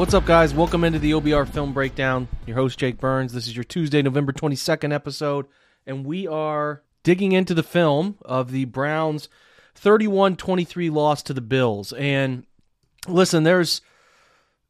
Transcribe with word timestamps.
What's 0.00 0.14
up, 0.14 0.24
guys? 0.24 0.54
Welcome 0.54 0.82
into 0.84 0.98
the 0.98 1.10
OBR 1.10 1.46
Film 1.46 1.74
Breakdown. 1.74 2.26
Your 2.46 2.56
host, 2.56 2.78
Jake 2.78 2.98
Burns. 2.98 3.34
This 3.34 3.46
is 3.46 3.54
your 3.54 3.64
Tuesday, 3.64 4.00
November 4.00 4.32
22nd 4.32 4.94
episode, 4.94 5.44
and 5.86 6.06
we 6.06 6.26
are 6.26 6.82
digging 7.02 7.32
into 7.32 7.52
the 7.52 7.62
film 7.62 8.16
of 8.22 8.50
the 8.50 8.64
Browns' 8.64 9.28
31 9.74 10.36
23 10.36 10.88
loss 10.88 11.22
to 11.24 11.34
the 11.34 11.42
Bills. 11.42 11.92
And 11.92 12.46
listen, 13.08 13.42
there's. 13.42 13.82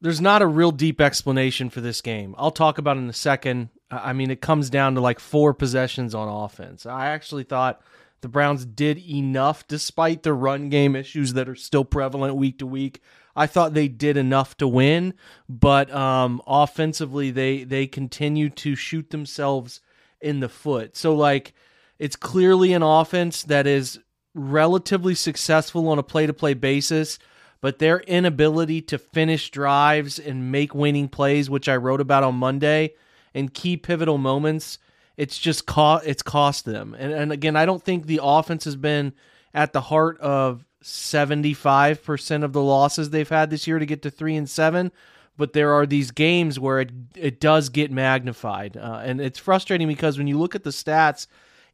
There's 0.01 0.21
not 0.21 0.43
a 0.43 0.49
real 0.49 0.73
deep 0.73 1.01
explanation 1.01 1.71
for 1.71 1.81
this 1.81 2.01
game. 2.01 2.35
I'll 2.37 2.51
talk 2.51 2.79
about 2.79 2.97
in 2.97 3.09
a 3.09 3.13
second. 3.13 3.69
I 3.89 4.13
mean, 4.13 4.33
it 4.33 4.41
comes 4.41 4.69
down 4.69 4.97
to 4.97 5.01
like 5.01 5.21
four 5.21 5.55
possessions 5.55 6.13
on 6.13 6.27
offense. 6.27 6.87
I 6.87 7.11
actually 7.11 7.45
thought 7.45 7.81
the 8.21 8.29
Browns 8.29 8.65
did 8.65 8.99
enough 8.99 9.69
despite 9.69 10.25
the 10.25 10.33
run 10.33 10.71
game 10.71 10.97
issues 10.97 11.35
that 11.35 11.49
are 11.49 11.55
still 11.55 11.85
prevalent 11.85 12.35
week 12.35 12.59
to 12.59 12.67
week. 12.67 13.01
I 13.35 13.47
thought 13.47 13.75
they 13.75 13.89
did 13.89 14.17
enough 14.17 14.57
to 14.59 14.69
win, 14.69 15.15
but 15.49 15.93
um, 15.93 16.43
offensively 16.47 17.31
they 17.31 17.65
they 17.65 17.87
continue 17.87 18.51
to 18.51 18.75
shoot 18.75 19.11
themselves 19.11 19.81
in 20.21 20.41
the 20.41 20.49
foot. 20.49 20.97
So 20.97 21.15
like 21.15 21.55
it's 21.99 22.17
clearly 22.17 22.73
an 22.73 22.83
offense 22.83 23.43
that 23.45 23.67
is 23.67 24.01
relatively 24.35 25.15
successful 25.15 25.89
on 25.89 25.99
a 25.99 26.03
play-to-play 26.03 26.55
basis, 26.55 27.19
but 27.61 27.79
their 27.79 28.01
inability 28.01 28.81
to 28.81 28.99
finish 28.99 29.51
drives 29.51 30.19
and 30.19 30.51
make 30.51 30.75
winning 30.75 31.09
plays, 31.09 31.51
which 31.51 31.69
I 31.69 31.77
wrote 31.77 32.01
about 32.01 32.25
on 32.25 32.37
Monday, 32.37 32.95
and 33.35 33.53
key 33.53 33.77
pivotal 33.77 34.19
moments, 34.19 34.79
it's 35.17 35.39
just 35.39 35.67
cost 35.67 36.07
it's 36.07 36.23
cost 36.23 36.65
them. 36.65 36.97
And 36.99 37.13
and 37.13 37.33
again, 37.33 37.57
I 37.57 37.67
don't 37.67 37.83
think 37.83 38.07
the 38.07 38.21
offense 38.23 38.65
has 38.65 38.77
been 38.77 39.13
at 39.53 39.73
the 39.73 39.81
heart 39.81 40.19
of 40.21 40.65
75% 40.83 42.45
of 42.45 42.53
the 42.53 42.63
losses 42.63 43.11
they've 43.11 43.29
had 43.29 43.51
this 43.51 43.67
year 43.67 43.79
to 43.79 43.87
get 43.87 44.03
to 44.03 44.11
3 44.11 44.37
and 44.37 44.49
7, 44.49 44.91
but 45.37 45.53
there 45.53 45.73
are 45.73 45.87
these 45.87 46.11
games 46.11 46.59
where 46.59 46.81
it 46.81 46.91
it 47.15 47.41
does 47.41 47.69
get 47.69 47.91
magnified. 47.91 48.77
Uh, 48.77 49.01
and 49.05 49.21
it's 49.21 49.39
frustrating 49.39 49.89
because 49.89 50.19
when 50.19 50.27
you 50.27 50.39
look 50.39 50.55
at 50.55 50.65
the 50.65 50.71
stats 50.71 51.27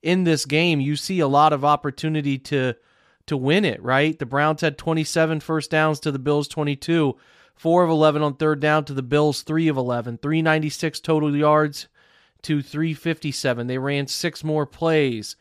in 0.02 0.24
this 0.24 0.44
game, 0.44 0.80
you 0.80 0.96
see 0.96 1.20
a 1.20 1.28
lot 1.28 1.52
of 1.52 1.64
opportunity 1.64 2.38
to 2.38 2.74
to 3.26 3.36
win 3.36 3.64
it, 3.64 3.82
right? 3.82 4.18
The 4.18 4.26
Browns 4.26 4.60
had 4.60 4.78
27 4.78 5.40
first 5.40 5.70
downs 5.70 5.98
to 6.00 6.12
the 6.12 6.18
Bills 6.18 6.46
22, 6.46 7.16
4 7.56 7.84
of 7.84 7.90
11 7.90 8.22
on 8.22 8.34
third 8.34 8.60
down 8.60 8.84
to 8.84 8.94
the 8.94 9.02
Bills 9.02 9.42
3 9.42 9.68
of 9.68 9.76
11, 9.76 10.18
396 10.18 11.00
total 11.00 11.34
yards 11.34 11.88
to 12.42 12.62
357. 12.62 13.66
They 13.66 13.78
ran 13.78 14.06
six 14.06 14.44
more 14.44 14.66
plays. 14.66 15.34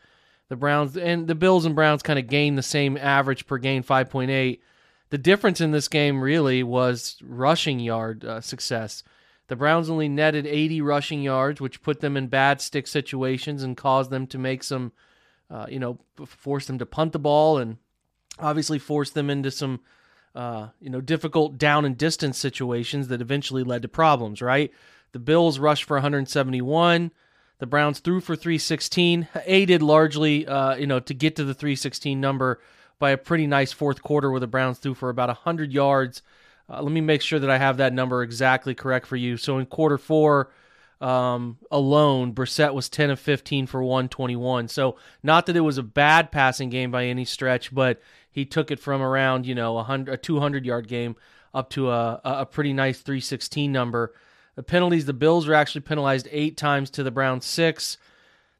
The 0.48 0.56
Browns 0.56 0.96
and 0.96 1.26
the 1.26 1.34
Bills 1.34 1.64
and 1.64 1.74
Browns 1.74 2.02
kind 2.02 2.18
of 2.18 2.28
gained 2.28 2.56
the 2.56 2.62
same 2.62 2.96
average 2.96 3.46
per 3.46 3.58
game 3.58 3.82
5.8. 3.82 4.60
The 5.10 5.18
difference 5.18 5.60
in 5.60 5.70
this 5.70 5.88
game 5.88 6.20
really 6.20 6.62
was 6.62 7.16
rushing 7.22 7.80
yard 7.80 8.24
uh, 8.24 8.40
success. 8.40 9.02
The 9.48 9.56
Browns 9.56 9.88
only 9.88 10.08
netted 10.08 10.46
80 10.46 10.80
rushing 10.82 11.22
yards, 11.22 11.60
which 11.60 11.82
put 11.82 12.00
them 12.00 12.16
in 12.16 12.26
bad 12.26 12.60
stick 12.60 12.86
situations 12.86 13.62
and 13.62 13.76
caused 13.76 14.10
them 14.10 14.26
to 14.28 14.38
make 14.38 14.64
some, 14.64 14.92
uh, 15.50 15.66
you 15.68 15.78
know, 15.78 15.98
force 16.26 16.66
them 16.66 16.78
to 16.78 16.86
punt 16.86 17.12
the 17.12 17.18
ball 17.20 17.58
and 17.58 17.78
obviously 18.38 18.78
force 18.78 19.10
them 19.10 19.30
into 19.30 19.52
some, 19.52 19.80
uh, 20.34 20.68
you 20.80 20.90
know, 20.90 21.00
difficult 21.00 21.58
down 21.58 21.84
and 21.84 21.96
distance 21.96 22.38
situations 22.38 23.08
that 23.08 23.20
eventually 23.20 23.62
led 23.62 23.82
to 23.82 23.88
problems. 23.88 24.42
Right? 24.42 24.72
The 25.12 25.20
Bills 25.20 25.58
rushed 25.60 25.84
for 25.84 25.96
171. 25.96 27.12
The 27.58 27.66
Browns 27.66 28.00
threw 28.00 28.20
for 28.20 28.36
316, 28.36 29.28
aided 29.46 29.82
largely, 29.82 30.46
uh, 30.46 30.76
you 30.76 30.86
know, 30.86 31.00
to 31.00 31.14
get 31.14 31.36
to 31.36 31.44
the 31.44 31.54
316 31.54 32.20
number 32.20 32.60
by 32.98 33.10
a 33.10 33.16
pretty 33.16 33.46
nice 33.46 33.72
fourth 33.72 34.02
quarter 34.02 34.30
where 34.30 34.40
the 34.40 34.46
Browns 34.46 34.78
threw 34.78 34.94
for 34.94 35.08
about 35.08 35.28
100 35.28 35.72
yards. 35.72 36.22
Uh, 36.68 36.82
let 36.82 36.92
me 36.92 37.00
make 37.00 37.22
sure 37.22 37.38
that 37.38 37.50
I 37.50 37.58
have 37.58 37.78
that 37.78 37.92
number 37.92 38.22
exactly 38.22 38.74
correct 38.74 39.06
for 39.06 39.16
you. 39.16 39.36
So 39.36 39.58
in 39.58 39.66
quarter 39.66 39.96
four 39.96 40.50
um, 41.00 41.58
alone, 41.70 42.34
Brissett 42.34 42.74
was 42.74 42.88
10 42.88 43.10
of 43.10 43.20
15 43.20 43.66
for 43.66 43.82
121. 43.82 44.68
So 44.68 44.96
not 45.22 45.46
that 45.46 45.56
it 45.56 45.60
was 45.60 45.78
a 45.78 45.82
bad 45.82 46.30
passing 46.30 46.68
game 46.68 46.90
by 46.90 47.06
any 47.06 47.24
stretch, 47.24 47.74
but 47.74 48.00
he 48.30 48.44
took 48.44 48.70
it 48.70 48.80
from 48.80 49.00
around, 49.00 49.46
you 49.46 49.54
know, 49.54 49.72
a, 49.72 49.76
100, 49.76 50.12
a 50.12 50.16
200 50.16 50.66
yard 50.66 50.88
game 50.88 51.16
up 51.54 51.70
to 51.70 51.90
a, 51.90 52.20
a 52.22 52.46
pretty 52.46 52.74
nice 52.74 53.00
316 53.00 53.70
number. 53.72 54.12
The 54.56 54.62
penalties, 54.62 55.04
the 55.04 55.12
Bills 55.12 55.46
were 55.46 55.54
actually 55.54 55.82
penalized 55.82 56.28
eight 56.30 56.56
times 56.56 56.90
to 56.90 57.02
the 57.02 57.10
Browns 57.10 57.44
six. 57.44 57.98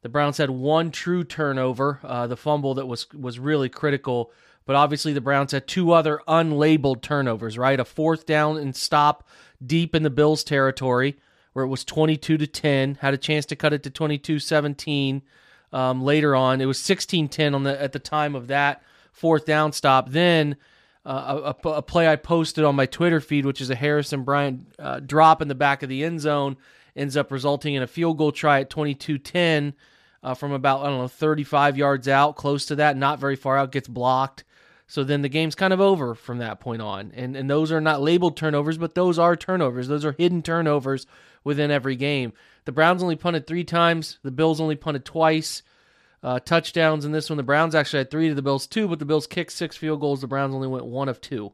The 0.03 0.09
Browns 0.11 0.37
had 0.37 0.51
one 0.51 0.91
true 0.91 1.25
turnover, 1.25 1.99
uh, 2.05 2.27
the 2.27 2.37
fumble 2.37 2.75
that 2.75 2.87
was 2.87 3.12
was 3.12 3.39
really 3.39 3.69
critical. 3.69 4.31
But 4.67 4.77
obviously, 4.77 5.12
the 5.12 5.21
Browns 5.21 5.53
had 5.53 5.67
two 5.67 5.93
other 5.93 6.21
unlabeled 6.29 7.01
turnovers. 7.01 7.57
Right, 7.57 7.81
a 7.81 7.84
fourth 7.84 8.27
down 8.27 8.59
and 8.59 8.77
stop 8.77 9.27
deep 9.65 9.95
in 9.95 10.03
the 10.03 10.11
Bills' 10.11 10.45
territory, 10.45 11.17
where 11.55 11.65
it 11.65 11.69
was 11.69 11.84
22 11.84 12.37
to 12.37 12.47
10. 12.47 12.97
Had 12.97 13.15
a 13.15 13.19
chance 13.19 13.47
to 13.47 13.57
cut 13.57 13.73
it 13.73 13.83
to 13.84 13.91
22-17 13.91 15.23
um, 15.73 16.03
later 16.03 16.37
on. 16.37 16.61
It 16.61 16.67
was 16.67 16.78
16-10 16.78 17.55
on 17.55 17.63
the 17.63 17.81
at 17.81 17.93
the 17.93 17.99
time 17.99 18.34
of 18.34 18.49
that 18.49 18.83
fourth 19.13 19.47
down 19.47 19.73
stop. 19.73 20.11
Then 20.11 20.57
uh, 21.06 21.55
a, 21.65 21.69
a 21.69 21.83
play 21.83 22.09
I 22.09 22.17
posted 22.17 22.65
on 22.65 22.75
my 22.75 22.87
Twitter 22.87 23.21
feed, 23.21 23.47
which 23.47 23.61
is 23.61 23.71
a 23.71 23.77
Harrison 23.77 24.25
Bryant 24.25 24.75
uh, 24.77 24.99
drop 24.99 25.41
in 25.41 25.47
the 25.47 25.55
back 25.55 25.84
of 25.84 25.89
the 25.89 26.03
end 26.03 26.21
zone, 26.21 26.56
ends 26.97 27.17
up 27.17 27.31
resulting 27.31 27.75
in 27.75 27.83
a 27.83 27.87
field 27.87 28.19
goal 28.19 28.33
try 28.33 28.61
at 28.61 28.71
22 28.71 29.19
10 29.19 29.75
uh, 30.25 30.34
from 30.34 30.50
about, 30.50 30.81
I 30.81 30.87
don't 30.87 30.99
know, 30.99 31.09
35 31.09 31.77
yards 31.77 32.09
out, 32.09 32.34
close 32.34 32.66
to 32.66 32.77
that, 32.77 32.97
not 32.97 33.21
very 33.21 33.37
far 33.37 33.56
out, 33.56 33.71
gets 33.71 33.87
blocked. 33.87 34.43
So 34.89 35.05
then 35.05 35.22
the 35.22 35.28
game's 35.28 35.55
kind 35.55 35.72
of 35.72 35.81
over 35.81 36.16
from 36.16 36.39
that 36.39 36.59
point 36.59 36.83
on. 36.83 37.12
And, 37.15 37.37
and 37.37 37.49
those 37.49 37.71
are 37.71 37.81
not 37.81 38.03
labeled 38.03 38.37
turnovers, 38.37 38.78
but 38.78 38.97
those 38.97 39.19
are 39.19 39.37
turnovers. 39.37 39.87
Those 39.87 40.05
are 40.05 40.12
hidden 40.12 40.43
turnovers 40.43 41.06
within 41.45 41.71
every 41.71 41.95
game. 41.95 42.33
The 42.65 42.72
Browns 42.72 43.03
only 43.03 43.16
punted 43.16 43.47
three 43.47 43.65
times, 43.65 44.19
the 44.25 44.33
Bills 44.33 44.61
only 44.61 44.75
punted 44.75 45.05
twice 45.05 45.62
uh, 46.27 46.41
touchdowns 46.41 47.05
in 47.05 47.13
this 47.13 47.31
one. 47.31 47.37
The 47.37 47.45
Browns 47.45 47.77
actually 47.77 47.99
had 47.99 48.11
three 48.11 48.29
to 48.29 48.35
the 48.35 48.43
Bills 48.43 48.67
two, 48.67 48.89
but 48.89 48.99
the 48.99 49.05
Bills 49.05 49.28
kicked 49.28 49.53
six 49.53 49.77
field 49.77 50.01
goals. 50.01 50.23
The 50.23 50.27
Browns 50.27 50.57
only 50.57 50.67
went 50.67 50.84
one 50.84 51.09
of 51.09 51.21
two. 51.21 51.53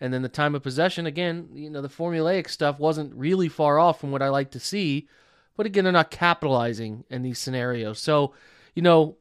And 0.00 0.14
then 0.14 0.22
the 0.22 0.30
time 0.30 0.54
of 0.54 0.62
possession, 0.62 1.04
again, 1.04 1.50
you 1.52 1.68
know, 1.68 1.82
the 1.82 1.90
formulaic 1.90 2.48
stuff 2.48 2.78
wasn't 2.78 3.14
really 3.14 3.50
far 3.50 3.78
off 3.78 4.00
from 4.00 4.12
what 4.12 4.22
I 4.22 4.30
like 4.30 4.50
to 4.52 4.60
see. 4.60 5.08
But 5.58 5.66
again, 5.66 5.84
they're 5.84 5.92
not 5.92 6.10
capitalizing 6.10 7.04
in 7.10 7.22
these 7.22 7.38
scenarios. 7.38 8.00
So, 8.00 8.32
you 8.74 8.80
know, 8.80 9.18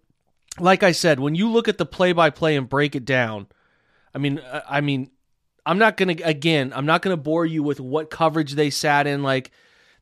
like 0.58 0.84
I 0.84 0.94
said, 0.94 1.20
when 1.20 1.36
you 1.36 1.50
look 1.50 1.68
at 1.68 1.78
the 1.78 1.86
play 1.86 2.14
by 2.14 2.30
play 2.30 2.56
and 2.56 2.70
break 2.70 2.96
it 2.96 3.04
down, 3.04 3.48
I 4.16 4.20
mean, 4.20 4.40
I 4.70 4.80
mean, 4.80 5.12
I'm 5.66 5.80
not 5.80 5.98
gonna 5.98 6.16
again, 6.24 6.72
I'm 6.74 6.86
not 6.86 7.02
gonna 7.02 7.18
bore 7.18 7.46
you 7.46 7.62
with 7.62 7.82
what 7.82 8.10
coverage 8.10 8.54
they 8.54 8.70
sat 8.70 9.06
in. 9.06 9.22
Like 9.22 9.52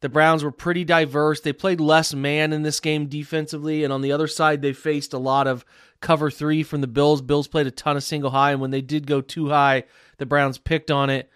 the 0.01 0.09
Browns 0.09 0.44
were 0.44 0.51
pretty 0.51 0.83
diverse. 0.83 1.39
They 1.39 1.53
played 1.53 1.80
less 1.80 2.13
man 2.13 2.53
in 2.53 2.63
this 2.63 2.80
game 2.80 3.07
defensively, 3.07 3.83
and 3.83 3.94
on 3.94 4.01
the 4.01 4.12
other 4.12 4.27
side, 4.27 4.62
they 4.62 4.74
faced 4.74 5.13
a 5.13 5.19
lot 5.19 5.48
of 5.48 5.63
cover 6.01 6.30
three 6.30 6.63
from 6.63 6.81
the 6.81 6.88
Bills. 6.88 7.21
Bills 7.21 7.48
played 7.48 7.68
a 7.68 7.71
ton 7.71 7.95
of 7.95 8.03
single 8.03 8.31
high, 8.31 8.51
and 8.51 8.59
when 8.59 8.71
they 8.71 8.81
did 8.81 9.07
go 9.07 9.21
too 9.21 9.50
high, 9.50 9.83
the 10.18 10.25
Browns 10.25 10.57
picked 10.57 10.92
on 10.92 11.09
it. 11.09 11.30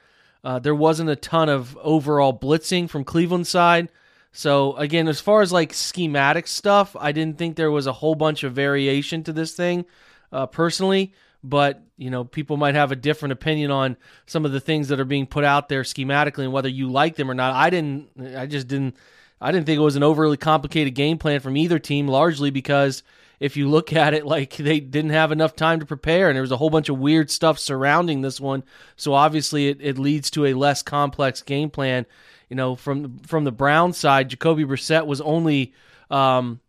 Uh, 0.44 0.60
there 0.60 0.76
wasn't 0.76 1.10
a 1.10 1.16
ton 1.16 1.50
of 1.50 1.78
overall 1.82 2.38
blitzing 2.38 2.90
from 2.90 3.04
Cleveland 3.04 3.48
side. 3.48 3.90
So 4.32 4.76
again, 4.76 5.08
as 5.08 5.22
far 5.22 5.42
as 5.42 5.52
like 5.52 5.74
schematic 5.74 6.46
stuff, 6.46 6.96
I 7.00 7.12
didn't 7.12 7.38
think 7.38 7.56
there 7.56 7.72
was 7.72 7.88
a 7.88 7.94
whole 7.94 8.16
bunch 8.16 8.44
of 8.44 8.54
variation 8.54 9.24
to 9.24 9.34
this 9.34 9.54
thing, 9.54 9.86
uh, 10.32 10.46
personally. 10.48 11.14
But 11.50 11.82
you 11.98 12.10
know, 12.10 12.24
people 12.24 12.58
might 12.58 12.76
have 12.76 12.92
a 12.92 12.96
different 12.96 13.34
opinion 13.34 13.72
on 13.72 13.98
some 14.26 14.46
of 14.46 14.52
the 14.52 14.60
things 14.60 14.90
that 14.90 15.00
are 15.00 15.06
being 15.06 15.28
put 15.28 15.44
out 15.44 15.70
there 15.70 15.84
schematically 15.84 16.44
and 16.44 16.52
whether 16.52 16.70
you 16.70 16.90
like 16.90 17.16
them 17.16 17.32
or 17.32 17.34
not. 17.34 17.54
I 17.54 17.70
didn't. 17.70 18.10
I 18.36 18.46
just 18.46 18.68
didn't. 18.68 18.96
I 19.40 19.52
didn't 19.52 19.66
think 19.66 19.78
it 19.78 19.84
was 19.84 19.96
an 19.96 20.04
overly 20.04 20.38
complicated 20.38 20.96
game 20.96 21.18
plan 21.18 21.40
from 21.40 21.58
either 21.58 21.78
team, 21.78 22.08
largely 22.08 22.50
because 22.50 23.04
if 23.40 23.58
you 23.58 23.70
look 23.70 23.94
at 23.94 24.14
it, 24.14 24.26
like 24.26 24.56
they 24.56 24.80
didn't 24.80 25.12
have 25.12 25.32
enough 25.32 25.56
time 25.56 25.80
to 25.80 25.86
prepare, 25.86 26.30
and 26.30 26.36
there 26.36 26.42
was 26.42 26.52
a 26.52 26.58
whole 26.58 26.70
bunch 26.70 26.90
of 26.90 26.98
weird 26.98 27.30
stuff 27.30 27.60
surrounding 27.60 28.22
this 28.22 28.40
one. 28.40 28.64
So 28.96 29.14
obviously, 29.14 29.70
it, 29.70 29.78
it 29.82 29.98
leads 29.98 30.32
to 30.32 30.46
a 30.46 30.54
less 30.54 30.82
complex 30.82 31.42
game 31.42 31.70
plan. 31.70 32.06
You 32.50 32.56
know, 32.56 32.76
from 32.76 33.20
from 33.20 33.44
the 33.44 33.52
Brown 33.52 33.94
side, 33.94 34.30
Jacoby 34.30 34.66
Brissett 34.66 35.06
was 35.06 35.22
only 35.22 35.74
um, 36.10 36.60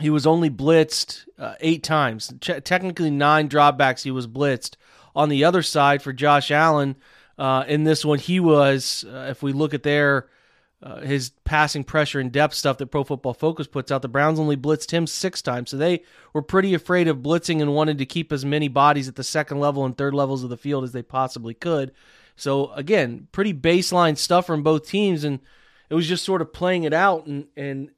he 0.00 0.10
was 0.10 0.26
only 0.26 0.50
blitzed 0.50 1.26
uh, 1.38 1.54
eight 1.60 1.82
times. 1.82 2.32
Ch- 2.40 2.62
technically, 2.64 3.10
nine 3.10 3.48
dropbacks 3.48 4.02
he 4.02 4.10
was 4.10 4.26
blitzed. 4.26 4.76
On 5.14 5.28
the 5.28 5.44
other 5.44 5.62
side, 5.62 6.02
for 6.02 6.12
Josh 6.12 6.50
Allen, 6.50 6.96
uh, 7.38 7.64
in 7.66 7.84
this 7.84 8.04
one, 8.04 8.18
he 8.18 8.40
was. 8.40 9.04
Uh, 9.08 9.28
if 9.30 9.42
we 9.42 9.52
look 9.52 9.72
at 9.72 9.82
their 9.82 10.28
uh, 10.82 11.00
his 11.00 11.30
passing 11.44 11.84
pressure 11.84 12.20
and 12.20 12.30
depth 12.30 12.54
stuff 12.54 12.78
that 12.78 12.88
Pro 12.88 13.02
Football 13.02 13.32
Focus 13.32 13.66
puts 13.66 13.90
out, 13.90 14.02
the 14.02 14.08
Browns 14.08 14.38
only 14.38 14.56
blitzed 14.56 14.90
him 14.90 15.06
six 15.06 15.40
times. 15.40 15.70
So 15.70 15.78
they 15.78 16.02
were 16.34 16.42
pretty 16.42 16.74
afraid 16.74 17.08
of 17.08 17.18
blitzing 17.18 17.62
and 17.62 17.74
wanted 17.74 17.98
to 17.98 18.06
keep 18.06 18.30
as 18.30 18.44
many 18.44 18.68
bodies 18.68 19.08
at 19.08 19.16
the 19.16 19.24
second 19.24 19.58
level 19.58 19.84
and 19.86 19.96
third 19.96 20.14
levels 20.14 20.44
of 20.44 20.50
the 20.50 20.56
field 20.56 20.84
as 20.84 20.92
they 20.92 21.02
possibly 21.02 21.54
could. 21.54 21.92
So 22.36 22.70
again, 22.72 23.28
pretty 23.32 23.54
baseline 23.54 24.18
stuff 24.18 24.46
from 24.46 24.62
both 24.62 24.86
teams, 24.86 25.24
and 25.24 25.40
it 25.88 25.94
was 25.94 26.06
just 26.06 26.24
sort 26.24 26.42
of 26.42 26.52
playing 26.52 26.84
it 26.84 26.92
out. 26.92 27.26
And 27.26 27.46
and 27.56 27.90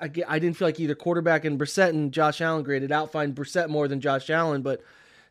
I, 0.00 0.10
I 0.28 0.38
didn't 0.38 0.56
feel 0.56 0.68
like 0.68 0.80
either 0.80 0.94
quarterback 0.94 1.44
and 1.44 1.58
Brissett 1.58 1.90
and 1.90 2.12
Josh 2.12 2.40
Allen 2.40 2.62
graded 2.62 2.92
out. 2.92 3.12
Find 3.12 3.34
Brissett 3.34 3.68
more 3.68 3.88
than 3.88 4.00
Josh 4.00 4.28
Allen, 4.30 4.62
but 4.62 4.82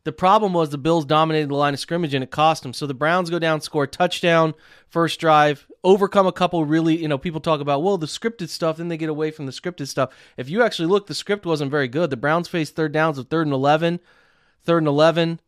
the 0.06 0.12
problem 0.12 0.54
was 0.54 0.70
the 0.70 0.78
Bills 0.78 1.04
dominated 1.04 1.50
the 1.50 1.56
line 1.56 1.74
of 1.74 1.80
scrimmage 1.80 2.14
and 2.14 2.24
it 2.24 2.30
cost 2.30 2.64
them. 2.64 2.74
So 2.74 2.86
the 2.86 2.94
Browns 2.94 3.32
go 3.32 3.40
down, 3.40 3.62
score 3.62 3.88
touchdown, 3.88 4.54
first 4.88 5.20
drive, 5.20 5.68
overcome 5.84 6.28
a 6.28 6.32
couple 6.32 6.64
really, 6.64 6.96
you 6.96 7.08
know, 7.08 7.18
people 7.18 7.42
talk 7.42 7.60
about, 7.60 7.82
well, 7.82 7.98
the 7.98 8.06
scripted 8.06 8.50
stuff, 8.50 8.78
then 8.78 8.88
they 8.88 8.98
get 8.98 9.10
away 9.10 9.32
from 9.32 9.48
the 9.48 9.52
scripted 9.52 9.88
stuff. 9.88 10.14
If 10.38 10.48
you 10.48 10.62
actually 10.62 10.90
look, 10.90 11.08
the 11.08 11.16
script 11.16 11.46
wasn't 11.46 11.72
very 11.72 11.88
good. 11.88 12.12
The 12.12 12.18
Browns 12.18 12.48
faced 12.48 12.76
third 12.76 12.92
downs 12.92 13.18
of 13.18 13.30
third 13.30 13.48
and 13.48 13.54
11, 13.54 14.00
third 14.64 14.80
and 14.80 14.88
11, 14.88 15.40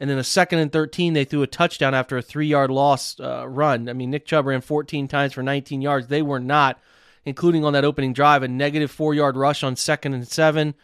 and 0.00 0.10
then 0.10 0.18
a 0.18 0.24
second 0.24 0.60
and 0.60 0.72
13, 0.72 1.12
they 1.12 1.24
threw 1.24 1.42
a 1.42 1.46
touchdown 1.46 1.94
after 1.94 2.16
a 2.16 2.22
three 2.22 2.46
yard 2.46 2.70
loss 2.70 3.20
uh, 3.20 3.46
run. 3.46 3.86
I 3.86 3.92
mean, 3.92 4.10
Nick 4.10 4.26
Chubb 4.26 4.46
ran 4.46 4.62
14 4.62 5.08
times 5.08 5.34
for 5.34 5.42
19 5.42 5.82
yards. 5.82 6.06
They 6.06 6.22
were 6.22 6.40
not, 6.40 6.78
including 7.26 7.64
on 7.64 7.74
that 7.74 7.84
opening 7.84 8.14
drive, 8.14 8.42
a 8.42 8.48
negative 8.48 8.90
four 8.90 9.12
yard 9.12 9.36
rush 9.36 9.62
on 9.62 9.76
second 9.76 10.14
and 10.14 10.26
seven 10.26 10.74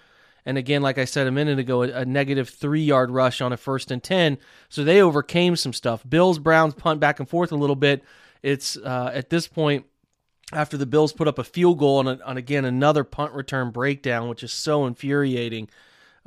and 0.44 0.58
again, 0.58 0.82
like 0.82 0.98
I 0.98 1.04
said 1.04 1.26
a 1.26 1.32
minute 1.32 1.58
ago, 1.58 1.82
a, 1.82 2.04
negative 2.04 2.48
three 2.48 2.82
yard 2.82 3.10
rush 3.10 3.40
on 3.40 3.52
a 3.52 3.56
first 3.56 3.90
and 3.90 4.02
10. 4.02 4.38
So 4.68 4.82
they 4.82 5.00
overcame 5.00 5.56
some 5.56 5.72
stuff. 5.72 6.02
Bills, 6.08 6.38
Browns 6.38 6.74
punt 6.74 7.00
back 7.00 7.20
and 7.20 7.28
forth 7.28 7.52
a 7.52 7.56
little 7.56 7.76
bit. 7.76 8.02
It's 8.42 8.76
uh, 8.76 9.10
at 9.14 9.30
this 9.30 9.46
point, 9.46 9.86
after 10.52 10.76
the 10.76 10.86
Bills 10.86 11.12
put 11.12 11.28
up 11.28 11.38
a 11.38 11.44
field 11.44 11.78
goal 11.78 11.98
on, 11.98 12.08
a, 12.08 12.18
on 12.24 12.36
again 12.36 12.64
another 12.64 13.04
punt 13.04 13.32
return 13.32 13.70
breakdown, 13.70 14.28
which 14.28 14.42
is 14.42 14.52
so 14.52 14.84
infuriating, 14.86 15.68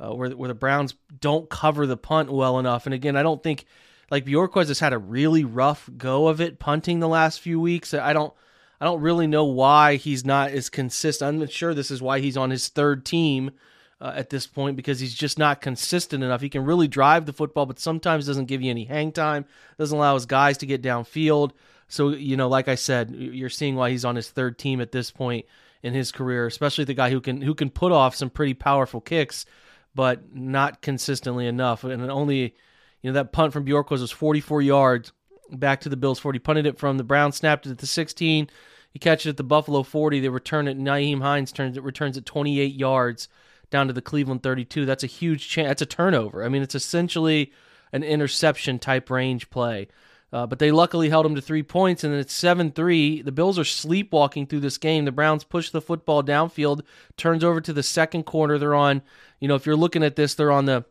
uh, 0.00 0.14
where, 0.14 0.30
where 0.30 0.48
the 0.48 0.54
Browns 0.54 0.94
don't 1.20 1.50
cover 1.50 1.86
the 1.86 1.96
punt 1.96 2.32
well 2.32 2.58
enough. 2.58 2.86
And 2.86 2.94
again, 2.94 3.16
I 3.16 3.22
don't 3.22 3.42
think 3.42 3.66
like 4.10 4.24
Bojorquez 4.24 4.68
has 4.68 4.80
had 4.80 4.94
a 4.94 4.98
really 4.98 5.44
rough 5.44 5.90
go 5.96 6.28
of 6.28 6.40
it 6.40 6.58
punting 6.58 7.00
the 7.00 7.08
last 7.08 7.40
few 7.40 7.60
weeks. 7.60 7.92
I 7.92 8.14
don't. 8.14 8.32
I 8.80 8.84
don't 8.84 9.00
really 9.00 9.26
know 9.26 9.44
why 9.44 9.96
he's 9.96 10.24
not 10.24 10.50
as 10.50 10.68
consistent. 10.68 11.42
I'm 11.42 11.48
sure 11.48 11.74
this 11.74 11.90
is 11.90 12.02
why 12.02 12.20
he's 12.20 12.36
on 12.36 12.50
his 12.50 12.68
third 12.68 13.04
team 13.04 13.52
uh, 14.00 14.12
at 14.14 14.30
this 14.30 14.46
point 14.46 14.76
because 14.76 15.00
he's 15.00 15.14
just 15.14 15.38
not 15.38 15.60
consistent 15.60 16.22
enough. 16.22 16.40
He 16.40 16.48
can 16.48 16.64
really 16.64 16.88
drive 16.88 17.26
the 17.26 17.32
football, 17.32 17.66
but 17.66 17.78
sometimes 17.78 18.26
doesn't 18.26 18.46
give 18.46 18.62
you 18.62 18.70
any 18.70 18.84
hang 18.84 19.12
time, 19.12 19.46
doesn't 19.78 19.96
allow 19.96 20.14
his 20.14 20.26
guys 20.26 20.58
to 20.58 20.66
get 20.66 20.82
downfield. 20.82 21.52
So, 21.88 22.10
you 22.10 22.36
know, 22.36 22.48
like 22.48 22.68
I 22.68 22.74
said, 22.74 23.10
you're 23.10 23.48
seeing 23.48 23.76
why 23.76 23.90
he's 23.90 24.04
on 24.04 24.16
his 24.16 24.28
third 24.30 24.58
team 24.58 24.80
at 24.80 24.92
this 24.92 25.10
point 25.10 25.46
in 25.82 25.94
his 25.94 26.12
career, 26.12 26.46
especially 26.46 26.84
the 26.84 26.94
guy 26.94 27.10
who 27.10 27.20
can 27.20 27.40
who 27.40 27.54
can 27.54 27.70
put 27.70 27.92
off 27.92 28.16
some 28.16 28.28
pretty 28.28 28.54
powerful 28.54 29.00
kicks, 29.00 29.46
but 29.94 30.34
not 30.34 30.82
consistently 30.82 31.46
enough. 31.46 31.84
And 31.84 32.10
only, 32.10 32.56
you 33.02 33.10
know, 33.10 33.12
that 33.12 33.32
punt 33.32 33.52
from 33.52 33.64
Bjork 33.64 33.90
was 33.90 34.10
44 34.10 34.62
yards 34.62 35.12
back 35.50 35.80
to 35.82 35.88
the 35.88 35.96
Bills 35.96 36.18
40. 36.18 36.38
Punted 36.38 36.66
it 36.66 36.78
from 36.78 36.98
the 36.98 37.04
Browns, 37.04 37.36
snapped 37.36 37.66
it 37.66 37.70
at 37.70 37.78
the 37.78 37.86
16. 37.86 38.48
He 38.90 38.98
catches 38.98 39.26
it 39.26 39.30
at 39.30 39.36
the 39.36 39.44
Buffalo 39.44 39.82
40. 39.82 40.20
They 40.20 40.28
return 40.28 40.68
it. 40.68 40.78
Nyheim 40.78 41.20
Hines 41.20 41.52
turns 41.52 41.76
it 41.76 41.82
returns 41.82 42.16
it 42.16 42.26
28 42.26 42.74
yards 42.74 43.28
down 43.70 43.86
to 43.88 43.92
the 43.92 44.02
Cleveland 44.02 44.42
32. 44.42 44.86
That's 44.86 45.04
a 45.04 45.08
huge 45.08 45.48
chance. 45.48 45.68
That's 45.68 45.82
a 45.82 45.86
turnover. 45.86 46.44
I 46.44 46.48
mean, 46.48 46.62
it's 46.62 46.74
essentially 46.74 47.52
an 47.92 48.02
interception 48.02 48.78
type 48.78 49.10
range 49.10 49.50
play. 49.50 49.88
Uh, 50.32 50.46
but 50.46 50.58
they 50.58 50.72
luckily 50.72 51.08
held 51.08 51.24
them 51.24 51.36
to 51.36 51.40
three 51.40 51.62
points, 51.62 52.02
and 52.02 52.12
then 52.12 52.20
it's 52.20 52.34
7 52.34 52.72
3. 52.72 53.22
The 53.22 53.32
Bills 53.32 53.58
are 53.58 53.64
sleepwalking 53.64 54.46
through 54.46 54.60
this 54.60 54.76
game. 54.76 55.04
The 55.04 55.12
Browns 55.12 55.44
push 55.44 55.70
the 55.70 55.80
football 55.80 56.22
downfield, 56.22 56.82
turns 57.16 57.44
over 57.44 57.60
to 57.60 57.72
the 57.72 57.82
second 57.82 58.24
quarter. 58.24 58.58
They're 58.58 58.74
on, 58.74 59.02
you 59.40 59.46
know, 59.46 59.54
if 59.54 59.66
you're 59.66 59.76
looking 59.76 60.02
at 60.02 60.16
this, 60.16 60.34
they're 60.34 60.50
on 60.50 60.66
the 60.66 60.84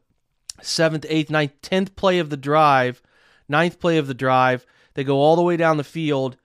seventh, 0.61 1.05
eighth, 1.09 1.29
ninth, 1.29 1.51
tenth 1.61 1.95
play 1.95 2.19
of 2.19 2.29
the 2.29 2.37
drive, 2.37 3.01
ninth 3.47 3.79
play 3.79 3.97
of 3.97 4.07
the 4.07 4.13
drive. 4.13 4.65
They 4.93 5.03
go 5.03 5.17
all 5.17 5.35
the 5.35 5.41
way 5.43 5.57
down 5.57 5.77
the 5.77 5.83
field. 5.83 6.37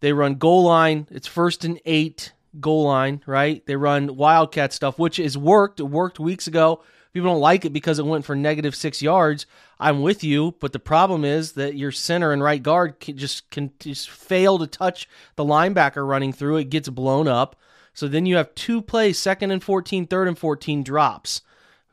They 0.00 0.12
run 0.12 0.34
goal 0.34 0.64
line. 0.64 1.06
It's 1.10 1.26
first 1.26 1.64
and 1.64 1.80
eight 1.84 2.32
goal 2.60 2.84
line, 2.84 3.22
right? 3.26 3.64
They 3.66 3.76
run 3.76 4.16
wildcat 4.16 4.72
stuff, 4.72 4.98
which 4.98 5.16
has 5.16 5.38
worked. 5.38 5.80
It 5.80 5.84
worked 5.84 6.20
weeks 6.20 6.46
ago. 6.46 6.82
People 7.12 7.30
don't 7.30 7.40
like 7.40 7.64
it 7.64 7.72
because 7.72 7.98
it 7.98 8.04
went 8.04 8.26
for 8.26 8.36
negative 8.36 8.74
six 8.74 9.00
yards. 9.00 9.46
I'm 9.80 10.02
with 10.02 10.22
you, 10.22 10.54
but 10.60 10.72
the 10.72 10.78
problem 10.78 11.24
is 11.24 11.52
that 11.52 11.74
your 11.74 11.90
center 11.90 12.30
and 12.32 12.42
right 12.42 12.62
guard 12.62 13.00
can 13.00 13.16
just 13.16 13.48
can 13.50 13.72
just 13.78 14.10
fail 14.10 14.58
to 14.58 14.66
touch 14.66 15.08
the 15.36 15.44
linebacker 15.44 16.06
running 16.06 16.32
through. 16.32 16.58
It 16.58 16.70
gets 16.70 16.90
blown 16.90 17.26
up. 17.26 17.56
So 17.94 18.06
then 18.06 18.26
you 18.26 18.36
have 18.36 18.54
two 18.54 18.82
plays, 18.82 19.18
second 19.18 19.50
and 19.50 19.64
14, 19.64 20.06
third 20.06 20.28
and 20.28 20.38
14 20.38 20.82
drops. 20.82 21.40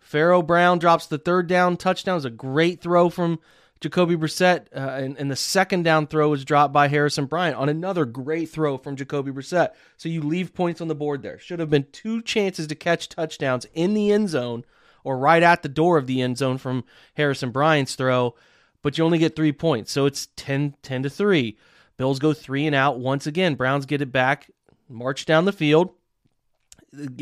Pharaoh 0.02 0.42
Brown 0.42 0.78
drops 0.78 1.08
the 1.08 1.18
third 1.18 1.48
down 1.48 1.78
touchdown. 1.78 2.18
It's 2.18 2.26
a 2.26 2.30
great 2.30 2.82
throw 2.82 3.10
from 3.10 3.40
Jacoby 3.84 4.16
Brissett, 4.16 4.68
uh, 4.74 5.12
and, 5.18 5.30
the 5.30 5.36
second 5.36 5.84
down 5.84 6.08
throw 6.08 6.30
was 6.30 6.46
dropped 6.46 6.72
by 6.72 6.88
Harrison 6.88 7.26
Bryant 7.26 7.58
on 7.58 7.68
another 7.68 8.06
great 8.06 8.50
throw 8.50 8.78
from 8.78 8.96
Jacoby 8.96 9.30
Brissett. 9.30 9.72
So 9.98 10.08
you 10.08 10.22
leave 10.22 10.54
points 10.54 10.80
on 10.80 10.88
the 10.88 10.96
board 10.96 11.22
there. 11.22 11.38
Should 11.38 11.60
have 11.60 11.70
been 11.70 11.88
two 11.92 12.22
chances 12.22 12.68
to 12.68 12.76
catch 12.76 13.10
touchdowns 13.10 13.66
in 13.74 13.94
the 13.94 14.14
end 14.14 14.30
zone 14.30 14.64
or 15.04 15.18
right 15.18 15.44
at 15.44 15.64
the 15.64 15.70
door 15.70 15.98
of 15.98 16.08
the 16.08 16.22
end 16.22 16.38
zone 16.38 16.58
from 16.58 16.86
Harrison 17.16 17.52
Bryant's 17.52 17.96
throw, 17.96 18.36
but 18.84 18.98
you 18.98 19.04
only 19.04 19.18
get 19.18 19.36
three 19.36 19.52
points. 19.52 19.92
So 19.92 20.06
it's 20.06 20.30
10, 20.38 20.76
10 20.82 21.04
to 21.04 21.10
3. 21.10 21.58
Bills 21.98 22.20
go 22.20 22.32
three 22.32 22.66
and 22.66 22.74
out 22.74 23.00
once 23.02 23.28
again. 23.28 23.56
Browns 23.56 23.86
get 23.86 24.02
it 24.02 24.14
back, 24.14 24.50
march 24.88 25.26
down 25.26 25.44
the 25.44 25.52
field. 25.52 25.90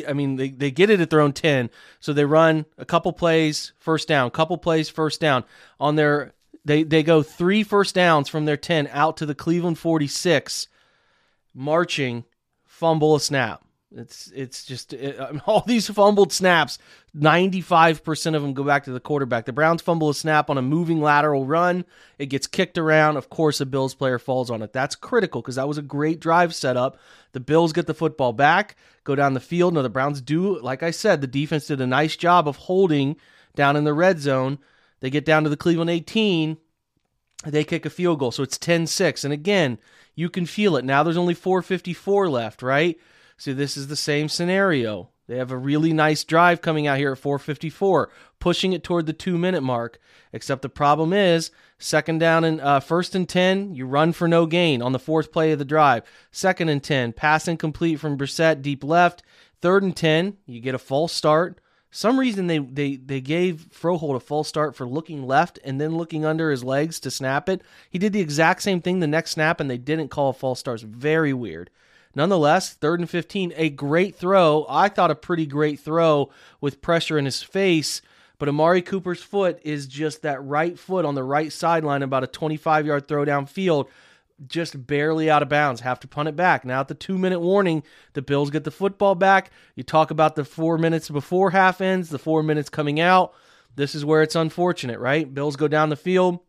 I 0.08 0.13
mean, 0.13 0.36
they, 0.36 0.50
they 0.50 0.70
get 0.70 0.91
it 0.91 1.01
at 1.01 1.10
their 1.10 1.22
own 1.22 1.34
10. 1.34 1.72
So 2.00 2.13
they 2.13 2.25
run 2.25 2.68
a 2.77 2.86
couple 2.86 3.13
plays, 3.13 3.74
first 3.80 4.08
down, 4.08 4.30
couple 4.30 4.60
plays, 4.60 4.89
first 4.89 5.20
down. 5.20 5.44
On 5.80 5.96
their 5.96 6.34
they 6.65 6.84
they 6.84 7.03
go 7.03 7.24
three 7.24 7.63
first 7.63 7.96
downs 7.96 8.29
from 8.29 8.46
their 8.46 8.58
10 8.58 8.89
out 8.91 9.17
to 9.17 9.25
the 9.25 9.36
Cleveland 9.36 9.79
46 9.79 10.67
marching 11.53 12.24
fumble 12.65 13.15
a 13.15 13.20
snap. 13.20 13.63
It's 13.93 14.31
it's 14.34 14.63
just 14.63 14.93
it, 14.93 15.20
all 15.46 15.63
these 15.67 15.89
fumbled 15.89 16.31
snaps. 16.31 16.77
Ninety 17.13 17.60
five 17.60 18.03
percent 18.03 18.36
of 18.36 18.41
them 18.41 18.53
go 18.53 18.63
back 18.63 18.86
to 18.86 18.91
the 18.91 19.01
quarterback. 19.01 19.46
The 19.46 19.51
Browns 19.51 19.81
fumble 19.81 20.10
a 20.10 20.13
snap 20.13 20.50
on 20.50 20.58
a 20.58 20.62
moving 20.62 21.01
lateral 21.01 21.46
run. 21.46 21.84
It 22.17 22.27
gets 22.27 22.48
kicked 22.48 22.77
around. 22.77 23.17
Of 23.17 23.29
course, 23.29 23.60
a 23.60 23.65
Bills 23.65 23.93
player 23.93 24.17
falls 24.17 24.50
on 24.50 24.62
it. 24.62 24.72
That's 24.72 24.96
critical 24.96 25.41
because 25.41 25.55
that 25.55 25.67
was 25.67 25.77
a 25.77 25.84
great 25.84 26.22
drive 26.22 26.55
setup. 26.55 26.98
The 27.34 27.41
Bills 27.41 27.74
get 27.74 27.86
the 27.86 27.93
football 27.93 28.31
back, 28.31 28.77
go 29.03 29.13
down 29.13 29.34
the 29.34 29.41
field. 29.41 29.74
Now 29.74 29.81
the 29.81 29.89
Browns 29.89 30.22
do, 30.22 30.60
like 30.62 30.84
I 30.84 30.91
said, 30.91 31.20
the 31.20 31.27
defense 31.27 31.67
did 31.67 31.81
a 31.81 31.88
nice 31.88 32.15
job 32.15 32.48
of 32.48 32.55
holding 32.55 33.17
down 33.55 33.75
in 33.75 33.84
the 33.84 33.93
red 33.93 34.20
zone. 34.20 34.60
They 35.01 35.10
get 35.10 35.25
down 35.25 35.43
to 35.43 35.50
the 35.50 35.58
Cleveland 35.58 35.89
18. 35.89 36.58
They 37.46 37.63
kick 37.63 37.86
a 37.86 37.89
field 37.89 38.20
goal. 38.20 38.31
So 38.31 38.43
it's 38.43 38.58
10 38.58 38.88
6. 38.88 39.24
And 39.24 39.34
again, 39.34 39.77
you 40.15 40.29
can 40.29 40.46
feel 40.46 40.77
it. 40.77 40.86
Now 40.86 41.03
there's 41.03 41.17
only 41.17 41.34
454 41.34 42.29
left, 42.29 42.62
right? 42.62 42.98
So 43.38 43.53
this 43.53 43.75
is 43.75 43.88
the 43.88 43.96
same 43.96 44.29
scenario. 44.29 45.10
They 45.27 45.38
have 45.38 45.51
a 45.51 45.58
really 45.58 45.93
nice 45.93 46.24
drive 46.24 46.62
coming 46.62 46.88
out 46.88 46.98
here 46.98 47.13
at 47.13 47.17
454, 47.17 48.12
pushing 48.39 48.74
it 48.74 48.84
toward 48.84 49.05
the 49.05 49.13
two 49.13 49.38
minute 49.38 49.62
mark. 49.62 50.00
Except 50.34 50.62
the 50.62 50.70
problem 50.70 51.13
is, 51.13 51.51
second 51.79 52.20
down 52.20 52.43
and 52.43 52.62
uh, 52.62 52.79
first 52.79 53.15
and 53.15 53.27
10, 53.27 53.74
you 53.74 53.86
run 53.86 54.12
for 54.12 54.27
no 54.27 54.46
gain 54.46 54.81
on 54.81 54.91
the 54.91 55.00
fourth 55.00 55.31
play 55.31 55.51
of 55.51 55.60
the 55.60 55.65
drive. 55.65 56.03
Second 56.31 56.70
and 56.70 56.84
10, 56.84 57.13
pass 57.13 57.48
incomplete 57.48 58.00
from 58.00 58.17
Brissett 58.17 58.62
deep 58.62 58.84
left. 58.84 59.24
Third 59.62 59.84
and 59.84 59.96
10, 59.96 60.38
you 60.46 60.60
get 60.60 60.75
a 60.75 60.79
false 60.79 61.13
start 61.13 61.62
some 61.92 62.18
reason 62.18 62.48
they 62.48 62.60
they 62.60 62.96
they 62.96 63.20
gave 63.20 63.68
Froholdt 63.70 64.16
a 64.16 64.20
full 64.22 64.46
start 64.46 64.76
for 64.76 64.88
looking 64.88 65.28
left 65.28 65.60
and 65.64 65.80
then 65.80 65.98
looking 65.98 66.24
under 66.26 66.50
his 66.50 66.64
legs 66.64 67.00
to 67.02 67.12
snap 67.12 67.50
it. 67.50 67.62
He 67.90 68.00
did 68.00 68.14
the 68.14 68.22
exact 68.22 68.64
same 68.64 68.82
thing 68.82 69.00
the 69.00 69.08
next 69.08 69.32
snap, 69.32 69.60
and 69.60 69.70
they 69.70 69.78
didn't 69.78 70.08
call 70.10 70.30
a 70.30 70.34
false 70.34 70.62
start. 70.62 70.82
It's 70.82 70.84
very 70.84 71.34
weird. 71.34 71.70
Nonetheless, 72.16 72.74
third 72.74 73.00
and 73.00 73.10
15, 73.10 73.54
a 73.56 73.70
great 73.70 74.16
throw. 74.16 74.66
I 74.70 74.90
thought 74.90 75.12
a 75.12 75.16
pretty 75.16 75.46
great 75.46 75.80
throw 75.80 76.30
with 76.60 76.82
pressure 76.82 77.18
in 77.18 77.26
his 77.26 77.42
face, 77.42 78.02
but 78.38 78.50
Amari 78.50 78.82
Cooper's 78.82 79.24
foot 79.24 79.60
is 79.64 79.88
just 79.88 80.22
that 80.22 80.44
right 80.44 80.78
foot 80.78 81.06
on 81.06 81.16
the 81.16 81.24
right 81.24 81.52
sideline, 81.52 82.04
about 82.04 82.24
a 82.24 82.28
25 82.28 82.86
yard 82.86 83.08
throw 83.08 83.26
downfield, 83.26 83.88
just 84.48 84.88
barely 84.88 85.30
out 85.30 85.42
of 85.42 85.50
bounds. 85.50 85.82
Have 85.82 86.00
to 86.02 86.08
punt 86.08 86.30
it 86.30 86.36
back. 86.36 86.66
Now, 86.66 86.82
at 86.82 86.88
the 86.88 86.96
two 86.96 87.18
minute 87.18 87.40
warning, 87.40 87.84
the 88.14 88.22
Bills 88.22 88.50
get 88.50 88.64
the 88.64 88.72
football 88.72 89.16
back. 89.16 89.52
You 89.76 89.84
talk 89.84 90.12
about 90.12 90.36
the 90.36 90.46
four 90.46 90.78
minutes 90.78 91.10
before 91.10 91.52
half 91.52 91.82
ends, 91.82 92.10
the 92.10 92.20
four 92.20 92.44
minutes 92.44 92.70
coming 92.70 93.00
out. 93.00 93.34
This 93.76 93.96
is 93.96 94.04
where 94.04 94.22
it's 94.22 94.36
unfortunate, 94.36 95.00
right? 95.00 95.32
Bills 95.34 95.56
go 95.56 95.68
down 95.68 95.90
the 95.90 95.96
field, 95.96 96.40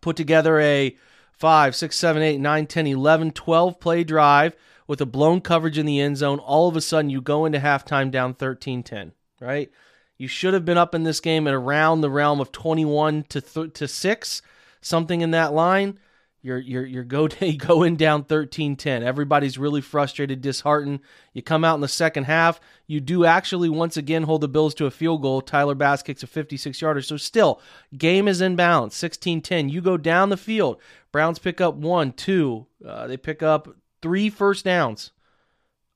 put 0.00 0.16
together 0.16 0.58
a 0.60 0.96
5, 1.32 1.76
6, 1.76 1.96
7, 1.96 2.22
8, 2.22 2.38
9, 2.38 2.66
10, 2.66 2.86
11, 2.86 3.30
12 3.30 3.80
play 3.80 4.02
drive 4.02 4.56
with 4.88 5.00
a 5.00 5.06
blown 5.06 5.40
coverage 5.40 5.78
in 5.78 5.86
the 5.86 6.00
end 6.00 6.16
zone. 6.16 6.40
All 6.40 6.68
of 6.68 6.76
a 6.76 6.80
sudden, 6.80 7.10
you 7.10 7.20
go 7.20 7.44
into 7.44 7.60
halftime 7.60 8.10
down 8.10 8.34
13 8.34 8.82
10, 8.82 9.12
right? 9.40 9.70
You 10.16 10.26
should 10.26 10.52
have 10.52 10.64
been 10.64 10.78
up 10.78 10.96
in 10.96 11.04
this 11.04 11.20
game 11.20 11.46
at 11.46 11.54
around 11.54 12.00
the 12.00 12.10
realm 12.10 12.40
of 12.40 12.50
21 12.50 13.22
to, 13.28 13.40
th- 13.40 13.72
to 13.74 13.86
6, 13.86 14.42
something 14.80 15.20
in 15.20 15.30
that 15.30 15.52
line. 15.52 16.00
You're 16.48 16.58
you're 16.58 16.86
you're 16.86 17.04
go 17.04 17.28
going 17.58 17.96
down 17.96 18.24
13-10. 18.24 19.02
Everybody's 19.02 19.58
really 19.58 19.82
frustrated, 19.82 20.40
disheartened. 20.40 21.00
You 21.34 21.42
come 21.42 21.62
out 21.62 21.74
in 21.74 21.82
the 21.82 21.88
second 21.88 22.24
half, 22.24 22.58
you 22.86 23.00
do 23.00 23.26
actually 23.26 23.68
once 23.68 23.98
again 23.98 24.22
hold 24.22 24.40
the 24.40 24.48
Bills 24.48 24.74
to 24.76 24.86
a 24.86 24.90
field 24.90 25.20
goal. 25.20 25.42
Tyler 25.42 25.74
Bass 25.74 26.02
kicks 26.02 26.22
a 26.22 26.26
56-yarder. 26.26 27.02
So 27.02 27.18
still, 27.18 27.60
game 27.96 28.26
is 28.26 28.40
in 28.40 28.56
balance. 28.56 28.96
16-10. 28.96 29.70
You 29.70 29.82
go 29.82 29.98
down 29.98 30.30
the 30.30 30.38
field. 30.38 30.80
Browns 31.12 31.38
pick 31.38 31.60
up 31.60 31.74
one, 31.74 32.12
two. 32.12 32.66
Uh, 32.84 33.06
they 33.06 33.18
pick 33.18 33.42
up 33.42 33.68
three 34.00 34.30
first 34.30 34.64
downs 34.64 35.12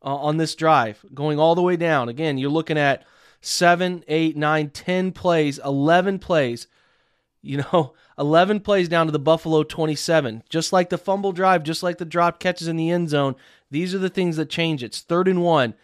uh, 0.04 0.14
on 0.14 0.37
this 0.37 0.54
drive, 0.54 1.02
going 1.14 1.38
all 1.38 1.54
the 1.54 1.62
way 1.62 1.76
down. 1.76 2.11
Again, 2.11 2.37
you're 2.37 2.50
looking 2.50 2.78
at 2.78 3.04
seven, 3.40 4.04
eight, 4.06 4.37
nine, 4.37 4.68
ten 4.68 5.12
plays, 5.12 5.59
11 5.64 6.18
plays. 6.18 6.66
You 7.42 7.64
know, 7.72 7.94
11 8.18 8.61
plays 8.61 8.88
down 8.88 9.06
to 9.06 9.12
the 9.12 9.18
Buffalo 9.18 9.62
27. 9.62 10.44
Just 10.49 10.72
like 10.72 10.88
the 10.88 10.99
fumble 10.99 11.32
drive, 11.32 11.62
just 11.62 11.82
like 11.82 11.99
the 11.99 12.04
drop 12.04 12.40
catches 12.40 12.68
in 12.68 12.76
the 12.76 12.90
end 12.90 13.11
zone, 13.11 13.34
these 13.70 13.94
are 13.94 13.99
the 13.99 14.11
things 14.11 14.37
that 14.37 14.49
change. 14.49 14.82
It's 14.82 15.00
third 15.00 15.28
and 15.28 15.42
one. 15.42 15.75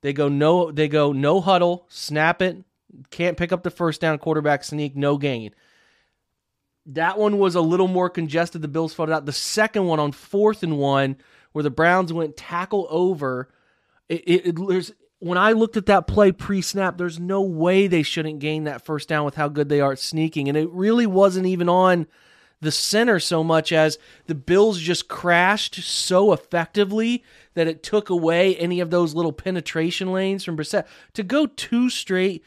They 0.00 0.12
go 0.12 0.28
no 0.28 0.70
they 0.70 0.86
go 0.86 1.12
no 1.12 1.40
huddle, 1.40 1.86
snap 1.88 2.40
it, 2.40 2.64
can't 3.10 3.36
pick 3.36 3.52
up 3.52 3.62
the 3.62 3.70
first 3.70 4.00
down, 4.00 4.18
quarterback 4.18 4.64
sneak, 4.64 4.96
no 4.96 5.18
gain. 5.18 5.54
That 6.86 7.18
one 7.18 7.38
was 7.38 7.54
a 7.54 7.60
little 7.60 7.88
more 7.88 8.08
congested. 8.08 8.62
The 8.62 8.68
Bills 8.68 8.94
fought 8.94 9.10
it 9.10 9.12
out. 9.12 9.26
The 9.26 9.32
second 9.32 9.86
one 9.86 10.00
on 10.00 10.12
fourth 10.12 10.62
and 10.62 10.78
one, 10.78 11.16
where 11.52 11.62
the 11.62 11.70
Browns 11.70 12.12
went 12.12 12.36
tackle 12.36 12.86
over, 12.88 13.50
it, 14.08 14.22
it, 14.26 14.46
it 14.46 14.68
there's 14.68 14.92
when 15.20 15.38
I 15.38 15.52
looked 15.52 15.76
at 15.76 15.86
that 15.86 16.06
play 16.06 16.32
pre 16.32 16.62
snap, 16.62 16.96
there's 16.96 17.18
no 17.18 17.42
way 17.42 17.86
they 17.86 18.02
shouldn't 18.02 18.38
gain 18.38 18.64
that 18.64 18.84
first 18.84 19.08
down 19.08 19.24
with 19.24 19.34
how 19.34 19.48
good 19.48 19.68
they 19.68 19.80
are 19.80 19.92
at 19.92 19.98
sneaking. 19.98 20.48
And 20.48 20.56
it 20.56 20.70
really 20.70 21.06
wasn't 21.06 21.46
even 21.46 21.68
on 21.68 22.06
the 22.60 22.72
center 22.72 23.20
so 23.20 23.44
much 23.44 23.72
as 23.72 23.98
the 24.26 24.34
Bills 24.34 24.80
just 24.80 25.08
crashed 25.08 25.76
so 25.76 26.32
effectively 26.32 27.22
that 27.54 27.68
it 27.68 27.82
took 27.82 28.10
away 28.10 28.56
any 28.56 28.80
of 28.80 28.90
those 28.90 29.14
little 29.14 29.32
penetration 29.32 30.12
lanes 30.12 30.44
from 30.44 30.56
Brissett. 30.56 30.86
To 31.14 31.22
go 31.22 31.46
two 31.46 31.90
straight 31.90 32.44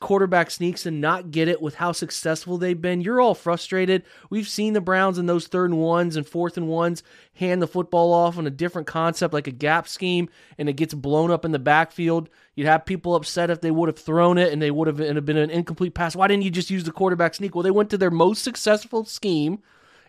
quarterback 0.00 0.50
sneaks 0.50 0.86
and 0.86 1.00
not 1.00 1.30
get 1.30 1.48
it 1.48 1.60
with 1.60 1.76
how 1.76 1.92
successful 1.92 2.58
they've 2.58 2.80
been. 2.80 3.00
You're 3.00 3.20
all 3.20 3.34
frustrated. 3.34 4.04
We've 4.30 4.48
seen 4.48 4.72
the 4.72 4.80
Browns 4.80 5.18
in 5.18 5.26
those 5.26 5.46
third 5.46 5.70
and 5.70 5.80
ones 5.80 6.16
and 6.16 6.26
fourth 6.26 6.56
and 6.56 6.68
ones 6.68 7.02
hand 7.34 7.60
the 7.60 7.66
football 7.66 8.12
off 8.12 8.38
on 8.38 8.46
a 8.46 8.50
different 8.50 8.86
concept 8.86 9.34
like 9.34 9.46
a 9.46 9.52
gap 9.52 9.88
scheme 9.88 10.28
and 10.58 10.68
it 10.68 10.74
gets 10.74 10.94
blown 10.94 11.30
up 11.30 11.44
in 11.44 11.52
the 11.52 11.58
backfield. 11.58 12.28
You'd 12.54 12.66
have 12.66 12.86
people 12.86 13.14
upset 13.14 13.50
if 13.50 13.60
they 13.60 13.70
would 13.70 13.88
have 13.88 13.98
thrown 13.98 14.38
it 14.38 14.52
and 14.52 14.60
they 14.60 14.70
would 14.70 14.88
have 14.88 14.96
been 15.24 15.36
an 15.36 15.50
incomplete 15.50 15.94
pass. 15.94 16.14
Why 16.14 16.28
didn't 16.28 16.44
you 16.44 16.50
just 16.50 16.70
use 16.70 16.84
the 16.84 16.92
quarterback 16.92 17.34
sneak? 17.34 17.54
Well, 17.54 17.62
they 17.62 17.70
went 17.70 17.90
to 17.90 17.98
their 17.98 18.10
most 18.10 18.42
successful 18.42 19.04
scheme 19.04 19.60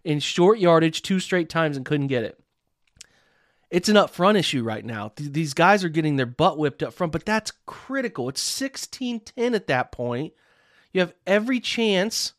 in 0.03 0.20
short 0.20 0.60
yardage 0.60 1.01
two 1.01 1.20
straight 1.20 1.50
times 1.50 1.77
and 1.77 1.86
couldn't 1.86 2.08
get 2.08 2.24
it 2.24 2.43
it's 3.74 3.89
an 3.89 3.96
upfront 3.96 4.38
issue 4.38 4.62
right 4.62 4.86
now. 4.86 5.12
These 5.15 5.56
guys 5.56 5.84
are 5.84 5.89
getting 5.89 6.15
their 6.15 6.27
butt 6.27 6.60
whipped 6.60 6.84
up 6.84 6.94
front, 6.94 7.12
but 7.12 7.25
that's 7.25 7.51
critical. 7.65 8.30
It's 8.30 8.39
16 8.39 9.22
10 9.22 9.56
at 9.56 9.65
that 9.65 9.92
point. 9.92 10.34
You 10.92 11.01
have 11.01 11.15
every 11.25 11.60
chance 11.60 12.34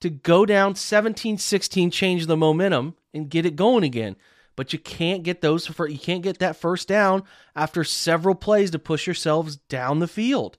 to 0.00 0.10
go 0.10 0.44
down 0.44 0.74
17 0.74 1.38
16, 1.38 1.92
change 1.92 2.26
the 2.26 2.36
momentum, 2.36 2.96
and 3.14 3.30
get 3.30 3.46
it 3.46 3.54
going 3.54 3.84
again. 3.84 4.16
But 4.56 4.72
you 4.72 4.80
can't 4.80 5.22
get 5.22 5.40
those 5.40 5.68
for 5.68 5.86
you 5.86 6.00
can't 6.00 6.24
get 6.24 6.40
that 6.40 6.56
first 6.56 6.88
down 6.88 7.22
after 7.54 7.84
several 7.84 8.34
plays 8.34 8.72
to 8.72 8.80
push 8.80 9.06
yourselves 9.06 9.54
down 9.68 10.00
the 10.00 10.08
field. 10.08 10.58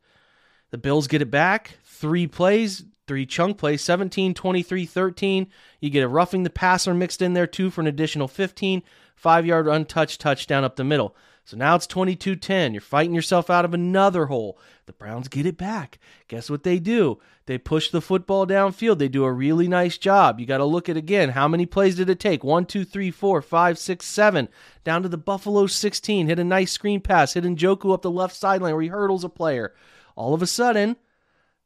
The 0.69 0.77
Bills 0.77 1.07
get 1.07 1.21
it 1.21 1.29
back, 1.29 1.79
three 1.83 2.27
plays, 2.27 2.85
three 3.07 3.25
chunk 3.25 3.57
plays, 3.57 3.81
17, 3.81 4.33
23, 4.35 4.85
13. 4.85 5.47
You 5.81 5.89
get 5.89 6.03
a 6.03 6.07
roughing 6.07 6.43
the 6.43 6.49
passer 6.49 6.93
mixed 6.93 7.21
in 7.21 7.33
there 7.33 7.45
too 7.45 7.69
for 7.69 7.81
an 7.81 7.87
additional 7.87 8.29
15 8.29 8.83
five 9.21 9.45
yard 9.45 9.67
untouched 9.67 10.19
touchdown 10.19 10.63
up 10.63 10.75
the 10.75 10.83
middle. 10.83 11.15
So 11.45 11.55
now 11.55 11.75
it's 11.75 11.87
22 11.87 12.35
10. 12.35 12.73
You're 12.73 12.81
fighting 12.81 13.13
yourself 13.13 13.49
out 13.49 13.65
of 13.65 13.73
another 13.73 14.25
hole. 14.27 14.57
The 14.87 14.93
Browns 14.93 15.27
get 15.27 15.45
it 15.45 15.57
back. 15.57 15.99
Guess 16.27 16.49
what 16.49 16.63
they 16.63 16.79
do? 16.79 17.19
They 17.45 17.57
push 17.57 17.91
the 17.91 18.01
football 18.01 18.47
downfield. 18.47 18.97
They 18.97 19.07
do 19.07 19.23
a 19.23 19.31
really 19.31 19.67
nice 19.67 19.97
job. 19.97 20.39
You 20.39 20.45
got 20.45 20.57
to 20.57 20.65
look 20.65 20.89
at 20.89 20.97
again 20.97 21.29
how 21.29 21.47
many 21.47 21.65
plays 21.67 21.95
did 21.95 22.09
it 22.09 22.19
take? 22.19 22.43
One, 22.43 22.65
two, 22.65 22.83
three, 22.83 23.11
four, 23.11 23.41
five, 23.41 23.77
six, 23.77 24.05
seven. 24.05 24.49
Down 24.83 25.03
to 25.03 25.09
the 25.09 25.17
Buffalo 25.17 25.67
16. 25.67 26.27
Hit 26.27 26.39
a 26.39 26.43
nice 26.43 26.71
screen 26.71 26.99
pass. 26.99 27.33
Hit 27.33 27.43
Njoku 27.43 27.93
up 27.93 28.01
the 28.01 28.09
left 28.09 28.35
sideline 28.35 28.73
where 28.73 28.81
he 28.81 28.89
hurdles 28.89 29.23
a 29.23 29.29
player. 29.29 29.75
All 30.15 30.33
of 30.33 30.41
a 30.41 30.47
sudden, 30.47 30.95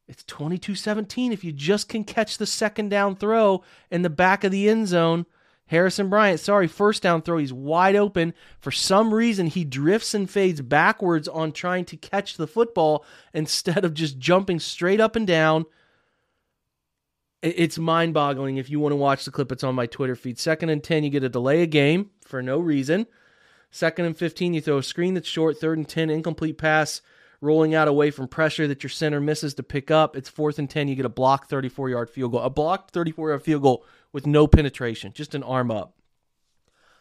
it's 0.08 0.24
22 0.26 0.76
17. 0.76 1.32
If 1.32 1.44
you 1.44 1.52
just 1.52 1.88
can 1.88 2.04
catch 2.04 2.38
the 2.38 2.46
second 2.46 2.90
down 2.90 3.16
throw 3.16 3.64
in 3.90 4.02
the 4.02 4.10
back 4.10 4.44
of 4.44 4.52
the 4.52 4.70
end 4.70 4.88
zone, 4.88 5.26
Harrison 5.68 6.10
Bryant, 6.10 6.40
sorry, 6.40 6.68
first 6.68 7.02
down 7.02 7.22
throw. 7.22 7.38
He's 7.38 7.54
wide 7.54 7.96
open. 7.96 8.34
For 8.60 8.72
some 8.72 9.14
reason, 9.14 9.48
he 9.48 9.64
drifts 9.64 10.14
and 10.14 10.30
fades 10.30 10.62
backwards 10.62 11.28
on 11.28 11.52
trying 11.52 11.86
to 11.86 11.98
catch 11.98 12.38
the 12.38 12.48
football 12.48 13.04
instead 13.34 13.84
of 13.84 13.96
just 13.96 14.20
jumping 14.20 14.60
straight 14.60 15.02
up 15.02 15.16
and 15.16 15.26
down. 15.26 15.66
It's 17.42 17.78
mind 17.78 18.14
boggling. 18.14 18.58
If 18.58 18.70
you 18.70 18.80
want 18.80 18.92
to 18.92 18.98
watch 18.98 19.26
the 19.26 19.32
clip, 19.32 19.52
it's 19.52 19.64
on 19.64 19.76
my 19.76 19.88
Twitter 19.88 20.16
feed. 20.16 20.38
Second 20.38 20.70
and 20.70 20.84
10, 20.84 21.04
you 21.04 21.10
get 21.10 21.24
a 21.24 21.30
delay 21.30 21.62
a 21.64 21.68
game 21.68 22.12
for 22.22 22.42
no 22.42 22.60
reason. 22.60 23.08
Second 23.72 24.06
and 24.06 24.18
15, 24.18 24.54
you 24.54 24.62
throw 24.62 24.78
a 24.78 24.84
screen 24.84 25.16
that's 25.16 25.28
short. 25.28 25.58
Third 25.58 25.78
and 25.78 25.88
10, 25.88 26.10
incomplete 26.10 26.58
pass 26.58 27.02
rolling 27.46 27.76
out 27.76 27.88
away 27.88 28.12
from 28.12 28.28
pressure 28.28 28.68
that 28.68 28.84
your 28.84 28.90
center 28.90 29.22
misses 29.22 29.54
to 29.56 29.64
pick 29.64 29.92
up. 29.92 30.16
It's 30.16 30.30
fourth 30.30 30.60
and 30.60 30.70
10, 30.70 30.88
you 30.88 30.96
get 30.96 31.06
a 31.06 31.10
blocked 31.10 31.50
34 31.50 31.90
yard 31.90 32.10
field 32.10 32.32
goal. 32.32 32.42
A 32.42 32.50
blocked 32.50 32.92
34 32.92 33.30
yard 33.30 33.44
field 33.44 33.62
goal 33.62 33.86
with 34.12 34.26
no 34.26 34.48
penetration, 34.48 35.14
just 35.14 35.36
an 35.36 35.44
arm 35.44 35.72
up. 35.72 35.94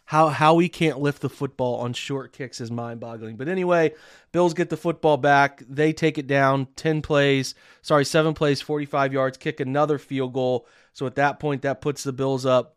How 0.06 0.28
how 0.28 0.58
he 0.58 0.68
can't 0.68 1.00
lift 1.00 1.22
the 1.22 1.30
football 1.30 1.76
on 1.76 1.94
short 1.94 2.34
kicks 2.34 2.60
is 2.60 2.70
mind-boggling. 2.70 3.36
But 3.36 3.48
anyway, 3.48 3.94
Bills 4.32 4.52
get 4.52 4.68
the 4.68 4.76
football 4.76 5.16
back. 5.16 5.62
They 5.66 5.94
take 5.94 6.18
it 6.18 6.26
down 6.26 6.66
10 6.76 7.00
plays, 7.00 7.54
sorry, 7.80 8.04
7 8.04 8.34
plays, 8.34 8.60
45 8.60 9.14
yards, 9.14 9.38
kick 9.38 9.60
another 9.60 9.96
field 9.96 10.34
goal. 10.34 10.66
So 10.92 11.06
at 11.06 11.14
that 11.14 11.40
point 11.40 11.62
that 11.62 11.80
puts 11.80 12.04
the 12.04 12.12
Bills 12.12 12.44
up 12.44 12.76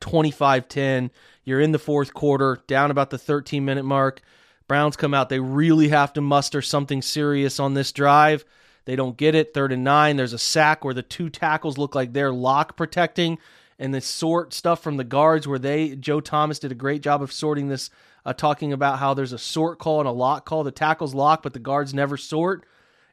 25-10. 0.00 1.10
You're 1.44 1.60
in 1.60 1.72
the 1.72 1.78
fourth 1.78 2.14
quarter, 2.14 2.62
down 2.66 2.90
about 2.90 3.10
the 3.10 3.18
13 3.18 3.64
minute 3.64 3.84
mark. 3.84 4.22
Browns 4.68 4.96
come 4.96 5.14
out. 5.14 5.30
They 5.30 5.40
really 5.40 5.88
have 5.88 6.12
to 6.12 6.20
muster 6.20 6.62
something 6.62 7.02
serious 7.02 7.58
on 7.58 7.74
this 7.74 7.90
drive. 7.90 8.44
They 8.84 8.96
don't 8.96 9.16
get 9.16 9.34
it. 9.34 9.52
Third 9.52 9.72
and 9.72 9.82
nine. 9.82 10.16
There's 10.16 10.32
a 10.32 10.38
sack 10.38 10.84
where 10.84 10.94
the 10.94 11.02
two 11.02 11.30
tackles 11.30 11.78
look 11.78 11.94
like 11.94 12.12
they're 12.12 12.32
lock 12.32 12.76
protecting, 12.76 13.38
and 13.78 13.92
the 13.92 14.00
sort 14.00 14.52
stuff 14.54 14.82
from 14.82 14.96
the 14.96 15.04
guards 15.04 15.48
where 15.48 15.58
they 15.58 15.96
Joe 15.96 16.20
Thomas 16.20 16.58
did 16.58 16.72
a 16.72 16.76
great 16.76 17.02
job 17.02 17.22
of 17.22 17.32
sorting 17.32 17.68
this, 17.68 17.90
uh, 18.24 18.32
talking 18.32 18.72
about 18.72 18.98
how 18.98 19.14
there's 19.14 19.32
a 19.32 19.38
sort 19.38 19.78
call 19.78 20.00
and 20.00 20.08
a 20.08 20.12
lock 20.12 20.44
call. 20.44 20.64
The 20.64 20.70
tackles 20.70 21.14
lock, 21.14 21.42
but 21.42 21.52
the 21.52 21.58
guards 21.58 21.92
never 21.92 22.16
sort. 22.16 22.64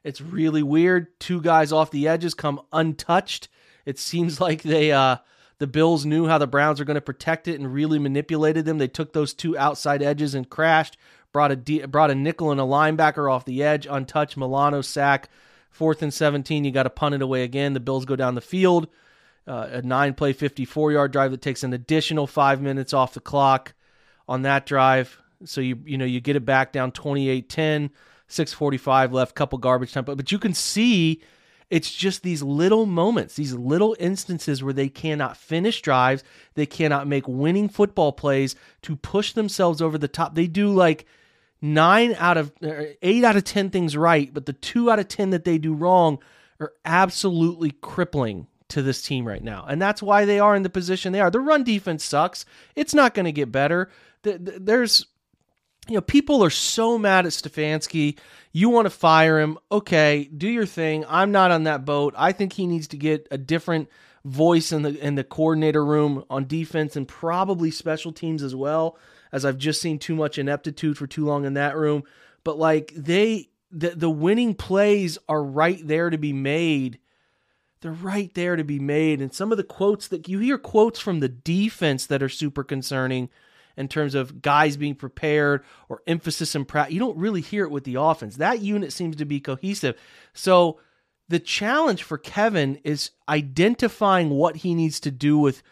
It's 0.04 0.20
really 0.20 0.62
weird. 0.62 1.18
Two 1.18 1.40
guys 1.40 1.72
off 1.72 1.90
the 1.90 2.06
edges 2.06 2.34
come 2.34 2.60
untouched. 2.72 3.48
It 3.84 3.98
seems 3.98 4.40
like 4.40 4.62
they 4.62 4.92
uh, 4.92 5.16
the 5.58 5.66
Bills 5.66 6.04
knew 6.04 6.26
how 6.26 6.38
the 6.38 6.46
Browns 6.46 6.80
are 6.80 6.84
going 6.84 6.96
to 6.96 7.00
protect 7.00 7.48
it 7.48 7.58
and 7.58 7.72
really 7.72 7.98
manipulated 7.98 8.64
them. 8.64 8.78
They 8.78 8.88
took 8.88 9.12
those 9.12 9.32
two 9.32 9.56
outside 9.56 10.02
edges 10.02 10.34
and 10.34 10.48
crashed. 10.48 10.96
Brought 11.36 11.52
a 11.52 11.86
brought 11.86 12.10
a 12.10 12.14
nickel 12.14 12.50
and 12.50 12.58
a 12.58 12.64
linebacker 12.64 13.30
off 13.30 13.44
the 13.44 13.62
edge, 13.62 13.86
untouched. 13.86 14.38
Milano 14.38 14.80
sack. 14.80 15.28
Fourth 15.68 16.00
and 16.00 16.14
17, 16.14 16.64
you 16.64 16.70
got 16.70 16.84
to 16.84 16.88
punt 16.88 17.14
it 17.14 17.20
away 17.20 17.42
again. 17.42 17.74
The 17.74 17.80
Bills 17.80 18.06
go 18.06 18.16
down 18.16 18.36
the 18.36 18.40
field. 18.40 18.88
Uh, 19.46 19.68
a 19.70 19.82
nine 19.82 20.14
play, 20.14 20.32
54 20.32 20.92
yard 20.92 21.12
drive 21.12 21.32
that 21.32 21.42
takes 21.42 21.62
an 21.62 21.74
additional 21.74 22.26
five 22.26 22.62
minutes 22.62 22.94
off 22.94 23.12
the 23.12 23.20
clock 23.20 23.74
on 24.26 24.40
that 24.42 24.64
drive. 24.64 25.20
So 25.44 25.60
you 25.60 25.78
you 25.84 25.98
know 25.98 26.06
you 26.06 26.22
get 26.22 26.36
it 26.36 26.46
back 26.46 26.72
down 26.72 26.90
28 26.90 27.50
10, 27.50 27.90
645 28.28 29.12
left, 29.12 29.34
couple 29.34 29.58
garbage 29.58 29.92
time. 29.92 30.06
But, 30.06 30.16
but 30.16 30.32
you 30.32 30.38
can 30.38 30.54
see 30.54 31.20
It's 31.68 31.92
just 31.94 32.22
these 32.22 32.42
little 32.42 32.86
moments, 32.86 33.34
these 33.34 33.52
little 33.52 33.94
instances 34.00 34.62
where 34.64 34.72
they 34.72 34.88
cannot 34.88 35.36
finish 35.36 35.82
drives, 35.82 36.24
they 36.54 36.64
cannot 36.64 37.06
make 37.06 37.28
winning 37.28 37.68
football 37.68 38.12
plays 38.12 38.56
to 38.80 38.96
push 38.96 39.34
themselves 39.34 39.82
over 39.82 39.98
the 39.98 40.08
top. 40.08 40.34
They 40.34 40.46
do 40.46 40.72
like 40.72 41.04
nine 41.60 42.14
out 42.18 42.36
of 42.36 42.52
er, 42.62 42.94
eight 43.02 43.24
out 43.24 43.36
of 43.36 43.44
10 43.44 43.70
things 43.70 43.96
right, 43.96 44.32
but 44.32 44.46
the 44.46 44.52
two 44.52 44.90
out 44.90 44.98
of 44.98 45.08
10 45.08 45.30
that 45.30 45.44
they 45.44 45.58
do 45.58 45.74
wrong 45.74 46.18
are 46.60 46.72
absolutely 46.84 47.72
crippling 47.80 48.46
to 48.68 48.82
this 48.82 49.02
team 49.02 49.26
right 49.26 49.42
now. 49.42 49.64
And 49.68 49.80
that's 49.80 50.02
why 50.02 50.24
they 50.24 50.40
are 50.40 50.56
in 50.56 50.62
the 50.62 50.70
position 50.70 51.12
they 51.12 51.20
are. 51.20 51.30
The 51.30 51.40
run 51.40 51.64
defense 51.64 52.04
sucks. 52.04 52.44
It's 52.74 52.94
not 52.94 53.14
going 53.14 53.26
to 53.26 53.32
get 53.32 53.52
better. 53.52 53.90
There's 54.22 55.06
you 55.88 55.94
know, 55.94 56.00
people 56.00 56.42
are 56.42 56.50
so 56.50 56.98
mad 56.98 57.26
at 57.26 57.32
Stefanski. 57.32 58.18
You 58.52 58.68
want 58.70 58.86
to 58.86 58.90
fire 58.90 59.38
him. 59.38 59.58
Okay, 59.70 60.28
do 60.36 60.48
your 60.48 60.66
thing. 60.66 61.04
I'm 61.08 61.30
not 61.30 61.50
on 61.50 61.64
that 61.64 61.84
boat. 61.84 62.14
I 62.16 62.32
think 62.32 62.52
he 62.52 62.66
needs 62.66 62.88
to 62.88 62.96
get 62.96 63.28
a 63.30 63.38
different 63.38 63.88
voice 64.24 64.72
in 64.72 64.82
the 64.82 64.98
in 64.98 65.14
the 65.14 65.22
coordinator 65.22 65.84
room 65.84 66.24
on 66.28 66.48
defense 66.48 66.96
and 66.96 67.06
probably 67.06 67.70
special 67.70 68.12
teams 68.12 68.42
as 68.42 68.54
well, 68.54 68.98
as 69.32 69.44
I've 69.44 69.58
just 69.58 69.80
seen 69.80 69.98
too 69.98 70.14
much 70.14 70.38
ineptitude 70.38 70.98
for 70.98 71.06
too 71.06 71.24
long 71.24 71.44
in 71.44 71.54
that 71.54 71.76
room. 71.76 72.04
But 72.44 72.58
like 72.58 72.92
they 72.96 73.50
the 73.70 73.90
the 73.90 74.10
winning 74.10 74.54
plays 74.54 75.18
are 75.28 75.42
right 75.42 75.80
there 75.86 76.10
to 76.10 76.18
be 76.18 76.32
made. 76.32 76.98
They're 77.80 77.92
right 77.92 78.32
there 78.34 78.56
to 78.56 78.64
be 78.64 78.78
made. 78.78 79.20
And 79.20 79.32
some 79.32 79.52
of 79.52 79.58
the 79.58 79.64
quotes 79.64 80.08
that 80.08 80.28
you 80.28 80.38
hear 80.38 80.58
quotes 80.58 80.98
from 80.98 81.20
the 81.20 81.28
defense 81.28 82.06
that 82.06 82.22
are 82.22 82.28
super 82.28 82.64
concerning 82.64 83.28
in 83.76 83.88
terms 83.88 84.14
of 84.14 84.40
guys 84.40 84.76
being 84.76 84.94
prepared 84.94 85.62
or 85.88 86.02
emphasis 86.06 86.54
in 86.54 86.64
practice. 86.64 86.94
You 86.94 87.00
don't 87.00 87.18
really 87.18 87.42
hear 87.42 87.64
it 87.64 87.70
with 87.70 87.84
the 87.84 87.96
offense. 87.96 88.36
That 88.36 88.62
unit 88.62 88.92
seems 88.92 89.16
to 89.16 89.24
be 89.24 89.40
cohesive. 89.40 89.98
So 90.32 90.80
the 91.28 91.38
challenge 91.38 92.02
for 92.02 92.18
Kevin 92.18 92.80
is 92.84 93.10
identifying 93.28 94.30
what 94.30 94.56
he 94.56 94.74
needs 94.74 95.00
to 95.00 95.10
do 95.10 95.36
with 95.38 95.62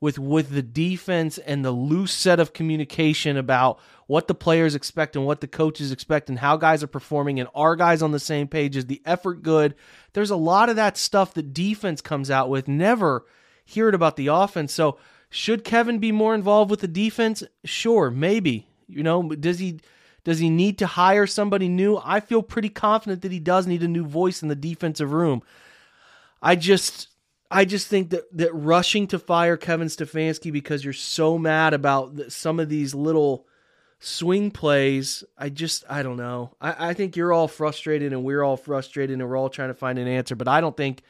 with 0.00 0.18
with 0.18 0.50
the 0.50 0.62
defense 0.62 1.38
and 1.38 1.64
the 1.64 1.70
loose 1.70 2.12
set 2.12 2.40
of 2.40 2.52
communication 2.52 3.36
about 3.36 3.80
what 4.06 4.26
the 4.26 4.34
players 4.34 4.74
expect 4.74 5.16
and 5.16 5.26
what 5.26 5.40
the 5.40 5.48
coaches 5.48 5.92
expect 5.92 6.28
and 6.28 6.38
how 6.38 6.56
guys 6.56 6.82
are 6.82 6.88
performing 6.88 7.40
and 7.40 7.48
are 7.54 7.76
guys 7.76 8.02
on 8.02 8.12
the 8.12 8.20
same 8.20 8.48
page 8.48 8.76
is 8.76 8.86
the 8.86 9.02
effort 9.04 9.42
good 9.42 9.74
there's 10.12 10.30
a 10.30 10.36
lot 10.36 10.68
of 10.68 10.76
that 10.76 10.96
stuff 10.96 11.34
that 11.34 11.52
defense 11.52 12.00
comes 12.00 12.30
out 12.30 12.48
with 12.48 12.68
never 12.68 13.26
hear 13.64 13.88
it 13.88 13.94
about 13.94 14.16
the 14.16 14.28
offense 14.28 14.72
so 14.72 14.98
should 15.30 15.64
Kevin 15.64 15.98
be 15.98 16.12
more 16.12 16.34
involved 16.34 16.70
with 16.70 16.80
the 16.80 16.88
defense? 16.88 17.42
Sure, 17.64 18.10
maybe. 18.10 18.66
You 18.86 19.02
know, 19.02 19.28
does 19.28 19.58
he 19.58 19.80
does 20.24 20.38
he 20.38 20.50
need 20.50 20.78
to 20.78 20.86
hire 20.86 21.26
somebody 21.26 21.68
new? 21.68 22.00
I 22.02 22.20
feel 22.20 22.42
pretty 22.42 22.70
confident 22.70 23.22
that 23.22 23.32
he 23.32 23.40
does 23.40 23.66
need 23.66 23.82
a 23.82 23.88
new 23.88 24.04
voice 24.04 24.42
in 24.42 24.48
the 24.48 24.56
defensive 24.56 25.12
room. 25.12 25.42
I 26.40 26.56
just 26.56 27.08
I 27.50 27.64
just 27.64 27.88
think 27.88 28.10
that 28.10 28.24
that 28.36 28.54
rushing 28.54 29.06
to 29.08 29.18
fire 29.18 29.56
Kevin 29.56 29.88
Stefanski 29.88 30.52
because 30.52 30.84
you're 30.84 30.92
so 30.92 31.38
mad 31.38 31.74
about 31.74 32.30
some 32.30 32.60
of 32.60 32.68
these 32.68 32.94
little 32.94 33.46
swing 34.00 34.50
plays, 34.50 35.24
I 35.36 35.48
just 35.48 35.84
I 35.88 36.02
don't 36.02 36.16
know. 36.16 36.54
I, 36.60 36.90
I 36.90 36.94
think 36.94 37.16
you're 37.16 37.32
all 37.32 37.48
frustrated 37.48 38.12
and 38.12 38.22
we're 38.22 38.42
all 38.42 38.56
frustrated 38.56 39.18
and 39.18 39.28
we're 39.28 39.36
all 39.36 39.48
trying 39.48 39.68
to 39.68 39.74
find 39.74 39.98
an 39.98 40.08
answer, 40.08 40.36
but 40.36 40.48
I 40.48 40.60
don't 40.60 40.76
think 40.76 41.02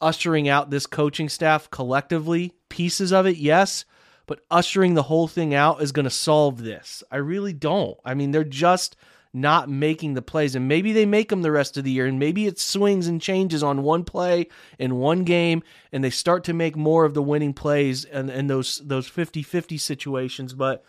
ushering 0.00 0.48
out 0.48 0.70
this 0.70 0.86
coaching 0.86 1.28
staff 1.28 1.70
collectively, 1.70 2.52
pieces 2.68 3.12
of 3.12 3.26
it, 3.26 3.36
yes, 3.36 3.84
but 4.26 4.40
ushering 4.50 4.94
the 4.94 5.04
whole 5.04 5.28
thing 5.28 5.54
out 5.54 5.82
is 5.82 5.92
going 5.92 6.04
to 6.04 6.10
solve 6.10 6.62
this. 6.62 7.02
I 7.10 7.16
really 7.16 7.52
don't. 7.52 7.96
I 8.04 8.14
mean, 8.14 8.30
they're 8.30 8.44
just 8.44 8.96
not 9.34 9.68
making 9.68 10.14
the 10.14 10.22
plays, 10.22 10.54
and 10.54 10.68
maybe 10.68 10.92
they 10.92 11.04
make 11.04 11.28
them 11.28 11.42
the 11.42 11.50
rest 11.50 11.76
of 11.76 11.84
the 11.84 11.90
year, 11.90 12.06
and 12.06 12.18
maybe 12.18 12.46
it 12.46 12.58
swings 12.58 13.08
and 13.08 13.20
changes 13.20 13.62
on 13.62 13.82
one 13.82 14.04
play 14.04 14.46
in 14.78 14.96
one 14.96 15.24
game, 15.24 15.62
and 15.92 16.04
they 16.04 16.10
start 16.10 16.44
to 16.44 16.52
make 16.52 16.76
more 16.76 17.04
of 17.04 17.14
the 17.14 17.22
winning 17.22 17.52
plays 17.52 18.04
and, 18.04 18.30
and 18.30 18.48
those 18.48 18.78
those 18.84 19.10
50-50 19.10 19.78
situations, 19.80 20.54
but 20.54 20.84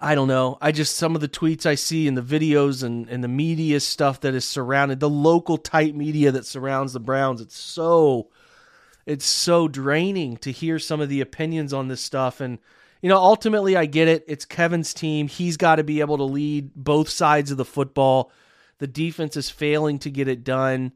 I 0.00 0.14
don't 0.14 0.28
know. 0.28 0.58
I 0.60 0.72
just 0.72 0.96
some 0.96 1.14
of 1.14 1.20
the 1.20 1.28
tweets 1.28 1.66
I 1.66 1.74
see 1.74 2.08
and 2.08 2.16
the 2.16 2.22
videos 2.22 2.82
and, 2.82 3.08
and 3.08 3.22
the 3.22 3.28
media 3.28 3.80
stuff 3.80 4.20
that 4.20 4.34
is 4.34 4.44
surrounded 4.44 5.00
the 5.00 5.10
local 5.10 5.58
type 5.58 5.94
media 5.94 6.30
that 6.32 6.46
surrounds 6.46 6.92
the 6.92 7.00
Browns. 7.00 7.40
It's 7.40 7.56
so 7.56 8.28
it's 9.06 9.26
so 9.26 9.68
draining 9.68 10.36
to 10.38 10.52
hear 10.52 10.78
some 10.78 11.00
of 11.00 11.08
the 11.08 11.20
opinions 11.20 11.72
on 11.72 11.88
this 11.88 12.00
stuff 12.00 12.40
and 12.40 12.58
you 13.02 13.08
know 13.08 13.18
ultimately 13.18 13.76
I 13.76 13.84
get 13.84 14.08
it. 14.08 14.24
It's 14.26 14.44
Kevin's 14.44 14.94
team. 14.94 15.28
He's 15.28 15.56
got 15.56 15.76
to 15.76 15.84
be 15.84 16.00
able 16.00 16.16
to 16.16 16.24
lead 16.24 16.74
both 16.74 17.08
sides 17.08 17.50
of 17.50 17.58
the 17.58 17.64
football. 17.64 18.32
The 18.78 18.86
defense 18.86 19.36
is 19.36 19.50
failing 19.50 19.98
to 20.00 20.10
get 20.10 20.28
it 20.28 20.44
done. 20.44 20.92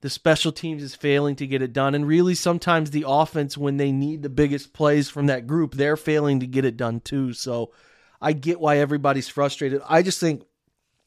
The 0.00 0.10
special 0.10 0.52
teams 0.52 0.82
is 0.82 0.94
failing 0.94 1.34
to 1.36 1.46
get 1.46 1.62
it 1.62 1.72
done 1.72 1.94
and 1.94 2.06
really 2.06 2.34
sometimes 2.34 2.90
the 2.90 3.04
offense 3.08 3.58
when 3.58 3.78
they 3.78 3.90
need 3.90 4.22
the 4.22 4.28
biggest 4.28 4.72
plays 4.72 5.08
from 5.08 5.26
that 5.26 5.46
group, 5.46 5.74
they're 5.74 5.96
failing 5.96 6.38
to 6.40 6.46
get 6.46 6.64
it 6.64 6.76
done 6.76 7.00
too. 7.00 7.32
So 7.32 7.72
I 8.20 8.32
get 8.32 8.60
why 8.60 8.78
everybody's 8.78 9.28
frustrated. 9.28 9.82
I 9.88 10.02
just 10.02 10.20
think 10.20 10.44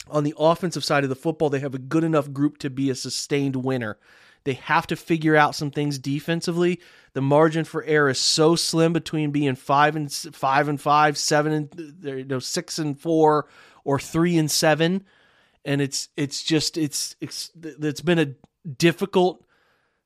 on 0.10 0.24
the 0.24 0.34
offensive 0.38 0.84
side 0.84 1.04
of 1.04 1.10
the 1.10 1.16
football, 1.16 1.50
they 1.50 1.60
have 1.60 1.76
a 1.76 1.80
good 1.80 2.04
enough 2.04 2.32
group 2.32 2.58
to 2.60 2.70
be 2.70 2.90
a 2.90 2.96
sustained 2.96 3.56
winner. 3.56 3.98
They 4.44 4.54
have 4.54 4.88
to 4.88 4.96
figure 4.96 5.36
out 5.36 5.56
some 5.56 5.72
things 5.72 6.00
defensively. 6.00 6.80
The 7.14 7.22
margin 7.22 7.64
for 7.64 7.84
error 7.84 8.10
is 8.10 8.20
so 8.20 8.56
slim 8.56 8.94
between 8.94 9.32
being 9.32 9.56
five 9.56 9.96
and 9.96 10.12
five 10.12 10.68
and 10.68 10.80
five, 10.80 11.18
seven 11.18 11.52
and 11.54 12.04
you 12.04 12.24
know 12.24 12.40
six 12.40 12.80
and 12.80 13.00
four, 13.00 13.48
or 13.84 14.00
three 14.00 14.38
and 14.38 14.50
seven, 14.50 15.06
and 15.66 15.82
it's 15.82 16.10
it's 16.16 16.42
just 16.44 16.78
it's 16.78 17.16
it's 17.20 17.52
it's 17.62 18.02
been 18.02 18.20
a 18.20 18.34
difficult 18.78 19.46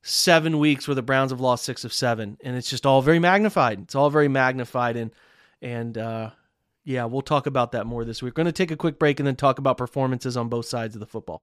seven 0.02 0.58
weeks 0.58 0.86
where 0.86 0.94
the 0.94 1.02
Browns 1.02 1.30
have 1.30 1.40
lost 1.40 1.64
six 1.64 1.84
of 1.84 1.92
seven, 1.92 2.36
and 2.42 2.56
it's 2.56 2.70
just 2.70 2.86
all 2.86 3.02
very 3.02 3.18
magnified. 3.18 3.80
It's 3.80 3.94
all 3.94 4.10
very 4.10 4.28
magnified, 4.28 4.96
and 4.96 5.10
and 5.62 5.96
uh, 5.96 6.30
yeah, 6.84 7.04
we'll 7.04 7.22
talk 7.22 7.46
about 7.46 7.72
that 7.72 7.86
more 7.86 8.04
this 8.04 8.22
week. 8.22 8.32
We're 8.32 8.44
going 8.44 8.46
to 8.46 8.52
take 8.52 8.70
a 8.70 8.76
quick 8.76 8.98
break 8.98 9.20
and 9.20 9.26
then 9.26 9.36
talk 9.36 9.58
about 9.58 9.78
performances 9.78 10.36
on 10.36 10.48
both 10.48 10.66
sides 10.66 10.94
of 10.94 11.00
the 11.00 11.06
football. 11.06 11.42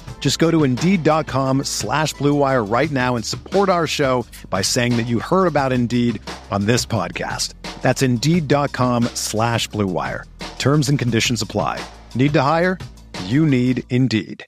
Just 0.21 0.39
go 0.39 0.49
to 0.49 0.63
Indeed.com 0.63 1.65
slash 1.65 2.13
BlueWire 2.15 2.71
right 2.71 2.89
now 2.91 3.17
and 3.17 3.25
support 3.25 3.67
our 3.67 3.87
show 3.87 4.25
by 4.49 4.61
saying 4.61 4.95
that 4.95 5.07
you 5.07 5.19
heard 5.19 5.47
about 5.47 5.73
Indeed 5.73 6.21
on 6.51 6.65
this 6.65 6.85
podcast. 6.85 7.55
That's 7.81 8.01
Indeed.com 8.03 9.05
slash 9.15 9.67
BlueWire. 9.69 10.25
Terms 10.59 10.87
and 10.89 10.97
conditions 10.97 11.41
apply. 11.41 11.83
Need 12.13 12.33
to 12.33 12.41
hire? 12.43 12.77
You 13.25 13.45
need 13.47 13.83
Indeed. 13.89 14.45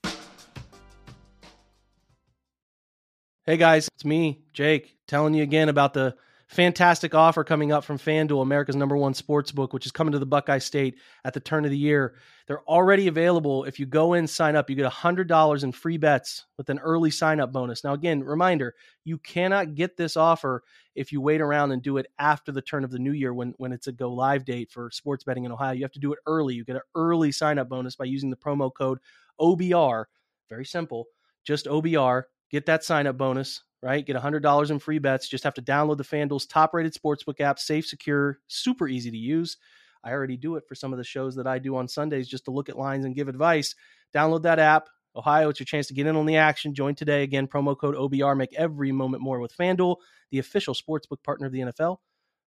Hey 3.45 3.57
guys, 3.57 3.89
it's 3.95 4.05
me, 4.05 4.39
Jake, 4.53 4.95
telling 5.05 5.33
you 5.33 5.43
again 5.43 5.67
about 5.67 5.93
the 5.93 6.15
fantastic 6.53 7.15
offer 7.15 7.43
coming 7.43 7.71
up 7.71 7.83
from 7.83 7.97
FanDuel, 7.97 8.41
America's 8.41 8.75
number 8.75 8.95
one 8.95 9.13
sports 9.13 9.51
book, 9.51 9.73
which 9.73 9.85
is 9.85 9.91
coming 9.91 10.11
to 10.11 10.19
the 10.19 10.25
Buckeye 10.25 10.59
State 10.59 10.99
at 11.25 11.33
the 11.33 11.39
turn 11.39 11.65
of 11.65 11.71
the 11.71 11.77
year. 11.77 12.15
They're 12.47 12.63
already 12.63 13.07
available. 13.07 13.63
If 13.63 13.79
you 13.79 13.85
go 13.85 14.13
in, 14.13 14.27
sign 14.27 14.55
up, 14.55 14.69
you 14.69 14.75
get 14.75 14.91
$100 14.91 15.63
in 15.63 15.71
free 15.71 15.97
bets 15.97 16.45
with 16.57 16.69
an 16.69 16.79
early 16.79 17.09
sign 17.09 17.39
up 17.39 17.51
bonus. 17.51 17.83
Now, 17.83 17.93
again, 17.93 18.23
reminder 18.23 18.75
you 19.03 19.17
cannot 19.17 19.75
get 19.75 19.97
this 19.97 20.15
offer 20.15 20.63
if 20.95 21.11
you 21.11 21.21
wait 21.21 21.41
around 21.41 21.71
and 21.71 21.81
do 21.81 21.97
it 21.97 22.05
after 22.19 22.51
the 22.51 22.61
turn 22.61 22.83
of 22.83 22.91
the 22.91 22.99
new 22.99 23.13
year 23.13 23.33
when, 23.33 23.53
when 23.57 23.71
it's 23.71 23.87
a 23.87 23.91
go 23.91 24.13
live 24.13 24.45
date 24.45 24.71
for 24.71 24.91
sports 24.91 25.23
betting 25.23 25.45
in 25.45 25.51
Ohio. 25.51 25.73
You 25.73 25.83
have 25.83 25.91
to 25.93 25.99
do 25.99 26.13
it 26.13 26.19
early. 26.27 26.53
You 26.53 26.65
get 26.65 26.75
an 26.75 26.83
early 26.95 27.31
sign 27.31 27.57
up 27.57 27.69
bonus 27.69 27.95
by 27.95 28.05
using 28.05 28.29
the 28.29 28.37
promo 28.37 28.71
code 28.71 28.99
OBR. 29.39 30.05
Very 30.49 30.65
simple, 30.65 31.07
just 31.43 31.65
OBR 31.65 32.23
get 32.53 32.67
that 32.67 32.83
sign 32.83 33.07
up 33.07 33.17
bonus, 33.17 33.63
right? 33.81 34.05
Get 34.05 34.15
$100 34.15 34.69
in 34.69 34.79
free 34.79 34.99
bets. 34.99 35.27
Just 35.27 35.43
have 35.43 35.55
to 35.55 35.61
download 35.61 35.97
the 35.97 36.03
FanDuel's 36.03 36.45
top 36.45 36.73
rated 36.73 36.93
sportsbook 36.93 37.41
app, 37.41 37.57
safe, 37.57 37.85
secure, 37.87 38.37
super 38.47 38.87
easy 38.87 39.09
to 39.09 39.17
use. 39.17 39.57
I 40.03 40.11
already 40.11 40.37
do 40.37 40.55
it 40.55 40.65
for 40.67 40.75
some 40.75 40.93
of 40.93 40.97
the 40.97 41.03
shows 41.03 41.35
that 41.35 41.47
I 41.47 41.57
do 41.57 41.75
on 41.75 41.87
Sundays 41.87 42.27
just 42.27 42.45
to 42.45 42.51
look 42.51 42.69
at 42.69 42.77
lines 42.77 43.05
and 43.05 43.15
give 43.15 43.27
advice. 43.27 43.73
Download 44.13 44.43
that 44.43 44.59
app. 44.59 44.87
Ohio, 45.15 45.49
it's 45.49 45.59
your 45.59 45.65
chance 45.65 45.87
to 45.87 45.93
get 45.95 46.05
in 46.05 46.15
on 46.15 46.27
the 46.27 46.37
action. 46.37 46.75
Join 46.75 46.93
today. 46.93 47.23
Again, 47.23 47.47
promo 47.47 47.77
code 47.77 47.95
OBR. 47.95 48.37
Make 48.37 48.53
every 48.53 48.91
moment 48.91 49.23
more 49.23 49.39
with 49.39 49.55
FanDuel, 49.57 49.97
the 50.29 50.39
official 50.39 50.75
sportsbook 50.75 51.23
partner 51.23 51.47
of 51.47 51.53
the 51.53 51.61
NFL. 51.61 51.97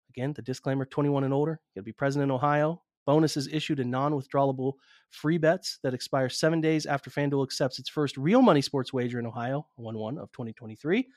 Again, 0.09 0.33
the 0.33 0.41
disclaimer 0.41 0.85
21 0.85 1.23
and 1.23 1.33
older. 1.33 1.51
You 1.51 1.79
got 1.79 1.81
to 1.81 1.85
be 1.85 1.93
present 1.93 2.23
in 2.23 2.31
Ohio. 2.31 2.81
Bonuses 3.05 3.47
issued 3.51 3.79
in 3.79 3.89
non 3.89 4.13
withdrawable 4.13 4.73
free 5.09 5.37
bets 5.37 5.79
that 5.83 5.93
expire 5.93 6.29
seven 6.29 6.61
days 6.61 6.85
after 6.85 7.09
FanDuel 7.09 7.43
accepts 7.43 7.79
its 7.79 7.89
first 7.89 8.17
real 8.17 8.41
money 8.41 8.61
sports 8.61 8.93
wager 8.93 9.19
in 9.19 9.25
Ohio, 9.25 9.67
1 9.75 9.97
1 9.97 10.17
of 10.17 10.31
2023. 10.31 11.07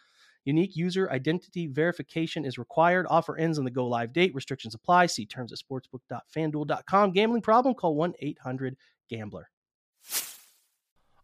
Unique 0.44 0.76
user 0.76 1.10
identity 1.10 1.66
verification 1.66 2.44
is 2.44 2.56
required. 2.56 3.06
Offer 3.10 3.36
ends 3.36 3.58
on 3.58 3.64
the 3.64 3.70
go 3.70 3.86
live 3.86 4.12
date. 4.12 4.34
Restrictions 4.34 4.74
apply. 4.74 5.06
See 5.06 5.26
terms 5.26 5.52
at 5.52 5.58
sportsbook.fanduel.com. 5.58 7.12
Gambling 7.12 7.42
problem? 7.42 7.74
Call 7.74 7.96
1 7.96 8.14
800 8.20 8.76
Gambler. 9.10 9.50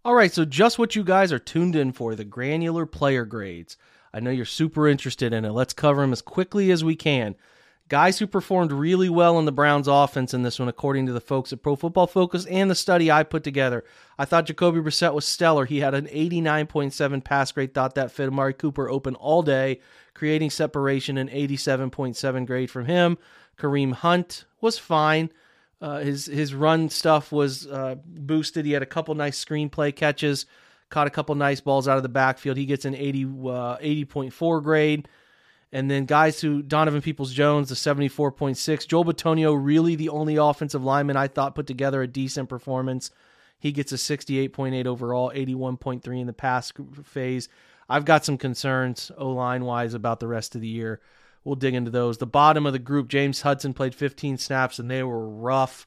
All 0.05 0.15
right, 0.15 0.33
so 0.33 0.45
just 0.45 0.81
what 0.81 0.97
you 0.97 1.05
guys 1.05 1.33
are 1.33 1.39
tuned 1.39 1.77
in 1.77 1.93
for 1.93 2.17
the 2.17 2.25
granular 2.25 2.87
player 2.87 3.25
grades. 3.25 3.77
I 4.13 4.19
know 4.19 4.33
you're 4.33 4.45
super 4.45 4.89
interested 4.89 5.33
in 5.33 5.45
it. 5.45 5.53
Let's 5.53 5.73
cover 5.73 6.01
them 6.01 6.13
as 6.13 6.21
quickly 6.21 6.73
as 6.73 6.83
we 6.83 6.97
can. 6.97 7.37
Guys 7.89 8.19
who 8.19 8.27
performed 8.27 8.73
really 8.73 9.11
well 9.11 9.39
in 9.39 9.45
the 9.45 9.53
Browns 9.53 9.87
offense 9.87 10.33
in 10.33 10.43
this 10.43 10.59
one, 10.59 10.69
according 10.69 11.07
to 11.07 11.13
the 11.13 11.21
folks 11.21 11.53
at 11.53 11.63
Pro 11.63 11.77
Football 11.77 12.07
Focus 12.07 12.47
and 12.47 12.71
the 12.71 12.75
study 12.75 13.11
I 13.11 13.23
put 13.23 13.45
together. 13.45 13.85
I 14.19 14.25
thought 14.25 14.47
Jacoby 14.47 14.81
Brissett 14.81 15.13
was 15.13 15.27
stellar. 15.27 15.67
He 15.67 15.81
had 15.81 15.95
an 15.95 16.07
89.7 16.07 17.23
pass 17.23 17.53
grade, 17.53 17.75
thought 17.75 17.95
that 17.97 18.11
fit 18.11 18.29
Amari 18.29 18.55
Cooper 18.55 18.89
open 18.89 19.15
all 19.17 19.43
day, 19.43 19.81
creating 20.15 20.51
separation, 20.51 21.19
an 21.19 21.29
87.7 21.29 22.47
grade 22.47 22.71
from 22.71 22.87
him. 22.87 23.19
Kareem 23.59 23.93
Hunt 23.93 24.47
was 24.61 24.79
fine. 24.79 25.31
Uh, 25.81 25.99
his 25.99 26.27
his 26.27 26.55
run 26.55 26.89
stuff 26.89 27.33
was 27.33 27.67
uh, 27.67 27.97
boosted. 28.07 28.65
He 28.65 28.73
had 28.73 28.83
a 28.83 28.87
couple 28.87 29.15
nice 29.17 29.45
screenplay 29.45 29.95
catches, 29.95 30.47
caught 30.91 31.09
a 31.09 31.11
couple 31.11 31.35
nice 31.35 31.61
balls 31.61 31.89
out 31.89 31.97
of 31.97 32.05
the 32.05 32.09
backfield. 32.09 32.57
He 32.57 32.67
gets 32.67 32.85
an 32.85 32.95
80 32.95 33.25
uh, 33.25 33.29
80.4 33.79 34.63
grade. 34.63 35.09
And 35.73 35.91
then 35.91 36.05
guys 36.05 36.41
who 36.41 36.63
Donovan 36.63 37.01
Peoples 37.01 37.33
Jones, 37.33 37.71
the 37.71 37.75
74.6. 37.75 38.87
Joel 38.87 39.07
Bitonio, 39.07 39.59
really 39.59 39.95
the 39.95 40.11
only 40.11 40.37
offensive 40.37 40.85
lineman 40.85 41.17
I 41.17 41.29
thought 41.29 41.55
put 41.55 41.67
together 41.67 42.03
a 42.03 42.07
decent 42.07 42.51
performance. 42.51 43.11
He 43.59 43.73
gets 43.73 43.93
a 43.93 43.97
68.8 43.97 44.87
overall, 44.87 45.33
81.3 45.35 46.21
in 46.21 46.27
the 46.27 46.33
pass 46.33 46.73
phase. 47.05 47.49
I've 47.89 48.05
got 48.05 48.25
some 48.25 48.37
concerns 48.37 49.11
O 49.17 49.31
line 49.31 49.65
wise 49.65 49.95
about 49.95 50.21
the 50.21 50.29
rest 50.29 50.55
of 50.55 50.61
the 50.61 50.69
year. 50.69 51.01
We'll 51.45 51.57
dig 51.57 51.75
into 51.75 51.91
those. 51.91 52.19
The 52.19 52.27
bottom 52.27 52.67
of 52.67 52.73
the 52.73 52.79
group, 52.79 53.09
James 53.09 53.43
Hudson 53.43 53.73
played 53.73 53.95
15 53.95 54.39
snaps 54.39 54.79
and 54.79 54.91
they 54.91 55.03
were 55.03 55.29
rough, 55.29 55.87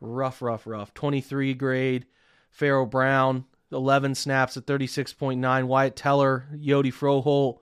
rough, 0.00 0.42
rough, 0.42 0.66
rough. 0.66 0.92
23 0.94 1.54
grade. 1.54 2.06
Pharaoh 2.50 2.86
Brown, 2.86 3.46
11 3.70 4.14
snaps 4.14 4.56
at 4.56 4.66
36.9. 4.66 5.64
Wyatt 5.64 5.96
Teller, 5.96 6.46
Hjalte 6.54 6.92
Froholdt, 6.92 7.60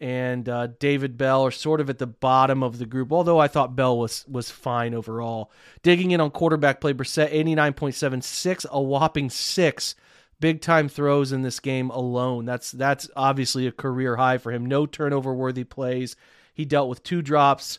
and 0.00 0.48
uh, 0.48 0.68
David 0.78 1.18
Bell 1.18 1.44
are 1.44 1.50
sort 1.50 1.80
of 1.80 1.90
at 1.90 1.98
the 1.98 2.06
bottom 2.06 2.62
of 2.62 2.78
the 2.78 2.86
group. 2.86 3.12
Although 3.12 3.38
I 3.38 3.48
thought 3.48 3.76
Bell 3.76 3.98
was 3.98 4.24
was 4.26 4.50
fine 4.50 4.94
overall. 4.94 5.50
Digging 5.82 6.10
in 6.10 6.20
on 6.20 6.30
quarterback 6.30 6.80
play, 6.80 6.94
Brissett 6.94 7.32
89.76, 7.32 8.66
a 8.70 8.80
whopping 8.80 9.28
six 9.30 9.94
big 10.40 10.62
time 10.62 10.88
throws 10.88 11.32
in 11.32 11.42
this 11.42 11.60
game 11.60 11.90
alone. 11.90 12.46
That's 12.46 12.72
that's 12.72 13.08
obviously 13.14 13.66
a 13.66 13.72
career 13.72 14.16
high 14.16 14.38
for 14.38 14.50
him. 14.50 14.66
No 14.66 14.86
turnover 14.86 15.34
worthy 15.34 15.64
plays. 15.64 16.16
He 16.54 16.64
dealt 16.64 16.88
with 16.88 17.02
two 17.02 17.22
drops, 17.22 17.78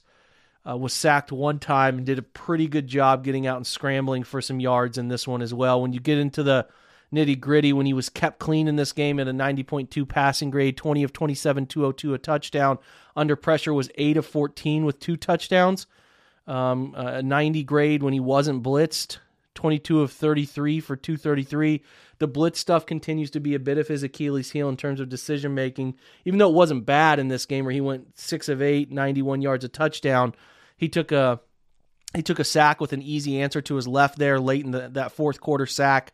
uh, 0.68 0.78
was 0.78 0.94
sacked 0.94 1.32
one 1.32 1.60
time, 1.60 1.98
and 1.98 2.06
did 2.06 2.20
a 2.20 2.24
pretty 2.24 2.68
good 2.68 2.88
job 2.88 3.24
getting 3.24 3.48
out 3.48 3.58
and 3.58 3.68
scrambling 3.68 4.24
for 4.24 4.42
some 4.42 4.60
yards 4.60 4.98
in 4.98 5.08
this 5.08 5.28
one 5.28 5.42
as 5.42 5.54
well. 5.54 5.82
When 5.82 5.94
you 5.94 6.00
get 6.00 6.20
into 6.20 6.44
the 6.44 6.68
nitty 7.14 7.40
gritty, 7.40 7.74
when 7.74 7.86
he 7.86 7.94
was 7.94 8.10
kept 8.10 8.40
clean 8.40 8.68
in 8.68 8.76
this 8.76 8.94
game 8.94 9.20
at 9.20 9.28
a 9.28 9.34
90.2 9.34 10.08
passing 10.08 10.50
grade, 10.50 10.78
20 10.78 11.04
of 11.04 11.14
27, 11.14 11.66
202, 11.66 12.14
a 12.14 12.18
touchdown. 12.18 12.78
Under 13.16 13.36
pressure 13.36 13.74
was 13.74 13.90
8 13.96 14.18
of 14.18 14.26
14 14.26 14.86
with 14.86 15.00
two 15.00 15.18
touchdowns. 15.18 15.88
Um, 16.48 16.94
a 16.96 17.22
90 17.22 17.64
grade 17.64 18.04
when 18.04 18.14
he 18.14 18.20
wasn't 18.20 18.64
blitzed, 18.64 19.18
22 19.56 20.02
of 20.02 20.12
33 20.12 20.80
for 20.80 20.96
233. 20.96 21.84
The 22.18 22.28
blitz 22.28 22.60
stuff 22.60 22.86
continues 22.86 23.32
to 23.32 23.40
be 23.40 23.56
a 23.56 23.60
bit 23.60 23.78
of 23.78 23.88
his 23.88 24.04
Achilles 24.04 24.52
heel 24.52 24.70
in 24.70 24.78
terms 24.78 25.00
of 25.00 25.10
decision 25.10 25.54
making. 25.54 25.96
Even 26.26 26.40
though 26.40 26.50
it 26.50 26.56
wasn't 26.56 26.86
bad 26.86 27.20
in 27.20 27.28
this 27.28 27.46
game 27.46 27.66
where 27.66 27.74
he 27.74 27.82
went 27.82 28.18
6 28.18 28.50
of 28.50 28.62
8, 28.62 28.92
91 28.92 29.42
yards 29.42 29.64
a 29.64 29.70
touchdown, 29.70 30.34
he 30.78 30.90
took 30.90 31.12
a 31.12 31.40
he 32.14 32.22
took 32.22 32.40
a 32.40 32.44
sack 32.44 32.82
with 32.82 32.92
an 32.92 33.02
easy 33.02 33.40
answer 33.40 33.62
to 33.62 33.76
his 33.76 33.88
left 33.88 34.18
there 34.18 34.40
late 34.40 34.66
in 34.66 34.72
the, 34.72 34.90
that 34.90 35.14
fourth 35.14 35.40
quarter 35.40 35.66
sack 35.66 36.12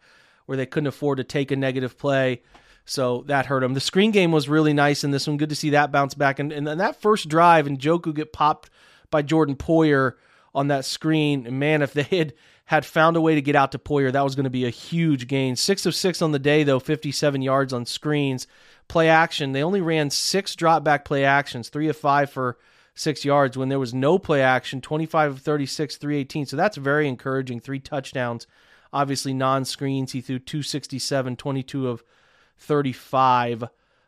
where 0.47 0.57
they 0.57 0.65
couldn't 0.65 0.87
afford 0.87 1.19
to 1.19 1.23
take 1.23 1.51
a 1.51 1.55
negative 1.55 1.97
play. 1.97 2.41
So 2.85 3.23
that 3.27 3.45
hurt 3.45 3.59
them. 3.59 3.73
The 3.73 3.79
screen 3.79 4.11
game 4.11 4.31
was 4.31 4.49
really 4.49 4.73
nice 4.73 5.03
in 5.03 5.11
this 5.11 5.27
one. 5.27 5.37
Good 5.37 5.49
to 5.49 5.55
see 5.55 5.71
that 5.71 5.91
bounce 5.91 6.15
back. 6.15 6.39
And, 6.39 6.51
and 6.51 6.67
that 6.67 7.01
first 7.01 7.29
drive, 7.29 7.67
Njoku 7.67 8.15
get 8.15 8.33
popped 8.33 8.69
by 9.11 9.21
Jordan 9.21 9.55
Poyer 9.55 10.13
on 10.55 10.69
that 10.69 10.85
screen. 10.85 11.45
And 11.45 11.59
man, 11.59 11.81
if 11.81 11.93
they 11.93 12.03
had 12.03 12.33
had 12.65 12.85
found 12.85 13.15
a 13.15 13.21
way 13.21 13.33
to 13.33 13.41
get 13.41 13.55
out 13.55 13.71
to 13.71 13.79
Poyer, 13.79 14.11
that 14.11 14.23
was 14.23 14.35
going 14.35 14.43
to 14.43 14.49
be 14.49 14.65
a 14.65 14.69
huge 14.69 15.27
gain. 15.27 15.55
Six 15.55 15.85
of 15.85 15.95
six 15.95 16.21
on 16.21 16.33
the 16.33 16.39
day, 16.39 16.63
though, 16.63 16.79
57 16.79 17.41
yards 17.41 17.71
on 17.71 17.85
screens. 17.85 18.45
Play 18.89 19.07
action, 19.09 19.53
they 19.53 19.63
only 19.63 19.81
ran 19.81 20.09
six 20.09 20.55
drop 20.55 20.83
back 20.83 21.05
play 21.05 21.23
actions, 21.23 21.69
three 21.69 21.87
of 21.87 21.95
five 21.95 22.29
for 22.29 22.57
six 22.93 23.23
yards. 23.23 23.57
When 23.57 23.69
there 23.69 23.79
was 23.79 23.93
no 23.93 24.19
play 24.19 24.41
action, 24.41 24.81
25 24.81 25.31
of 25.31 25.39
36, 25.39 25.97
318. 25.97 26.45
So 26.45 26.57
that's 26.57 26.77
very 26.77 27.07
encouraging. 27.07 27.59
Three 27.59 27.79
touchdowns. 27.79 28.47
Obviously, 28.93 29.33
non 29.33 29.65
screens. 29.65 30.11
He 30.11 30.21
threw 30.21 30.39
267, 30.39 31.35
22 31.35 31.87
of 31.87 32.03
35 32.57 33.65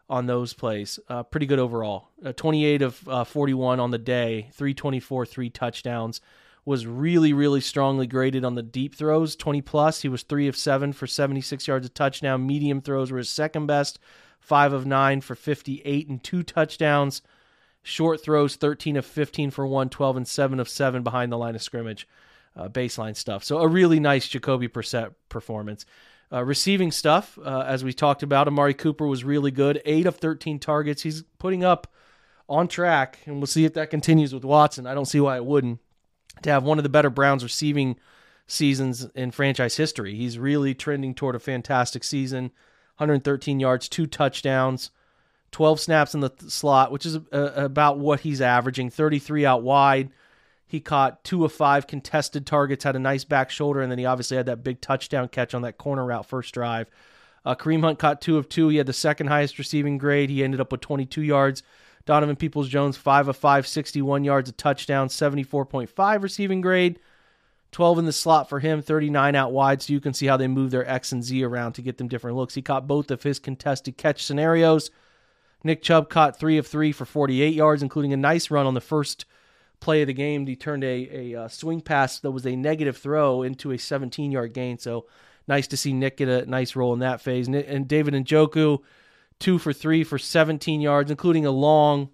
on 0.10 0.26
those 0.26 0.54
plays. 0.54 1.00
Uh, 1.08 1.24
pretty 1.24 1.46
good 1.46 1.60
overall. 1.60 2.10
Uh, 2.26 2.34
28 2.34 2.82
of 2.82 3.08
uh, 3.08 3.24
41 3.24 3.80
on 3.80 3.92
the 3.92 3.98
day, 3.98 4.50
324, 4.54 5.26
three 5.26 5.50
touchdowns. 5.50 6.20
Was 6.66 6.86
really, 6.86 7.34
really 7.34 7.62
strongly 7.62 8.06
graded 8.06 8.46
on 8.46 8.54
the 8.54 8.62
deep 8.62 8.94
throws, 8.94 9.36
20 9.36 9.62
plus. 9.62 10.02
He 10.02 10.10
was 10.10 10.24
three 10.24 10.48
of 10.48 10.56
seven 10.56 10.94
for 10.94 11.08
76 11.08 11.68
yards 11.68 11.86
a 11.86 11.90
touchdown. 11.90 12.46
Medium 12.46 12.82
throws 12.82 13.12
were 13.12 13.18
his 13.18 13.30
second 13.30 13.66
best, 13.66 13.98
five 14.40 14.72
of 14.72 14.86
nine 14.86 15.22
for 15.22 15.36
58 15.36 16.10
and 16.10 16.24
two 16.24 16.44
touchdowns. 16.44 17.24
Short 17.82 18.22
throws, 18.22 18.56
13 18.56 18.98
of 18.98 19.06
15 19.06 19.52
for 19.52 19.66
112 19.66 20.18
and 20.18 20.28
seven 20.28 20.60
of 20.60 20.70
seven 20.70 21.02
behind 21.02 21.32
the 21.32 21.38
line 21.38 21.56
of 21.56 21.64
scrimmage. 21.64 22.08
Uh, 22.60 22.68
baseline 22.68 23.16
stuff. 23.16 23.42
So 23.46 23.60
a 23.60 23.68
really 23.70 24.02
nice 24.02 24.28
Jacoby 24.28 24.68
Brissett 24.68 25.14
performance. 25.30 25.86
Uh, 26.30 26.44
receiving 26.44 26.92
stuff, 26.92 27.40
uh, 27.42 27.64
as 27.66 27.86
we 27.86 27.94
talked 27.94 28.22
about, 28.22 28.50
Amari 28.50 28.74
Cooper 28.74 29.08
was 29.08 29.24
really 29.24 29.50
good. 29.50 29.82
Eight 29.86 30.06
of 30.06 30.18
13 30.18 30.60
targets. 30.60 31.02
He's 31.02 31.24
putting 31.38 31.64
up 31.64 31.88
on 32.50 32.68
track, 32.68 33.20
and 33.26 33.38
we'll 33.38 33.48
see 33.48 33.64
if 33.64 33.76
that 33.76 33.90
continues 33.90 34.34
with 34.34 34.44
Watson. 34.44 34.88
I 34.88 34.94
don't 34.94 35.06
see 35.06 35.22
why 35.22 35.38
it 35.38 35.46
wouldn't. 35.46 35.80
To 36.44 36.50
have 36.50 36.64
one 36.66 36.78
of 36.78 36.84
the 36.84 36.90
better 36.90 37.10
Browns 37.10 37.44
receiving 37.44 37.96
seasons 38.46 39.08
in 39.16 39.32
franchise 39.32 39.78
history. 39.78 40.16
He's 40.16 40.38
really 40.38 40.76
trending 40.76 41.16
toward 41.16 41.36
a 41.36 41.40
fantastic 41.40 42.04
season. 42.04 42.52
113 42.98 43.62
yards, 43.62 43.88
two 43.88 44.06
touchdowns, 44.06 44.92
12 45.52 45.80
snaps 45.80 46.14
in 46.14 46.20
the 46.20 46.30
th- 46.30 46.52
slot, 46.52 46.92
which 46.92 47.06
is 47.06 47.20
about 47.32 48.00
what 48.00 48.20
he's 48.20 48.42
averaging. 48.42 48.90
33 48.90 49.46
out 49.46 49.64
wide. 49.64 50.10
He 50.70 50.80
caught 50.80 51.24
two 51.24 51.44
of 51.46 51.52
five 51.52 51.88
contested 51.88 52.46
targets, 52.46 52.84
had 52.84 52.96
a 52.96 53.00
nice 53.00 53.24
back 53.24 53.50
shoulder, 53.50 53.82
and 53.82 53.92
then 53.92 53.98
he 53.98 54.06
obviously 54.06 54.38
had 54.38 54.46
that 54.46 54.64
big 54.64 54.82
touchdown 54.82 55.28
catch 55.28 55.56
on 55.56 55.64
that 55.64 55.80
corner 55.80 56.06
route 56.06 56.28
first 56.28 56.54
drive. 56.54 56.92
Uh, 57.44 57.56
Kareem 57.56 57.82
Hunt 57.82 57.98
caught 57.98 58.22
two 58.22 58.38
of 58.38 58.48
two. 58.48 58.70
He 58.70 58.78
had 58.78 58.86
the 58.86 58.94
second 58.94 59.28
highest 59.28 59.58
receiving 59.58 59.98
grade. 59.98 60.30
He 60.30 60.44
ended 60.44 60.62
up 60.62 60.72
with 60.72 60.82
22 60.82 61.24
yards. 61.24 61.64
Donovan 62.06 62.36
Peoples 62.36 62.70
Jones, 62.70 62.98
5 62.98 63.30
of 63.30 63.36
5, 63.36 63.66
61 63.66 64.24
yards, 64.24 64.48
a 64.48 64.52
touchdown, 64.52 65.08
74.5 65.08 66.22
receiving 66.22 66.62
grade. 66.62 67.00
12 67.72 67.98
in 67.98 68.06
the 68.06 68.14
slot 68.14 68.48
for 68.48 68.60
him, 68.60 68.84
39 68.84 69.34
out 69.34 69.52
wide. 69.52 69.82
So 69.82 69.92
you 69.92 70.00
can 70.00 70.14
see 70.14 70.28
how 70.28 70.38
they 70.38 70.48
move 70.48 70.70
their 70.70 70.88
X 70.88 71.12
and 71.12 71.24
Z 71.24 71.44
around 71.44 71.74
to 71.74 71.82
get 71.82 71.98
them 71.98 72.08
different 72.08 72.38
looks. 72.38 72.54
He 72.54 72.62
caught 72.62 72.88
both 72.88 73.10
of 73.10 73.24
his 73.24 73.40
contested 73.40 73.98
catch 73.98 74.24
scenarios. 74.24 74.92
Nick 75.64 75.82
Chubb 75.82 76.10
caught 76.10 76.38
3 76.38 76.60
of 76.60 76.68
3 76.68 76.92
for 76.92 77.06
48 77.06 77.56
yards, 77.56 77.82
including 77.82 78.14
a 78.14 78.18
nice 78.18 78.52
run 78.52 78.68
on 78.68 78.76
the 78.76 78.82
first 78.82 79.26
play 79.80 80.02
of 80.02 80.08
the 80.08 80.14
game. 80.14 80.46
He 80.46 80.56
turned 80.56 80.84
a, 80.84 81.10
a, 81.12 81.44
uh, 81.44 81.48
swing 81.48 81.82
pass 81.82 82.20
that 82.20 82.32
was 82.32 82.46
a 82.46 82.56
negative 82.56 82.98
throw 82.98 83.42
into 83.42 83.72
a 83.72 83.78
17 83.78 84.32
yard 84.32 84.54
gain. 84.54 84.78
So 84.78 85.06
nice 85.48 85.68
to 85.68 85.78
see 85.78 85.94
Nick 85.94 86.18
get 86.18 86.30
a 86.30 86.46
nice 86.46 86.76
role 86.76 86.94
in 86.94 87.00
that 87.00 87.22
phase. 87.22 87.48
And 87.48 87.88
David 87.88 88.14
Njoku, 88.14 88.80
two 89.40 89.58
for 89.58 89.74
three 89.74 90.04
for 90.04 90.18
17 90.18 90.82
yards, 90.82 91.12
including 91.12 91.46
a 91.46 91.52
long, 91.52 92.10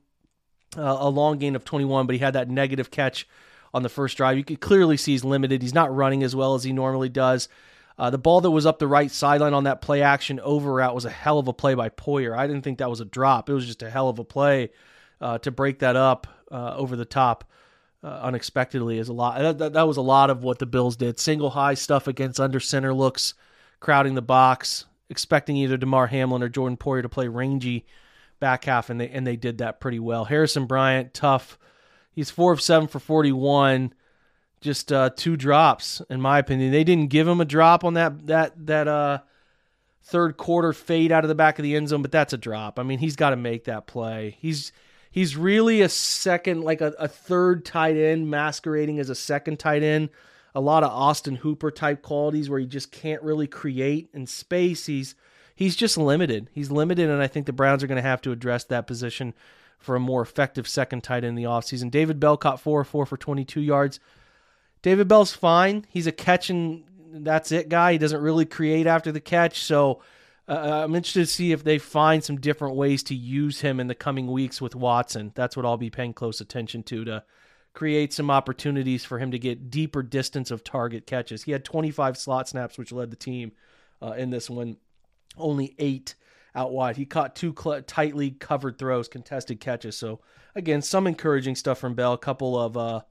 uh, 0.78 0.98
a 1.00 1.10
long 1.10 1.38
gain 1.38 1.56
of 1.56 1.66
21. 1.66 2.08
But 2.08 2.16
he 2.16 2.20
had 2.20 2.34
that 2.34 2.50
negative 2.50 2.92
catch 2.92 3.28
on 3.74 3.84
the 3.84 3.90
first 3.90 4.18
drive. 4.18 4.38
You 4.38 4.44
could 4.44 4.62
clearly 4.62 4.98
see 4.98 5.12
he's 5.12 5.24
limited. 5.24 5.62
He's 5.62 5.74
not 5.74 5.94
running 5.94 6.24
as 6.24 6.36
well 6.36 6.56
as 6.56 6.64
he 6.64 6.72
normally 6.72 7.10
does. 7.10 7.50
Uh, 7.98 8.10
the 8.10 8.18
ball 8.18 8.42
that 8.42 8.52
was 8.52 8.66
up 8.66 8.78
the 8.78 8.88
right 8.88 9.10
sideline 9.10 9.54
on 9.54 9.64
that 9.64 9.82
play 9.82 10.02
action 10.02 10.40
over 10.42 10.74
route 10.74 10.94
was 10.94 11.06
a 11.06 11.10
hell 11.10 11.40
of 11.40 11.48
a 11.48 11.54
play 11.54 11.76
by 11.76 11.88
Poyer. 11.90 12.38
I 12.38 12.46
didn't 12.46 12.64
think 12.64 12.80
that 12.80 12.90
was 12.90 13.00
a 13.00 13.06
drop. 13.06 13.50
It 13.50 13.54
was 13.54 13.66
just 13.66 13.84
a 13.84 13.90
hell 13.90 14.10
of 14.10 14.20
a 14.20 14.26
play 14.26 14.72
uh, 15.22 15.38
to 15.40 15.52
break 15.52 15.80
that 15.80 15.96
up 15.96 16.28
uh, 16.52 16.76
over 16.76 16.96
the 16.96 17.06
top 17.06 17.50
uh, 18.06 18.20
unexpectedly. 18.22 19.00
Is 19.00 19.10
a 19.10 19.14
lot. 19.14 19.58
That, 19.58 19.74
that, 19.74 19.88
was 19.88 19.98
a 19.98 20.02
lot 20.02 20.30
of 20.30 20.44
what 20.44 20.60
the 20.60 20.66
Bills 20.66 20.96
did. 20.96 21.20
Single 21.20 21.50
high 21.50 21.74
stuff 21.74 22.08
against 22.08 22.40
under 22.40 22.60
center 22.60 22.94
looks, 22.94 23.34
crowding 23.80 24.16
the 24.16 24.22
box, 24.22 24.86
expecting 25.10 25.58
either 25.58 25.78
Damar 25.78 26.08
Hamlin 26.08 26.44
or 26.44 26.50
Jordan 26.50 26.78
Poyer 26.78 27.02
to 27.02 27.10
play 27.10 27.28
rangy 27.28 27.86
back 28.40 28.66
half, 28.66 28.90
and 28.90 29.02
they 29.02 29.10
and 29.10 29.26
they 29.26 29.36
did 29.36 29.58
that 29.58 29.80
pretty 29.80 30.00
well. 30.00 30.26
Harrison 30.26 30.68
Bryant, 30.68 31.14
tough. 31.14 31.58
He's 32.12 32.30
four 32.30 32.54
of 32.54 32.62
seven 32.62 32.88
for 32.88 33.00
forty 33.00 33.32
one 33.32 33.94
just 34.62 34.92
uh, 34.92 35.12
two 35.16 35.38
drops 35.38 36.02
in 36.10 36.20
my 36.20 36.40
opinion. 36.40 36.72
They 36.72 36.84
didn't 36.84 37.10
give 37.10 37.28
him 37.28 37.40
a 37.40 37.46
drop 37.46 37.84
on 37.84 37.94
that 37.94 38.28
that 38.28 38.66
that 38.66 38.88
uh, 38.88 39.20
third 40.04 40.38
quarter 40.38 40.74
fade 40.74 41.12
out 41.12 41.24
of 41.24 41.28
the 41.28 41.36
back 41.36 41.60
of 41.60 41.64
the 41.64 41.76
end 41.76 41.90
zone, 41.90 42.02
but 42.02 42.12
that's 42.12 42.34
a 42.34 42.38
drop. 42.38 42.80
I 42.80 42.84
mean, 42.84 43.00
he's 43.00 43.16
got 43.16 43.30
to 43.30 43.36
make 43.36 43.66
that 43.66 43.88
play. 43.88 44.38
He's 44.40 44.72
he's 45.16 45.38
really 45.38 45.82
a 45.82 45.88
second, 45.88 46.62
like 46.62 46.82
a, 46.82 46.94
a 47.00 47.08
third 47.08 47.64
tight 47.64 47.96
end 47.96 48.30
masquerading 48.30 49.00
as 49.00 49.10
a 49.10 49.16
second 49.16 49.58
tight 49.58 49.82
end. 49.82 50.10
A 50.54 50.60
lot 50.60 50.84
of 50.84 50.92
Austin 50.92 51.38
Hooper 51.38 51.72
type 51.72 52.02
qualities 52.02 52.50
where 52.50 52.60
he 52.60 52.66
just 52.66 52.92
can't 52.92 53.24
really 53.24 53.48
create 53.48 54.10
in 54.14 54.28
space. 54.28 54.86
He's 54.86 55.16
he's 55.56 55.76
just 55.76 55.98
limited. 55.98 56.50
He's 56.54 56.70
limited, 56.70 57.10
and 57.10 57.22
I 57.22 57.28
think 57.28 57.46
the 57.46 57.54
Browns 57.54 57.82
are 57.82 57.88
going 57.88 58.02
to 58.02 58.08
have 58.08 58.22
to 58.24 58.32
address 58.32 58.66
that 58.66 58.88
position 58.88 59.34
for 59.80 59.96
a 59.96 60.00
more 60.00 60.22
effective 60.22 60.68
second 60.68 61.04
tight 61.04 61.24
end 61.24 61.28
in 61.28 61.36
the 61.36 61.44
offseason. 61.44 61.90
David 61.90 62.20
Bell 62.20 62.38
caught 62.38 62.60
four 62.60 62.84
four 62.84 63.06
for 63.06 63.18
22 63.18 63.62
yards. 63.62 64.00
David 64.82 65.08
Bell's 65.08 65.34
fine. 65.34 65.86
He's 65.90 66.08
a 66.08 66.12
catch 66.12 66.50
and 66.50 66.84
that's 67.12 67.52
it 67.54 67.70
guy. 67.70 67.94
He 67.94 67.98
doesn't 67.98 68.22
really 68.22 68.46
create 68.46 68.86
after 68.86 69.12
the 69.12 69.22
catch. 69.22 69.62
So 69.62 70.02
uh, 70.48 70.84
I'm 70.84 70.96
interested 70.96 71.22
to 71.22 71.26
see 71.26 71.52
if 71.52 71.64
they 71.64 71.78
find 71.78 72.24
some 72.24 72.40
different 72.40 72.76
ways 72.76 73.04
to 73.04 73.16
use 73.16 73.62
him 73.62 73.80
in 73.80 73.88
the 73.88 73.96
coming 73.96 74.28
weeks 74.28 74.62
with 74.62 74.76
Watson. 74.76 75.32
That's 75.36 75.58
what 75.58 75.66
I'll 75.66 75.78
be 75.78 75.90
paying 75.90 76.14
close 76.14 76.40
attention 76.40 76.84
to 76.84 77.06
to 77.06 77.24
create 77.74 78.14
some 78.14 78.32
opportunities 78.32 79.04
for 79.04 79.20
him 79.20 79.32
to 79.32 79.40
get 79.40 79.70
deeper 79.70 80.04
distance 80.04 80.52
of 80.52 80.64
target 80.64 81.08
catches. 81.08 81.44
He 81.44 81.52
had 81.52 81.66
25 81.66 82.18
slot 82.18 82.48
snaps, 82.48 82.78
which 82.78 82.92
led 82.92 83.12
the 83.12 83.18
team 83.18 83.52
uh, 84.02 84.12
in 84.12 84.30
this 84.30 84.50
one. 84.50 84.78
Only 85.38 85.76
eight 85.80 86.16
out 86.56 86.72
wide. 86.72 86.96
He 86.96 87.06
caught 87.06 87.36
two 87.36 87.54
cl- 87.58 87.82
tightly 87.82 88.32
covered 88.32 88.78
throws, 88.78 89.08
contested 89.08 89.60
catches. 89.60 89.98
So 89.98 90.22
again, 90.56 90.82
some 90.82 91.08
encouraging 91.08 91.56
stuff 91.56 91.80
from 91.80 91.96
Bell. 91.96 92.14
A 92.14 92.18
couple 92.18 92.58
of 92.58 92.78
uh, 92.78 93.02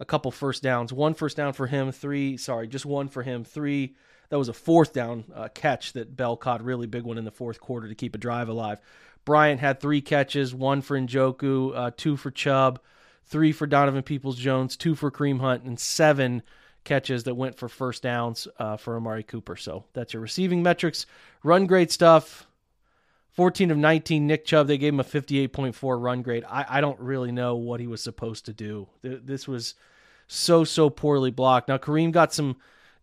a 0.00 0.04
couple 0.04 0.30
first 0.30 0.62
downs. 0.62 0.92
One 0.92 1.14
first 1.14 1.36
down 1.36 1.52
for 1.52 1.66
him, 1.66 1.92
three, 1.92 2.36
sorry, 2.36 2.68
just 2.68 2.86
one 2.86 3.08
for 3.08 3.22
him, 3.22 3.44
three. 3.44 3.96
That 4.30 4.38
was 4.38 4.48
a 4.48 4.52
fourth 4.52 4.92
down 4.92 5.24
uh, 5.34 5.48
catch 5.54 5.94
that 5.94 6.16
Bell 6.16 6.36
caught, 6.36 6.62
really 6.62 6.86
big 6.86 7.04
one 7.04 7.18
in 7.18 7.24
the 7.24 7.30
fourth 7.30 7.60
quarter 7.60 7.88
to 7.88 7.94
keep 7.94 8.14
a 8.14 8.18
drive 8.18 8.48
alive. 8.48 8.80
Bryant 9.24 9.60
had 9.60 9.80
three 9.80 10.00
catches, 10.00 10.54
one 10.54 10.80
for 10.82 10.98
Njoku, 10.98 11.72
uh, 11.74 11.90
two 11.96 12.16
for 12.16 12.30
Chubb, 12.30 12.80
three 13.24 13.52
for 13.52 13.66
Donovan 13.66 14.02
Peoples 14.02 14.36
Jones, 14.36 14.76
two 14.76 14.94
for 14.94 15.10
Kareem 15.10 15.40
Hunt, 15.40 15.64
and 15.64 15.78
seven 15.78 16.42
catches 16.84 17.24
that 17.24 17.34
went 17.34 17.58
for 17.58 17.68
first 17.68 18.02
downs 18.02 18.48
uh, 18.58 18.76
for 18.76 18.96
Amari 18.96 19.22
Cooper. 19.22 19.56
So 19.56 19.84
that's 19.92 20.14
your 20.14 20.22
receiving 20.22 20.62
metrics. 20.62 21.06
Run 21.42 21.66
great 21.66 21.92
stuff. 21.92 22.46
14 23.32 23.70
of 23.70 23.76
19, 23.76 24.26
Nick 24.26 24.44
Chubb. 24.44 24.66
They 24.66 24.78
gave 24.78 24.94
him 24.94 25.00
a 25.00 25.04
58.4 25.04 26.02
run 26.02 26.22
grade. 26.22 26.44
I, 26.48 26.64
I 26.68 26.80
don't 26.80 26.98
really 26.98 27.30
know 27.30 27.54
what 27.54 27.78
he 27.78 27.86
was 27.86 28.02
supposed 28.02 28.46
to 28.46 28.52
do. 28.52 28.88
This 29.02 29.46
was 29.46 29.74
so, 30.26 30.64
so 30.64 30.90
poorly 30.90 31.30
blocked. 31.30 31.68
Now, 31.68 31.78
Kareem 31.78 32.10
got 32.10 32.34
some 32.34 32.56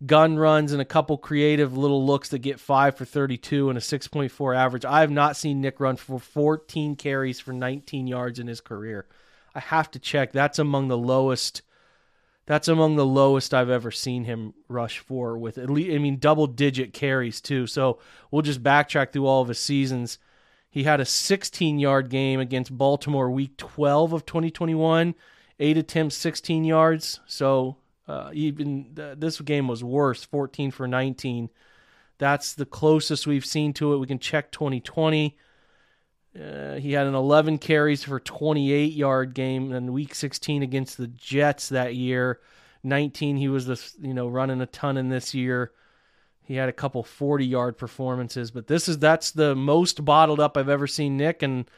gun 0.06 0.38
runs 0.38 0.72
and 0.72 0.82
a 0.82 0.86
couple 0.86 1.18
creative 1.18 1.78
little 1.78 2.06
looks 2.06 2.30
that 2.30 2.40
get 2.40 2.60
5 2.60 2.98
for 2.98 3.06
32 3.06 3.70
and 3.70 3.78
a 3.78 3.82
6.4 3.82 4.56
average. 4.56 4.86
I 4.86 5.02
have 5.02 5.12
not 5.12 5.38
seen 5.38 5.62
Nick 5.62 5.80
run 5.80 5.96
for 5.96 6.20
14 6.20 6.96
carries 6.96 7.40
for 7.40 7.54
19 7.54 8.08
yards 8.08 8.40
in 8.40 8.48
his 8.48 8.62
career. 8.62 9.06
I 9.54 9.60
have 9.60 9.90
to 9.92 10.00
check. 10.00 10.34
That's 10.34 10.60
among 10.60 10.90
the 10.90 10.98
lowest. 10.98 11.62
That's 12.46 12.68
among 12.68 12.96
the 12.98 13.06
lowest 13.06 13.54
I've 13.54 13.70
ever 13.70 13.90
seen 13.90 14.26
him 14.26 14.54
rush 14.68 15.00
for 15.00 15.38
with 15.38 15.58
at 15.58 15.70
least 15.70 15.96
I 15.96 15.98
mean 15.98 16.18
double 16.20 16.46
digit 16.46 16.94
carries 16.94 17.42
too. 17.42 17.66
So 17.66 18.00
we'll 18.30 18.42
just 18.42 18.62
backtrack 18.62 19.14
through 19.14 19.26
all 19.26 19.42
of 19.42 19.48
his 19.48 19.60
seasons. 19.60 20.20
He 20.70 20.84
had 20.84 21.00
a 21.00 21.06
16 21.06 21.80
yard 21.80 22.10
game 22.10 22.42
against 22.42 22.78
Baltimore 22.78 23.32
week 23.32 23.56
12 23.56 24.12
of 24.12 24.26
2021, 24.26 25.16
eight 25.60 25.78
attempts, 25.78 26.18
16 26.18 26.66
yards. 26.66 27.22
So 27.26 27.78
uh, 28.08 28.30
even 28.34 28.94
th- 28.96 29.18
this 29.18 29.42
game 29.42 29.68
was 29.68 29.84
worse, 29.84 30.24
14 30.24 30.72
for 30.72 30.88
19. 30.88 31.50
That's 32.18 32.54
the 32.54 32.66
closest 32.66 33.28
we've 33.28 33.46
seen 33.46 33.74
to 33.74 33.94
it. 33.94 33.98
We 33.98 34.08
can 34.08 34.20
check 34.20 34.52
2020. 34.52 35.38
Uh, 36.40 36.76
he 36.76 36.92
had 36.92 37.08
an 37.08 37.16
11 37.16 37.58
carries 37.58 38.04
for 38.04 38.20
28 38.20 38.94
yard 38.94 39.34
game 39.34 39.72
in 39.72 39.94
week 39.94 40.14
16 40.14 40.64
against 40.64 40.98
the 40.98 41.08
Jets 41.08 41.70
that 41.70 41.96
year. 41.96 42.40
19 42.84 43.38
he 43.38 43.48
was 43.48 43.66
the 43.66 43.82
you 44.00 44.14
know 44.14 44.28
running 44.28 44.62
a 44.62 44.66
ton 44.66 44.98
in 44.98 45.10
this 45.10 45.34
year. 45.34 45.72
He 46.44 46.56
had 46.56 46.70
a 46.70 46.74
couple 46.74 47.04
40 47.04 47.46
yard 47.46 47.78
performances, 47.78 48.52
but 48.52 48.68
this 48.68 48.88
is 48.88 49.00
that's 49.00 49.32
the 49.32 49.56
most 49.56 50.04
bottled 50.06 50.40
up 50.40 50.58
I've 50.58 50.70
ever 50.70 50.88
seen 50.88 51.18
Nick 51.18 51.42
and 51.42 51.70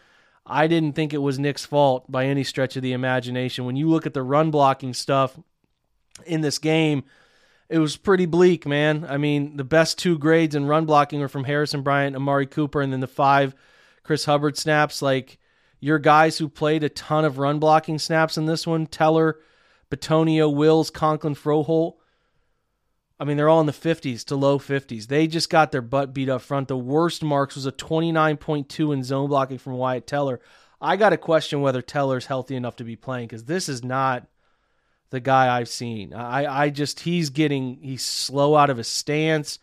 I 0.46 0.68
didn't 0.68 0.94
think 0.94 1.14
it 1.14 1.18
was 1.18 1.38
Nick's 1.38 1.66
fault 1.66 2.10
by 2.12 2.26
any 2.26 2.44
stretch 2.44 2.78
of 2.78 2.82
the 2.82 2.94
imagination. 2.94 3.66
When 3.66 3.76
you 3.76 3.90
look 3.90 4.06
at 4.06 4.14
the 4.14 4.24
run 4.24 4.50
blocking 4.50 4.94
stuff 4.94 5.38
in 6.26 6.42
this 6.42 6.60
game, 6.60 7.04
it 7.70 7.80
was 7.80 7.98
pretty 7.98 8.26
bleak, 8.26 8.66
man. 8.66 9.06
I 9.08 9.18
mean, 9.18 9.58
the 9.58 9.64
best 9.64 9.98
two 9.98 10.18
grades 10.18 10.56
in 10.56 10.66
run 10.66 10.86
blocking 10.86 11.20
were 11.20 11.28
from 11.28 11.44
Harrison 11.44 11.82
Bryant, 11.82 12.16
Amari 12.16 12.48
Cooper, 12.48 12.82
and 12.82 12.94
then 12.94 13.02
the 13.02 13.08
five 13.08 13.56
Chris 14.04 14.26
Hubbard 14.26 14.58
snaps. 14.58 15.02
Like 15.02 15.38
your 15.80 16.00
guys 16.00 16.38
who 16.38 16.50
played 16.50 16.84
a 16.84 16.90
ton 16.90 17.26
of 17.26 17.38
run 17.38 17.60
blocking 17.60 18.00
snaps 18.00 18.38
in 18.38 18.46
this 18.46 18.66
one, 18.66 18.88
Teller, 18.88 19.40
Bitonio, 19.92 20.54
Wills, 20.54 20.90
Conklin, 20.90 21.36
Froholdt. 21.36 21.96
I 23.20 23.26
mean, 23.26 23.36
they're 23.36 23.50
all 23.50 23.62
in 23.62 23.66
the 23.66 23.72
50s 23.74 24.24
to 24.26 24.36
low 24.36 24.60
50s. 24.60 25.08
They 25.08 25.26
just 25.28 25.50
got 25.50 25.72
their 25.72 25.82
butt 25.82 26.14
beat 26.14 26.30
up 26.30 26.42
front. 26.42 26.68
The 26.68 26.78
worst 26.78 27.24
marks 27.24 27.56
was 27.56 27.66
a 27.66 27.72
29.2 27.72 28.94
in 28.94 29.04
zone 29.04 29.28
blocking 29.28 29.58
from 29.58 29.74
Wyatt 29.74 30.06
Teller. 30.06 30.40
I 30.80 30.98
got 30.98 31.10
to 31.10 31.18
question 31.18 31.62
whether 31.62 31.82
Teller's 31.82 32.28
healthy 32.28 32.56
enough 32.56 32.76
to 32.76 32.84
be 32.84 32.96
playing 32.96 33.28
because 33.28 33.46
this 33.46 33.68
is 33.68 33.84
not 33.84 34.28
the 35.10 35.20
guy 35.20 35.58
I've 35.58 35.70
seen. 35.70 36.14
I, 36.14 36.64
I 36.64 36.70
just, 36.70 37.02
he's 37.02 37.30
getting, 37.30 37.78
he's 37.82 38.04
slow 38.04 38.56
out 38.56 38.70
of 38.70 38.78
his 38.78 38.88
stance. 38.88 39.60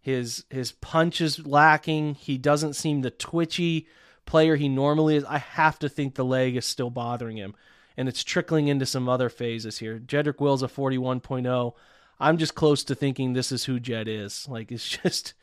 His, 0.00 0.44
his 0.50 0.72
punch 0.72 1.20
is 1.20 1.46
lacking. 1.46 2.14
He 2.14 2.38
doesn't 2.38 2.74
seem 2.74 3.02
the 3.02 3.10
twitchy 3.10 3.86
player 4.26 4.56
he 4.56 4.68
normally 4.68 5.16
is. 5.16 5.24
I 5.24 5.38
have 5.38 5.78
to 5.80 5.88
think 5.88 6.14
the 6.14 6.24
leg 6.24 6.56
is 6.56 6.66
still 6.66 6.90
bothering 6.90 7.36
him. 7.36 7.54
And 7.96 8.08
it's 8.08 8.22
trickling 8.22 8.68
into 8.68 8.86
some 8.86 9.08
other 9.08 9.28
phases 9.28 9.78
here. 9.78 9.98
Jedrick 9.98 10.40
Wills 10.40 10.62
a 10.62 10.68
41.0. 10.68 11.74
I'm 12.20 12.36
just 12.36 12.54
close 12.54 12.84
to 12.84 12.94
thinking 12.94 13.32
this 13.32 13.52
is 13.52 13.64
who 13.64 13.80
Jed 13.80 14.08
is. 14.08 14.46
Like 14.48 14.70
it's 14.70 14.88
just 15.02 15.34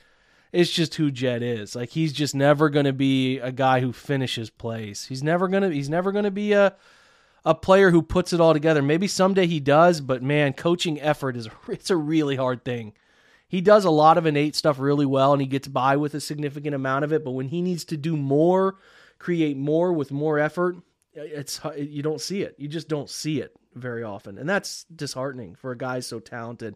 it's 0.52 0.72
just 0.72 0.96
who 0.96 1.12
Jed 1.12 1.44
is. 1.44 1.76
Like 1.76 1.90
he's 1.90 2.14
just 2.14 2.36
never 2.36 2.70
going 2.70 2.86
to 2.86 2.94
be 2.94 3.40
a 3.40 3.52
guy 3.52 3.82
who 3.82 3.92
finishes 3.92 4.50
plays. 4.50 5.06
He's 5.06 5.24
never 5.24 5.48
going 5.48 5.64
to 5.64 5.70
he's 5.70 5.90
never 5.90 6.12
going 6.12 6.26
to 6.26 6.32
be 6.32 6.54
a 6.54 6.76
a 7.46 7.54
player 7.54 7.92
who 7.92 8.02
puts 8.02 8.34
it 8.34 8.42
all 8.42 8.54
together. 8.54 8.82
Maybe 8.82 9.08
someday 9.08 9.46
he 9.46 9.60
does, 9.60 10.02
but 10.02 10.24
man, 10.24 10.54
coaching 10.54 11.00
effort 11.00 11.38
is 11.38 11.48
it's 11.68 11.90
a 11.90 11.96
really 11.96 12.36
hard 12.36 12.66
thing. 12.66 12.94
He 13.48 13.62
does 13.62 13.86
a 13.86 13.92
lot 13.92 14.18
of 14.18 14.26
innate 14.26 14.56
stuff 14.56 14.80
really 14.80 15.06
well 15.06 15.32
and 15.32 15.42
he 15.42 15.48
gets 15.48 15.68
by 15.68 15.96
with 15.96 16.16
a 16.16 16.20
significant 16.20 16.74
amount 16.74 17.06
of 17.06 17.14
it, 17.14 17.24
but 17.24 17.32
when 17.32 17.50
he 17.50 17.62
needs 17.62 17.86
to 17.86 17.98
do 17.98 18.18
more, 18.18 18.78
create 19.20 19.56
more 19.56 19.94
with 19.94 20.12
more 20.12 20.40
effort, 20.40 20.78
it's 21.14 21.62
you 21.78 22.02
don't 22.02 22.20
see 22.20 22.42
it. 22.42 22.56
You 22.58 22.68
just 22.68 22.90
don't 22.90 23.10
see 23.10 23.40
it 23.40 23.56
very 23.76 24.04
often. 24.04 24.38
And 24.38 24.50
that's 24.50 24.86
disheartening 24.86 25.56
for 25.56 25.72
a 25.72 25.78
guy 25.78 26.00
so 26.00 26.20
talented 26.20 26.76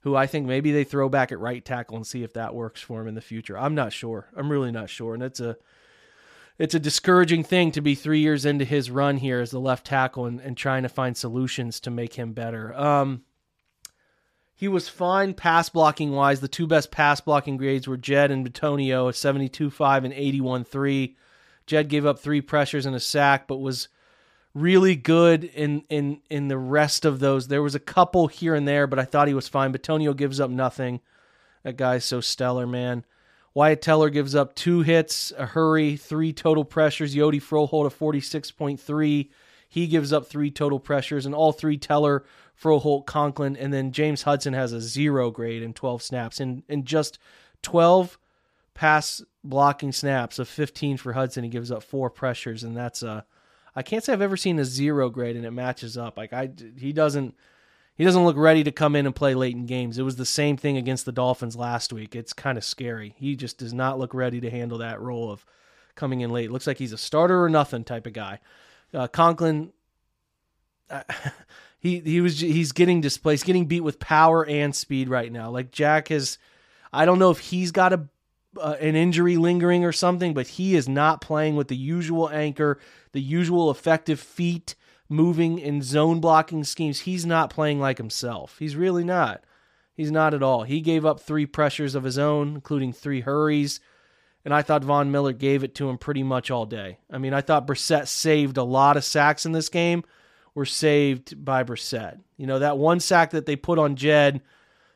who 0.00 0.14
I 0.14 0.26
think 0.26 0.46
maybe 0.46 0.70
they 0.70 0.84
throw 0.84 1.08
back 1.08 1.32
at 1.32 1.40
right 1.40 1.64
tackle 1.64 1.96
and 1.96 2.06
see 2.06 2.22
if 2.22 2.34
that 2.34 2.54
works 2.54 2.82
for 2.82 3.00
him 3.00 3.08
in 3.08 3.14
the 3.14 3.22
future. 3.22 3.58
I'm 3.58 3.74
not 3.74 3.92
sure. 3.92 4.28
I'm 4.36 4.52
really 4.52 4.70
not 4.70 4.90
sure. 4.90 5.14
And 5.14 5.22
it's 5.22 5.40
a 5.40 5.56
it's 6.58 6.74
a 6.74 6.80
discouraging 6.80 7.42
thing 7.42 7.72
to 7.72 7.80
be 7.80 7.94
three 7.94 8.20
years 8.20 8.44
into 8.44 8.64
his 8.64 8.90
run 8.90 9.16
here 9.16 9.40
as 9.40 9.50
the 9.50 9.60
left 9.60 9.86
tackle 9.86 10.26
and, 10.26 10.40
and 10.40 10.56
trying 10.56 10.84
to 10.84 10.88
find 10.88 11.16
solutions 11.16 11.80
to 11.80 11.90
make 11.90 12.14
him 12.14 12.32
better. 12.32 12.74
Um, 12.74 13.22
he 14.54 14.68
was 14.68 14.88
fine 14.88 15.34
pass 15.34 15.68
blocking 15.68 16.12
wise. 16.12 16.40
The 16.40 16.48
two 16.48 16.66
best 16.66 16.90
pass 16.90 17.20
blocking 17.20 17.56
grades 17.56 17.88
were 17.88 17.96
Jed 17.96 18.30
and 18.30 18.48
Bitonio, 18.48 19.08
a 19.08 19.12
72.5 19.12 20.04
and 20.04 20.14
81.3. 20.14 21.16
Jed 21.66 21.88
gave 21.88 22.06
up 22.06 22.18
three 22.18 22.40
pressures 22.40 22.86
and 22.86 22.94
a 22.94 23.00
sack, 23.00 23.48
but 23.48 23.56
was 23.56 23.88
really 24.54 24.94
good 24.94 25.42
in 25.42 25.82
in 25.88 26.20
in 26.30 26.46
the 26.48 26.58
rest 26.58 27.04
of 27.04 27.18
those. 27.18 27.48
There 27.48 27.62
was 27.62 27.74
a 27.74 27.80
couple 27.80 28.28
here 28.28 28.54
and 28.54 28.68
there, 28.68 28.86
but 28.86 28.98
I 28.98 29.04
thought 29.04 29.28
he 29.28 29.34
was 29.34 29.48
fine. 29.48 29.72
Bitonio 29.72 30.16
gives 30.16 30.38
up 30.38 30.50
nothing. 30.50 31.00
That 31.64 31.76
guy's 31.76 32.04
so 32.04 32.20
stellar, 32.20 32.66
man. 32.66 33.04
Wyatt 33.54 33.80
Teller 33.80 34.10
gives 34.10 34.34
up 34.34 34.54
two 34.56 34.82
hits, 34.82 35.32
a 35.38 35.46
hurry, 35.46 35.96
three 35.96 36.32
total 36.32 36.64
pressures. 36.64 37.14
Hjalte 37.14 37.40
Froholdt 37.40 37.86
a 37.86 37.90
46.3. 37.90 39.30
He 39.68 39.86
gives 39.86 40.12
up 40.12 40.26
three 40.26 40.50
total 40.50 40.80
pressures, 40.80 41.24
and 41.24 41.34
all 41.34 41.52
three 41.52 41.78
Teller, 41.78 42.24
Froholdt, 42.60 43.06
Conklin, 43.06 43.56
and 43.56 43.72
then 43.72 43.92
James 43.92 44.22
Hudson 44.22 44.54
has 44.54 44.72
a 44.72 44.80
zero 44.80 45.30
grade 45.30 45.62
in 45.62 45.72
12 45.72 46.02
snaps. 46.02 46.40
In, 46.40 46.64
in 46.68 46.84
just 46.84 47.18
12 47.62 48.18
pass 48.74 49.22
blocking 49.44 49.92
snaps 49.92 50.38
of 50.40 50.48
15 50.48 50.96
for 50.96 51.12
Hudson, 51.12 51.44
he 51.44 51.50
gives 51.50 51.70
up 51.70 51.82
four 51.82 52.10
pressures, 52.10 52.64
and 52.64 52.76
that's 52.76 53.02
a. 53.02 53.24
I 53.76 53.82
can't 53.82 54.04
say 54.04 54.12
I've 54.12 54.22
ever 54.22 54.36
seen 54.36 54.60
a 54.60 54.64
zero 54.64 55.10
grade 55.10 55.34
and 55.34 55.44
it 55.44 55.50
matches 55.50 55.96
up. 55.96 56.16
Like 56.16 56.32
I, 56.32 56.50
he 56.78 56.92
doesn't, 56.92 57.34
he 57.96 58.04
doesn't 58.04 58.24
look 58.24 58.36
ready 58.36 58.64
to 58.64 58.72
come 58.72 58.96
in 58.96 59.06
and 59.06 59.14
play 59.14 59.34
late 59.34 59.54
in 59.54 59.66
games. 59.66 59.98
It 59.98 60.02
was 60.02 60.16
the 60.16 60.26
same 60.26 60.56
thing 60.56 60.76
against 60.76 61.04
the 61.04 61.12
Dolphins 61.12 61.56
last 61.56 61.92
week. 61.92 62.16
It's 62.16 62.32
kind 62.32 62.58
of 62.58 62.64
scary. 62.64 63.14
He 63.16 63.36
just 63.36 63.58
does 63.58 63.72
not 63.72 63.98
look 63.98 64.14
ready 64.14 64.40
to 64.40 64.50
handle 64.50 64.78
that 64.78 65.00
role 65.00 65.30
of 65.30 65.46
coming 65.94 66.20
in 66.20 66.30
late. 66.30 66.50
Looks 66.50 66.66
like 66.66 66.78
he's 66.78 66.92
a 66.92 66.98
starter 66.98 67.42
or 67.42 67.48
nothing 67.48 67.84
type 67.84 68.06
of 68.06 68.12
guy. 68.12 68.40
Uh, 68.92 69.06
Conklin, 69.06 69.72
uh, 70.90 71.02
he 71.78 72.00
he 72.00 72.20
was 72.20 72.40
he's 72.40 72.72
getting 72.72 73.00
displaced, 73.00 73.44
getting 73.44 73.66
beat 73.66 73.82
with 73.82 74.00
power 74.00 74.44
and 74.44 74.74
speed 74.74 75.08
right 75.08 75.30
now. 75.30 75.50
Like 75.50 75.70
Jack 75.70 76.08
has, 76.08 76.38
I 76.92 77.04
don't 77.04 77.20
know 77.20 77.30
if 77.30 77.38
he's 77.38 77.70
got 77.70 77.92
a 77.92 78.08
uh, 78.60 78.76
an 78.80 78.96
injury 78.96 79.36
lingering 79.36 79.84
or 79.84 79.92
something, 79.92 80.34
but 80.34 80.46
he 80.46 80.74
is 80.74 80.88
not 80.88 81.20
playing 81.20 81.56
with 81.56 81.68
the 81.68 81.76
usual 81.76 82.28
anchor, 82.30 82.78
the 83.12 83.20
usual 83.20 83.70
effective 83.70 84.20
feet 84.20 84.74
moving 85.14 85.58
in 85.58 85.82
zone 85.82 86.20
blocking 86.20 86.64
schemes. 86.64 87.00
He's 87.00 87.24
not 87.24 87.50
playing 87.50 87.80
like 87.80 87.98
himself. 87.98 88.56
He's 88.58 88.76
really 88.76 89.04
not. 89.04 89.44
He's 89.94 90.10
not 90.10 90.34
at 90.34 90.42
all. 90.42 90.64
He 90.64 90.80
gave 90.80 91.06
up 91.06 91.20
three 91.20 91.46
pressures 91.46 91.94
of 91.94 92.04
his 92.04 92.18
own, 92.18 92.54
including 92.54 92.92
three 92.92 93.20
hurries 93.20 93.80
and 94.44 94.52
I 94.52 94.62
thought 94.62 94.84
Von 94.84 95.10
Miller 95.10 95.32
gave 95.32 95.64
it 95.64 95.74
to 95.76 95.88
him 95.88 95.96
pretty 95.96 96.22
much 96.22 96.50
all 96.50 96.66
day. 96.66 96.98
I 97.10 97.18
mean, 97.18 97.32
I 97.32 97.40
thought 97.40 97.66
Brissett 97.66 98.08
saved 98.08 98.58
a 98.58 98.62
lot 98.62 98.96
of 98.96 99.04
sacks 99.04 99.46
in 99.46 99.52
this 99.52 99.70
game, 99.70 100.04
were 100.54 100.66
saved 100.66 101.42
by 101.42 101.64
Brissett. 101.64 102.20
You 102.36 102.46
know, 102.46 102.58
that 102.58 102.76
one 102.76 103.00
sack 103.00 103.30
that 103.30 103.46
they 103.46 103.56
put 103.56 103.78
on 103.78 103.96
Jed 103.96 104.42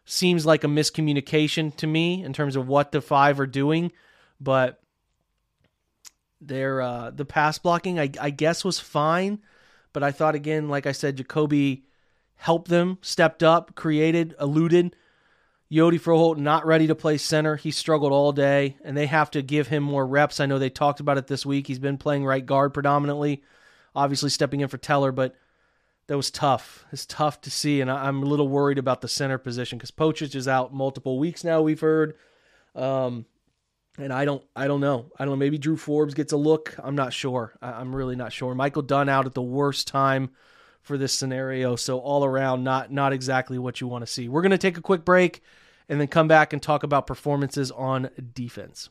seems 0.05 0.45
like 0.45 0.65
a 0.65 0.69
miscommunication 0.69 1.75
to 1.77 1.87
me 1.87 2.23
in 2.23 2.33
terms 2.33 2.57
of 2.57 2.69
what 2.69 2.93
the 2.93 3.01
five 3.01 3.41
are 3.41 3.47
doing, 3.47 3.91
but 4.39 4.81
their 6.41 6.81
uh, 6.81 7.11
the 7.11 7.25
pass 7.25 7.59
blocking 7.59 7.99
I, 7.99 8.11
I 8.21 8.31
guess 8.31 8.65
was 8.65 8.79
fine, 8.79 9.41
but 9.93 10.03
I 10.03 10.13
thought 10.13 10.35
again, 10.35 10.69
like 10.69 10.87
I 10.87 10.93
said, 10.93 11.17
Jacoby 11.17 11.85
helped 12.37 12.69
them, 12.69 12.99
stepped 13.03 13.43
up, 13.43 13.75
created, 13.75 14.35
eluded 14.41 14.95
Yodi 15.71 16.01
Froholdt 16.01 16.39
not 16.39 16.67
ready 16.67 16.87
to 16.87 16.95
play 16.95 17.19
center. 17.19 17.57
He 17.57 17.71
struggled 17.71 18.13
all 18.13 18.33
day, 18.33 18.77
and 18.83 18.97
they 18.97 19.07
have 19.07 19.31
to 19.33 19.43
give 19.43 19.69
him 19.69 19.83
more 19.83 20.07
reps. 20.07 20.41
I 20.41 20.47
know 20.47 20.59
they 20.59 20.71
talked 20.71 21.01
about 21.01 21.19
it 21.19 21.27
this 21.27 21.45
week. 21.45 21.67
He's 21.67 21.79
been 21.79 21.99
playing 21.99 22.25
right 22.25 22.45
guard 22.45 22.73
predominantly, 22.73 23.43
obviously 23.95 24.31
stepping 24.31 24.61
in 24.61 24.69
for 24.69 24.79
Teller, 24.79 25.13
but 25.13 25.37
that 26.07 26.17
was 26.17 26.31
tough. 26.31 26.87
It's 26.91 27.05
tough 27.05 27.43
to 27.43 27.51
see, 27.51 27.83
and 27.83 27.91
I'm 27.91 28.23
a 28.23 28.27
little 28.27 28.49
worried 28.49 28.79
about 28.79 29.03
the 29.03 29.09
center 29.09 29.37
position 29.37 29.77
because 29.77 29.91
Pocic 29.91 30.35
is 30.35 30.49
out 30.49 30.73
multiple 30.73 31.19
weeks 31.19 31.45
now. 31.45 31.61
We've 31.61 31.81
heard, 31.81 32.15
um, 32.75 33.27
and 33.99 34.13
I 34.13 34.25
don't, 34.25 34.43
I 34.55 34.67
don't 34.67 34.81
know. 34.81 35.11
I 35.19 35.25
don't 35.25 35.33
know. 35.33 35.37
Maybe 35.37 35.59
Drew 35.59 35.77
Forbes 35.77 36.15
gets 36.15 36.33
a 36.33 36.37
look. 36.37 36.75
I'm 36.79 36.95
not 36.95 37.13
sure. 37.13 37.57
I'm 37.61 37.95
really 37.95 38.17
not 38.17 38.33
sure. 38.33 38.55
Michael 38.55 38.83
Dunn 38.83 39.09
out 39.09 39.27
at 39.27 39.35
the 39.35 39.43
worst 39.43 39.89
time 39.89 40.31
for 40.81 40.97
this 40.97 41.13
scenario. 41.13 41.77
So 41.77 41.99
all 41.99 42.25
around, 42.25 42.65
not 42.65 42.91
not 42.91 43.13
exactly 43.13 43.59
what 43.59 43.81
you 43.81 43.87
want 43.87 44.07
to 44.07 44.11
see. 44.11 44.29
We're 44.29 44.43
to 44.53 44.59
take 44.59 44.79
a 44.79 44.83
quick 44.83 45.05
break 45.05 45.43
and 45.89 46.01
then 46.01 46.09
come 46.09 46.29
back 46.29 46.53
and 46.53 46.63
talk 46.63 46.83
about 46.83 47.07
performances 47.07 47.71
on 47.71 48.11
defense. 48.35 48.91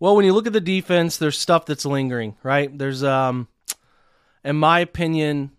Well, 0.00 0.16
when 0.16 0.24
you 0.24 0.32
look 0.32 0.46
at 0.46 0.54
the 0.54 0.62
defense, 0.62 1.18
there's 1.18 1.38
stuff 1.38 1.66
that's 1.66 1.84
lingering, 1.84 2.34
right? 2.42 2.76
There's, 2.76 3.04
um, 3.04 3.48
in 4.42 4.56
my 4.56 4.80
opinion, 4.80 5.50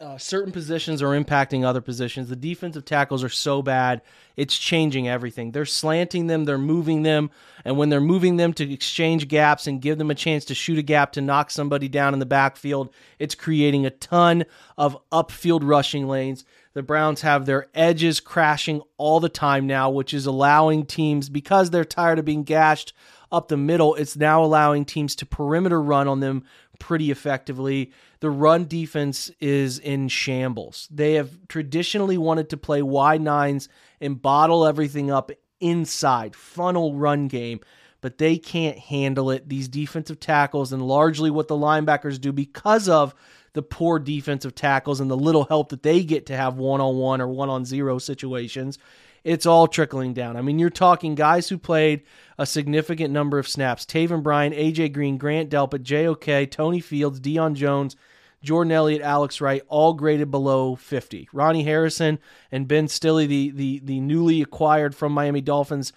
uh, 0.00 0.16
certain 0.16 0.50
positions 0.50 1.02
are 1.02 1.18
impacting 1.18 1.62
other 1.62 1.82
positions. 1.82 2.30
The 2.30 2.36
defensive 2.36 2.86
tackles 2.86 3.22
are 3.22 3.28
so 3.28 3.60
bad, 3.60 4.00
it's 4.34 4.56
changing 4.56 5.08
everything. 5.08 5.52
They're 5.52 5.66
slanting 5.66 6.26
them, 6.26 6.46
they're 6.46 6.56
moving 6.56 7.02
them, 7.02 7.30
and 7.66 7.76
when 7.76 7.90
they're 7.90 8.00
moving 8.00 8.38
them 8.38 8.54
to 8.54 8.72
exchange 8.72 9.28
gaps 9.28 9.66
and 9.66 9.80
give 9.80 9.98
them 9.98 10.10
a 10.10 10.14
chance 10.14 10.46
to 10.46 10.54
shoot 10.54 10.78
a 10.78 10.82
gap 10.82 11.12
to 11.12 11.20
knock 11.20 11.50
somebody 11.50 11.88
down 11.88 12.14
in 12.14 12.18
the 12.18 12.24
backfield, 12.24 12.94
it's 13.18 13.34
creating 13.34 13.84
a 13.84 13.90
ton 13.90 14.46
of 14.78 14.96
upfield 15.12 15.60
rushing 15.62 16.08
lanes. 16.08 16.46
The 16.72 16.82
Browns 16.82 17.22
have 17.22 17.44
their 17.44 17.68
edges 17.74 18.20
crashing 18.20 18.82
all 18.96 19.20
the 19.20 19.30
time 19.30 19.66
now, 19.66 19.90
which 19.90 20.12
is 20.14 20.24
allowing 20.24 20.84
teams, 20.86 21.28
because 21.28 21.70
they're 21.70 21.84
tired 21.84 22.18
of 22.18 22.24
being 22.24 22.44
gashed 22.44 22.94
up 23.30 23.48
the 23.48 23.56
middle, 23.56 23.94
it's 23.94 24.16
now 24.16 24.42
allowing 24.42 24.84
teams 24.84 25.16
to 25.16 25.26
perimeter 25.26 25.80
run 25.80 26.08
on 26.08 26.20
them 26.20 26.44
pretty 26.78 27.10
effectively. 27.10 27.92
The 28.20 28.30
run 28.30 28.66
defense 28.66 29.30
is 29.40 29.78
in 29.78 30.08
shambles. 30.08 30.88
They 30.90 31.14
have 31.14 31.48
traditionally 31.48 32.18
wanted 32.18 32.50
to 32.50 32.56
play 32.56 32.82
wide 32.82 33.20
nines 33.20 33.68
and 34.00 34.20
bottle 34.20 34.66
everything 34.66 35.10
up 35.10 35.30
inside, 35.60 36.36
funnel 36.36 36.94
run 36.94 37.28
game, 37.28 37.60
but 38.00 38.18
they 38.18 38.36
can't 38.36 38.78
handle 38.78 39.30
it. 39.30 39.48
These 39.48 39.68
defensive 39.68 40.20
tackles 40.20 40.72
and 40.72 40.86
largely 40.86 41.30
what 41.30 41.48
the 41.48 41.56
linebackers 41.56 42.20
do 42.20 42.32
because 42.32 42.88
of 42.88 43.14
the 43.54 43.62
poor 43.62 43.98
defensive 43.98 44.54
tackles 44.54 45.00
and 45.00 45.10
the 45.10 45.16
little 45.16 45.44
help 45.44 45.70
that 45.70 45.82
they 45.82 46.04
get 46.04 46.26
to 46.26 46.36
have 46.36 46.58
one 46.58 46.80
on 46.80 46.96
one 46.96 47.22
or 47.22 47.28
one 47.28 47.48
on 47.48 47.64
zero 47.64 47.98
situations 47.98 48.78
it's 49.26 49.44
all 49.44 49.66
trickling 49.66 50.14
down. 50.14 50.36
I 50.36 50.42
mean, 50.42 50.58
you're 50.58 50.70
talking 50.70 51.16
guys 51.16 51.48
who 51.48 51.58
played 51.58 52.02
a 52.38 52.46
significant 52.46 53.12
number 53.12 53.38
of 53.38 53.48
snaps 53.48 53.84
Taven 53.84 54.22
Bryan, 54.22 54.52
AJ 54.52 54.92
Green, 54.92 55.18
Grant 55.18 55.50
Delpit, 55.50 55.82
JOK, 55.82 56.50
Tony 56.50 56.80
Fields, 56.80 57.18
Deion 57.18 57.54
Jones, 57.54 57.96
Jordan 58.42 58.70
Elliott, 58.70 59.02
Alex 59.02 59.40
Wright, 59.40 59.62
all 59.66 59.94
graded 59.94 60.30
below 60.30 60.76
50. 60.76 61.28
Ronnie 61.32 61.64
Harrison 61.64 62.20
and 62.52 62.68
Ben 62.68 62.86
Stille, 62.86 63.26
the, 63.26 63.50
the, 63.50 63.80
the 63.80 63.98
newly 63.98 64.42
acquired 64.42 64.94
from 64.94 65.12
Miami 65.12 65.40
Dolphins 65.40 65.92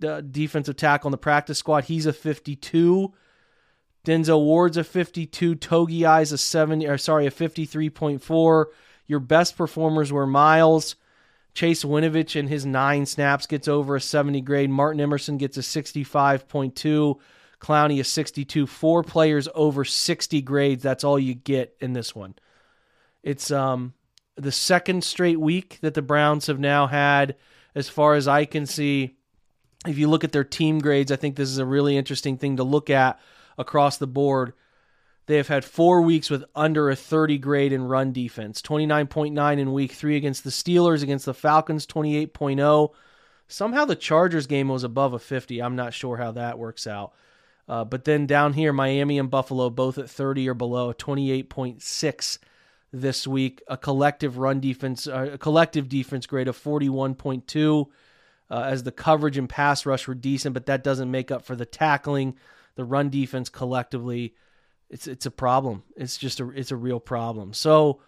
the 0.00 0.20
defensive 0.20 0.76
tackle 0.76 1.08
on 1.08 1.12
the 1.12 1.18
practice 1.18 1.58
squad, 1.58 1.84
he's 1.84 2.04
a 2.04 2.12
52. 2.12 3.14
Denzel 4.04 4.44
Ward's 4.44 4.76
a 4.76 4.84
52. 4.84 5.54
Togiai's 5.54 6.32
a 6.32 6.38
70, 6.38 6.86
or 6.86 6.98
sorry, 6.98 7.26
a 7.26 7.30
53.4. 7.30 8.64
Your 9.06 9.20
best 9.20 9.56
performers 9.56 10.12
were 10.12 10.26
Myles, 10.26 10.96
Chase 11.54 11.84
Winovich 11.84 12.34
in 12.34 12.48
his 12.48 12.66
nine 12.66 13.06
snaps 13.06 13.46
gets 13.46 13.68
over 13.68 13.96
a 13.96 14.00
70 14.00 14.40
grade. 14.40 14.70
Martin 14.70 15.00
Emerson 15.00 15.38
gets 15.38 15.56
a 15.56 15.60
65.2. 15.60 17.18
Clowney 17.60 18.00
a 18.00 18.04
62. 18.04 18.66
Four 18.66 19.02
players 19.04 19.48
over 19.54 19.84
60 19.84 20.42
grades. 20.42 20.82
That's 20.82 21.04
all 21.04 21.18
you 21.18 21.34
get 21.34 21.76
in 21.80 21.92
this 21.92 22.14
one. 22.14 22.34
It's 23.22 23.50
um 23.50 23.94
the 24.36 24.52
second 24.52 25.04
straight 25.04 25.38
week 25.38 25.78
that 25.80 25.94
the 25.94 26.02
Browns 26.02 26.48
have 26.48 26.58
now 26.58 26.88
had, 26.88 27.36
as 27.74 27.88
far 27.88 28.14
as 28.14 28.26
I 28.26 28.44
can 28.44 28.66
see. 28.66 29.16
If 29.86 29.98
you 29.98 30.08
look 30.08 30.24
at 30.24 30.32
their 30.32 30.44
team 30.44 30.80
grades, 30.80 31.12
I 31.12 31.16
think 31.16 31.36
this 31.36 31.48
is 31.48 31.58
a 31.58 31.64
really 31.64 31.96
interesting 31.96 32.36
thing 32.36 32.56
to 32.56 32.64
look 32.64 32.90
at 32.90 33.20
across 33.56 33.98
the 33.98 34.06
board. 34.06 34.54
They 35.26 35.36
have 35.38 35.48
had 35.48 35.64
four 35.64 36.02
weeks 36.02 36.28
with 36.28 36.44
under 36.54 36.90
a 36.90 36.96
30 36.96 37.38
grade 37.38 37.72
in 37.72 37.84
run 37.84 38.12
defense 38.12 38.60
29.9 38.60 39.58
in 39.58 39.72
week 39.72 39.92
three 39.92 40.16
against 40.16 40.44
the 40.44 40.50
Steelers, 40.50 41.02
against 41.02 41.24
the 41.24 41.34
Falcons, 41.34 41.86
28.0. 41.86 42.90
Somehow 43.48 43.84
the 43.84 43.96
Chargers 43.96 44.46
game 44.46 44.68
was 44.68 44.84
above 44.84 45.12
a 45.12 45.18
50. 45.18 45.62
I'm 45.62 45.76
not 45.76 45.94
sure 45.94 46.16
how 46.16 46.32
that 46.32 46.58
works 46.58 46.86
out. 46.86 47.12
Uh, 47.66 47.84
but 47.84 48.04
then 48.04 48.26
down 48.26 48.52
here, 48.52 48.72
Miami 48.72 49.18
and 49.18 49.30
Buffalo 49.30 49.70
both 49.70 49.96
at 49.96 50.10
30 50.10 50.48
or 50.48 50.54
below, 50.54 50.92
28.6 50.92 52.38
this 52.92 53.26
week. 53.26 53.62
A 53.68 53.76
collective 53.76 54.36
run 54.38 54.60
defense, 54.60 55.06
uh, 55.06 55.30
a 55.32 55.38
collective 55.38 55.88
defense 55.88 56.26
grade 56.26 56.48
of 56.48 56.62
41.2. 56.62 57.86
Uh, 58.50 58.60
as 58.60 58.82
the 58.82 58.92
coverage 58.92 59.38
and 59.38 59.48
pass 59.48 59.86
rush 59.86 60.06
were 60.06 60.14
decent, 60.14 60.52
but 60.52 60.66
that 60.66 60.84
doesn't 60.84 61.10
make 61.10 61.30
up 61.30 61.46
for 61.46 61.56
the 61.56 61.64
tackling. 61.64 62.36
The 62.76 62.84
run 62.84 63.08
defense 63.08 63.48
collectively, 63.48 64.34
it's 64.94 65.08
it's 65.08 65.26
a 65.26 65.30
problem. 65.30 65.82
It's 65.96 66.16
just 66.16 66.38
a 66.38 66.48
it's 66.50 66.70
a 66.70 66.76
real 66.76 67.00
problem. 67.00 67.52
So, 67.52 68.00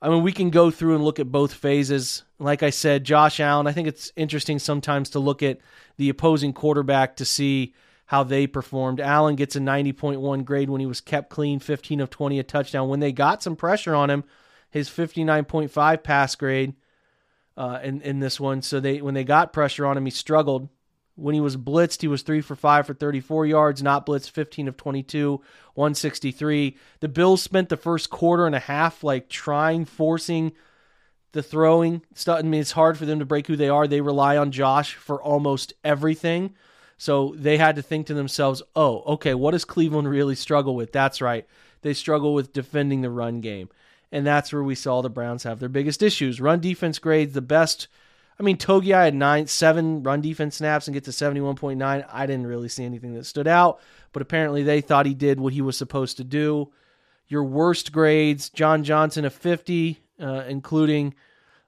I 0.00 0.08
mean, 0.08 0.22
we 0.22 0.30
can 0.30 0.50
go 0.50 0.70
through 0.70 0.94
and 0.94 1.04
look 1.04 1.18
at 1.18 1.32
both 1.32 1.52
phases. 1.52 2.22
Like 2.38 2.62
I 2.62 2.70
said, 2.70 3.02
Josh 3.02 3.40
Allen. 3.40 3.66
I 3.66 3.72
think 3.72 3.88
it's 3.88 4.12
interesting 4.14 4.60
sometimes 4.60 5.10
to 5.10 5.18
look 5.18 5.42
at 5.42 5.58
the 5.96 6.08
opposing 6.08 6.52
quarterback 6.52 7.16
to 7.16 7.24
see 7.24 7.74
how 8.06 8.22
they 8.22 8.46
performed. 8.46 9.00
Allen 9.00 9.34
gets 9.34 9.56
a 9.56 9.58
90.1 9.58 10.44
grade 10.44 10.70
when 10.70 10.80
he 10.80 10.86
was 10.86 11.00
kept 11.00 11.28
clean, 11.28 11.58
15 11.58 12.00
of 12.00 12.10
20, 12.10 12.38
a 12.38 12.44
touchdown. 12.44 12.88
When 12.88 13.00
they 13.00 13.10
got 13.10 13.42
some 13.42 13.56
pressure 13.56 13.94
on 13.94 14.08
him, 14.08 14.22
his 14.70 14.88
59.5 14.88 16.04
pass 16.04 16.36
grade 16.36 16.74
uh, 17.56 17.80
in 17.82 18.00
in 18.00 18.20
this 18.20 18.38
one. 18.38 18.62
So 18.62 18.78
they 18.78 19.02
when 19.02 19.14
they 19.14 19.24
got 19.24 19.52
pressure 19.52 19.86
on 19.86 19.96
him, 19.96 20.04
he 20.04 20.12
struggled. 20.12 20.68
When 21.14 21.34
he 21.34 21.40
was 21.40 21.56
blitzed, 21.56 22.00
he 22.00 22.08
was 22.08 22.22
three 22.22 22.40
for 22.40 22.56
five 22.56 22.86
for 22.86 22.94
34 22.94 23.46
yards. 23.46 23.82
Not 23.82 24.06
blitzed, 24.06 24.30
15 24.30 24.68
of 24.68 24.76
22, 24.76 25.42
163. 25.74 26.76
The 27.00 27.08
Bills 27.08 27.42
spent 27.42 27.68
the 27.68 27.76
first 27.76 28.10
quarter 28.10 28.46
and 28.46 28.54
a 28.54 28.60
half 28.60 29.04
like 29.04 29.28
trying, 29.28 29.84
forcing 29.84 30.52
the 31.32 31.42
throwing. 31.42 32.02
I 32.26 32.42
mean, 32.42 32.60
it's 32.60 32.72
hard 32.72 32.96
for 32.96 33.06
them 33.06 33.18
to 33.18 33.24
break 33.24 33.46
who 33.46 33.56
they 33.56 33.68
are. 33.68 33.86
They 33.86 34.00
rely 34.00 34.36
on 34.36 34.52
Josh 34.52 34.94
for 34.94 35.22
almost 35.22 35.74
everything. 35.84 36.54
So 36.96 37.34
they 37.36 37.58
had 37.58 37.76
to 37.76 37.82
think 37.82 38.06
to 38.06 38.14
themselves, 38.14 38.62
oh, 38.76 39.02
okay, 39.14 39.34
what 39.34 39.50
does 39.50 39.64
Cleveland 39.64 40.08
really 40.08 40.36
struggle 40.36 40.76
with? 40.76 40.92
That's 40.92 41.20
right. 41.20 41.46
They 41.80 41.94
struggle 41.94 42.32
with 42.32 42.52
defending 42.52 43.00
the 43.00 43.10
run 43.10 43.40
game. 43.40 43.68
And 44.12 44.26
that's 44.26 44.52
where 44.52 44.62
we 44.62 44.74
saw 44.74 45.00
the 45.00 45.10
Browns 45.10 45.42
have 45.42 45.58
their 45.58 45.68
biggest 45.68 46.02
issues. 46.02 46.40
Run 46.40 46.60
defense 46.60 46.98
grades, 46.98 47.32
the 47.32 47.40
best. 47.40 47.88
I 48.42 48.44
mean, 48.44 48.56
Togiai 48.56 49.04
had 49.04 49.14
nine, 49.14 49.46
seven 49.46 50.02
run 50.02 50.20
defense 50.20 50.56
snaps 50.56 50.88
and 50.88 50.94
get 50.94 51.04
to 51.04 51.12
71.9. 51.12 52.06
I 52.10 52.26
didn't 52.26 52.48
really 52.48 52.68
see 52.68 52.84
anything 52.84 53.14
that 53.14 53.24
stood 53.24 53.46
out, 53.46 53.80
but 54.12 54.20
apparently 54.20 54.64
they 54.64 54.80
thought 54.80 55.06
he 55.06 55.14
did 55.14 55.38
what 55.38 55.52
he 55.52 55.60
was 55.60 55.76
supposed 55.76 56.16
to 56.16 56.24
do. 56.24 56.72
Your 57.28 57.44
worst 57.44 57.92
grades, 57.92 58.50
John 58.50 58.82
Johnson 58.82 59.24
a 59.24 59.30
50, 59.30 59.96
uh, 60.20 60.42
including 60.48 61.14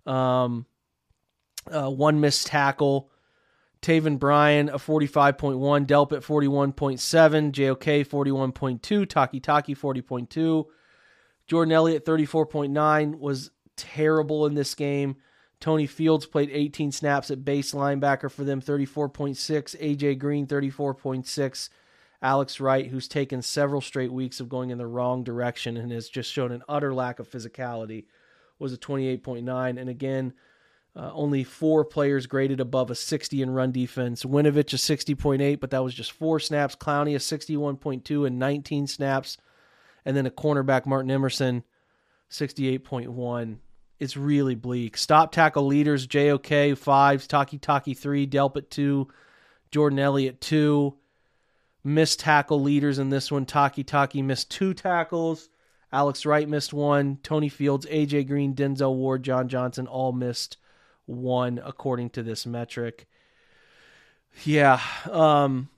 um, 0.05 0.67
uh, 1.71 1.91
one 1.91 2.19
missed 2.19 2.49
tackle. 2.49 3.09
Taven 3.81 4.19
Bryan, 4.19 4.69
a 4.69 4.79
45.1, 4.79 5.87
Delpit 5.87 6.25
41.7, 6.25 7.53
JOK 7.53 7.85
41.2, 7.85 9.07
Takitaki 9.07 9.79
40.2. 9.79 10.65
Jordan 11.47 11.73
Elliott 11.73 12.05
34.9 12.05 13.19
was 13.21 13.53
terrible 13.77 14.47
in 14.47 14.55
this 14.55 14.75
game. 14.75 15.15
Tony 15.65 15.87
Fields 15.87 16.27
played 16.27 16.51
18 16.53 16.93
snaps 16.93 17.31
at 17.31 17.43
base 17.43 17.73
linebacker 17.73 18.31
for 18.31 18.45
them, 18.45 18.61
34.6. 18.61 19.35
AJ 19.81 20.19
Green 20.19 20.47
34.6. 20.47 21.71
Alex 22.21 22.61
Wright, 22.61 22.89
who's 22.89 23.09
taken 23.09 23.41
several 23.41 23.81
straight 23.81 24.13
weeks 24.13 24.41
of 24.41 24.51
going 24.51 24.69
in 24.69 24.77
the 24.77 24.87
wrong 24.87 25.25
direction 25.25 25.79
and 25.79 25.91
has 25.91 26.11
just 26.11 26.31
shown 26.31 26.53
an 26.53 26.63
utter 26.69 26.93
lack 26.93 27.19
of 27.19 27.31
physicality, 27.31 28.05
was 28.59 28.75
a 28.75 28.77
28.9. 28.77 29.81
And 29.81 29.89
again, 29.89 30.35
uh, 30.95 31.11
only 31.15 31.43
four 31.45 31.83
players 31.83 32.27
graded 32.27 32.61
above 32.61 32.91
a 32.91 32.95
60 32.95 33.41
in 33.41 33.49
run 33.49 33.73
defense. 33.73 34.23
Winovich 34.23 34.75
a 34.75 34.77
60.8, 34.77 35.61
but 35.61 35.71
that 35.71 35.83
was 35.83 35.95
just 35.95 36.13
four 36.13 36.39
snaps. 36.39 36.77
Clowney 36.77 37.15
a 37.15 37.39
61.2 37.39 38.27
and 38.27 38.39
19 38.39 38.87
snaps. 38.87 39.39
And 40.05 40.15
then 40.15 40.27
a 40.27 40.31
cornerback, 40.31 40.85
Martin 40.85 41.11
Emerson, 41.11 41.65
68.1. 42.31 43.61
It's 43.99 44.17
really 44.17 44.55
bleak. 44.55 44.97
Stop 44.97 45.33
tackle 45.33 45.67
leaders, 45.67 46.07
JOK, 46.07 46.77
fives, 46.77 47.29
Takitaki, 47.29 47.97
3, 47.97 48.27
Delpit, 48.27 48.71
2, 48.71 49.09
Jordan 49.71 49.99
Elliott, 49.99 50.41
2. 50.41 50.95
Missed 51.85 52.21
tackle 52.21 52.61
leaders 52.61 52.99
in 52.99 53.11
this 53.11 53.31
one. 53.31 53.45
Takitaki 53.45 54.25
missed 54.25 54.51
two 54.51 54.73
tackles. 54.73 55.51
Alex 55.93 56.25
Wright 56.25 56.49
missed 56.49 56.73
one. 56.73 57.19
Tony 57.23 57.49
Fields, 57.51 57.87
AJ 57.87 58.27
Green, 58.27 58.55
Denzel 58.55 58.95
Ward, 58.95 59.23
John 59.23 59.49
Johnson 59.49 59.87
all 59.87 60.13
missed 60.13 60.57
one 61.07 61.61
according 61.63 62.11
to 62.11 62.23
this 62.23 62.47
metric. 62.47 63.07
Yeah, 64.45 64.81
um, 65.11 65.69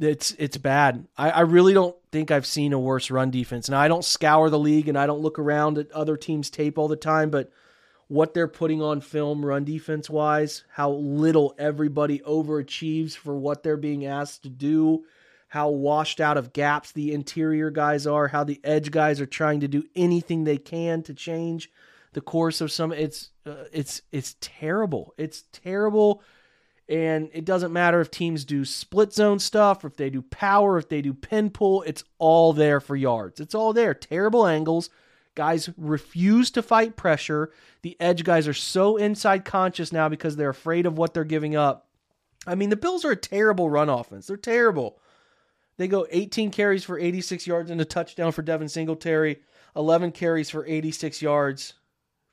it's 0.00 0.32
it's 0.32 0.56
bad. 0.56 1.06
I, 1.16 1.30
I 1.30 1.40
really 1.40 1.74
don't 1.74 1.96
think 2.10 2.30
I've 2.30 2.46
seen 2.46 2.72
a 2.72 2.78
worse 2.78 3.10
run 3.10 3.30
defense. 3.30 3.68
And 3.68 3.76
I 3.76 3.88
don't 3.88 4.04
scour 4.04 4.50
the 4.50 4.58
league 4.58 4.88
and 4.88 4.98
I 4.98 5.06
don't 5.06 5.20
look 5.20 5.38
around 5.38 5.78
at 5.78 5.92
other 5.92 6.16
teams' 6.16 6.50
tape 6.50 6.78
all 6.78 6.88
the 6.88 6.96
time, 6.96 7.30
but 7.30 7.52
what 8.08 8.34
they're 8.34 8.48
putting 8.48 8.82
on 8.82 9.00
film 9.00 9.44
run 9.44 9.64
defense 9.64 10.10
wise, 10.10 10.64
how 10.70 10.90
little 10.90 11.54
everybody 11.58 12.18
overachieves 12.20 13.16
for 13.16 13.36
what 13.36 13.62
they're 13.62 13.76
being 13.76 14.04
asked 14.04 14.42
to 14.42 14.48
do, 14.48 15.04
how 15.48 15.70
washed 15.70 16.20
out 16.20 16.36
of 16.36 16.52
gaps 16.52 16.90
the 16.90 17.12
interior 17.12 17.70
guys 17.70 18.06
are, 18.06 18.28
how 18.28 18.42
the 18.42 18.60
edge 18.64 18.90
guys 18.90 19.20
are 19.20 19.26
trying 19.26 19.60
to 19.60 19.68
do 19.68 19.84
anything 19.94 20.42
they 20.42 20.58
can 20.58 21.02
to 21.04 21.14
change 21.14 21.70
the 22.12 22.20
course 22.20 22.60
of 22.60 22.72
some 22.72 22.92
it's 22.92 23.30
uh, 23.46 23.64
it's 23.72 24.02
it's 24.10 24.36
terrible. 24.40 25.14
It's 25.16 25.44
terrible 25.52 26.22
and 26.90 27.30
it 27.32 27.44
doesn't 27.44 27.72
matter 27.72 28.00
if 28.00 28.10
teams 28.10 28.44
do 28.44 28.64
split 28.64 29.12
zone 29.12 29.38
stuff, 29.38 29.84
if 29.84 29.96
they 29.96 30.10
do 30.10 30.22
power, 30.22 30.76
if 30.76 30.88
they 30.88 31.00
do 31.00 31.14
pin 31.14 31.48
pull, 31.48 31.82
it's 31.82 32.02
all 32.18 32.52
there 32.52 32.80
for 32.80 32.96
yards. 32.96 33.38
It's 33.38 33.54
all 33.54 33.72
there. 33.72 33.94
Terrible 33.94 34.44
angles. 34.44 34.90
Guys 35.36 35.70
refuse 35.76 36.50
to 36.50 36.62
fight 36.62 36.96
pressure. 36.96 37.52
The 37.82 37.96
edge 38.00 38.24
guys 38.24 38.48
are 38.48 38.52
so 38.52 38.96
inside 38.96 39.44
conscious 39.44 39.92
now 39.92 40.08
because 40.08 40.34
they're 40.34 40.50
afraid 40.50 40.84
of 40.84 40.98
what 40.98 41.14
they're 41.14 41.22
giving 41.22 41.54
up. 41.54 41.86
I 42.44 42.56
mean, 42.56 42.70
the 42.70 42.76
Bills 42.76 43.04
are 43.04 43.12
a 43.12 43.16
terrible 43.16 43.70
run 43.70 43.88
offense. 43.88 44.26
They're 44.26 44.36
terrible. 44.36 44.98
They 45.76 45.86
go 45.86 46.08
18 46.10 46.50
carries 46.50 46.82
for 46.82 46.98
86 46.98 47.46
yards 47.46 47.70
and 47.70 47.80
a 47.80 47.84
touchdown 47.84 48.32
for 48.32 48.42
Devin 48.42 48.68
Singletary, 48.68 49.38
11 49.76 50.10
carries 50.10 50.50
for 50.50 50.66
86 50.66 51.22
yards 51.22 51.74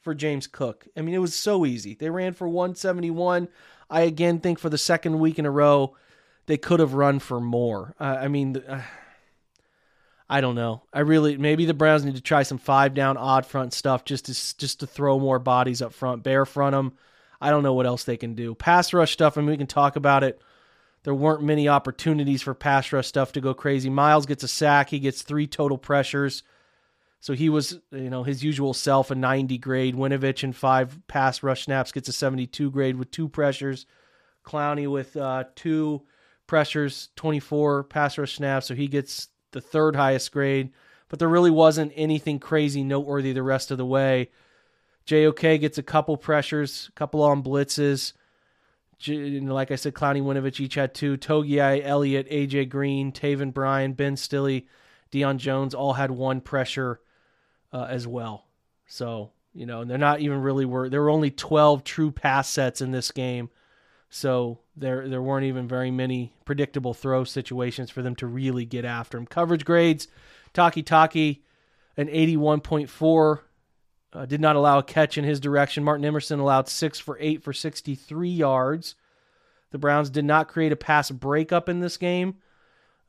for 0.08 0.16
James 0.16 0.48
Cook. 0.48 0.88
I 0.96 1.02
mean, 1.02 1.14
it 1.14 1.18
was 1.18 1.36
so 1.36 1.66
easy. 1.66 1.94
They 1.94 2.10
ran 2.10 2.32
for 2.32 2.48
171. 2.48 3.50
I 3.90 4.02
again 4.04 4.40
think 4.40 4.58
for 4.58 4.70
the 4.70 4.78
second 4.78 5.20
week 5.20 5.38
in 5.38 5.46
a 5.46 5.52
row, 5.52 5.98
they 6.46 6.56
could 6.56 6.80
have 6.80 6.94
run 6.94 7.20
for 7.20 7.42
more. 7.42 7.94
Uh, 8.00 8.16
I 8.22 8.30
mean, 8.30 8.56
uh, 8.56 8.84
I 10.30 10.40
don't 10.40 10.56
know. 10.56 10.84
I 10.94 11.02
really 11.02 11.36
maybe 11.36 11.66
the 11.66 11.74
Browns 11.74 12.06
need 12.06 12.16
to 12.16 12.22
try 12.22 12.44
some 12.44 12.58
five 12.58 12.94
down 12.94 13.18
odd 13.18 13.46
front 13.46 13.74
stuff 13.74 14.06
just 14.06 14.28
to 14.28 14.58
just 14.58 14.80
to 14.80 14.88
throw 14.88 15.20
more 15.20 15.40
bodies 15.40 15.82
up 15.82 15.92
front, 15.92 16.24
bare 16.24 16.46
front 16.46 16.72
them. 16.72 16.94
I 17.42 17.50
don't 17.50 17.64
know 17.64 17.74
what 17.74 17.86
else 17.86 18.06
they 18.06 18.16
can 18.16 18.34
do. 18.34 18.56
Pass 18.56 18.94
rush 18.94 19.12
stuff. 19.12 19.38
I 19.38 19.42
mean, 19.42 19.50
we 19.50 19.58
can 19.58 19.68
talk 19.68 19.98
about 19.98 20.24
it. 20.24 20.42
There 21.04 21.14
weren't 21.14 21.44
many 21.44 21.68
opportunities 21.68 22.42
for 22.42 22.54
pass 22.54 22.94
rush 22.94 23.08
stuff 23.08 23.34
to 23.34 23.42
go 23.42 23.54
crazy. 23.54 23.90
Myles 23.90 24.26
gets 24.26 24.44
a 24.44 24.48
sack. 24.48 24.88
He 24.88 25.00
gets 25.00 25.22
three 25.22 25.48
total 25.48 25.78
pressures. 25.78 26.44
So 27.20 27.34
he 27.34 27.50
was, 27.50 27.80
you 27.92 28.10
know, 28.10 28.24
his 28.24 28.44
usual 28.44 28.74
self, 28.74 29.12
a 29.12 29.16
90 29.16 29.58
grade. 29.58 29.96
Winovich 29.96 30.44
in 30.44 30.54
five 30.54 31.00
pass 31.08 31.42
rush 31.44 31.64
snaps 31.64 31.92
gets 31.92 32.10
a 32.10 32.14
72 32.14 32.72
grade 32.72 32.98
with 32.98 33.12
two 33.12 33.28
pressures. 33.28 33.86
Clowney 34.46 34.90
with 34.90 35.18
uh, 35.18 35.46
two 35.56 36.04
pressures, 36.46 37.10
24 37.16 37.86
pass 37.86 38.18
rush 38.18 38.36
snaps. 38.36 38.68
So 38.68 38.76
he 38.76 38.88
gets 38.88 39.30
the 39.52 39.62
third 39.62 39.96
highest 39.96 40.32
grade. 40.32 40.72
But 41.10 41.20
there 41.20 41.30
really 41.30 41.52
wasn't 41.52 41.94
anything 41.96 42.40
crazy 42.40 42.84
noteworthy 42.84 43.34
the 43.34 43.44
rest 43.44 43.72
of 43.72 43.78
the 43.78 43.86
way. 43.86 44.30
JOK 45.06 45.40
gets 45.40 45.78
a 45.78 45.84
couple 45.84 46.18
pressures, 46.18 46.90
a 46.90 46.92
couple 46.94 47.24
on 47.24 47.42
blitzes. 47.42 48.14
Like 49.08 49.72
I 49.72 49.76
said, 49.76 49.94
Clowney 49.94 50.22
Winovich 50.22 50.60
each 50.60 50.76
had 50.76 50.94
two. 50.94 51.18
Togiai, 51.18 51.82
Elliott, 51.84 52.30
AJ 52.30 52.70
Green, 52.70 53.12
Taven 53.14 53.54
Bryan, 53.54 53.94
Ben 53.94 54.18
Stille, 54.18 54.64
Deion 55.12 55.38
Jones 55.38 55.74
all 55.74 55.94
had 55.94 56.12
one 56.12 56.42
pressure 56.42 57.00
uh, 57.78 57.86
as 57.86 58.08
well. 58.08 58.46
So 58.88 59.32
you 59.54 59.66
know, 59.66 59.82
and 59.82 59.90
they're 59.90 59.98
not 59.98 60.20
even 60.22 60.42
really 60.42 60.66
were. 60.66 60.90
There 60.90 61.02
were 61.02 61.10
only 61.10 61.32
twelve 61.32 61.84
true 61.84 62.12
pass 62.12 62.50
sets 62.50 62.82
in 62.82 62.92
this 62.92 63.12
game, 63.12 63.50
so 64.10 64.60
there 64.76 65.08
there 65.08 65.22
weren't 65.22 65.46
even 65.46 65.68
very 65.68 65.92
many 65.92 66.34
predictable 66.46 66.94
throw 66.94 67.24
situations 67.24 67.90
for 67.90 68.02
them 68.02 68.16
to 68.16 68.28
really 68.28 68.66
get 68.66 68.86
after 68.86 69.18
him. 69.18 69.28
Coverage 69.28 69.66
grades: 69.66 70.08
Takitaki, 70.54 71.42
an 71.96 72.10
eighty-one 72.10 72.62
point 72.62 72.90
four. 72.90 73.44
Uh, 74.14 74.26
did 74.26 74.40
not 74.40 74.56
allow 74.56 74.80
a 74.80 74.84
catch 74.84 75.18
in 75.18 75.26
his 75.26 75.40
direction. 75.40 75.84
Martin 75.84 76.06
Emerson 76.06 76.40
allowed 76.40 76.70
six 76.70 76.98
for 76.98 77.18
eight 77.20 77.44
for 77.44 77.52
63 77.52 78.30
yards. 78.30 78.96
The 79.72 79.78
Browns 79.78 80.10
did 80.10 80.24
not 80.24 80.48
create 80.48 80.72
a 80.72 80.78
pass 80.78 81.12
breakup 81.12 81.68
in 81.68 81.82
this 81.82 81.98
game. 81.98 82.38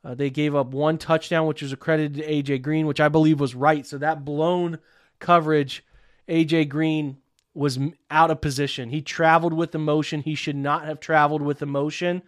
Uh, 0.03 0.15
they 0.15 0.29
gave 0.29 0.55
up 0.55 0.67
one 0.67 0.97
touchdown, 0.97 1.45
which 1.45 1.61
was 1.61 1.73
accredited 1.73 2.15
to 2.15 2.27
AJ 2.27 2.61
Green, 2.61 2.87
which 2.87 3.01
I 3.01 3.09
believe 3.09 3.39
was 3.39 3.53
right. 3.55 3.85
So 3.85 3.97
that 3.97 4.23
blown 4.23 4.79
coverage, 5.19 5.83
AJ 6.27 6.69
Green 6.69 7.17
was 7.53 7.77
out 8.09 8.31
of 8.31 8.39
position. 8.39 8.89
He 8.89 9.01
traveled 9.01 9.53
with 9.53 9.75
emotion. 9.75 10.21
He 10.21 10.35
should 10.35 10.55
not 10.55 10.85
have 10.85 10.99
traveled 10.99 11.41
with 11.41 11.61
emotion. 11.61 12.21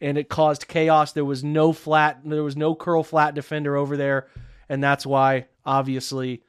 and 0.00 0.16
it 0.16 0.28
caused 0.28 0.68
chaos. 0.68 1.12
There 1.12 1.24
was 1.24 1.42
no 1.42 1.72
flat, 1.72 2.20
there 2.24 2.42
was 2.42 2.56
no 2.56 2.74
curl 2.74 3.02
flat 3.02 3.34
defender 3.34 3.76
over 3.76 3.96
there, 3.96 4.28
and 4.68 4.82
that's 4.82 5.04
why 5.04 5.46
obviously, 5.64 6.42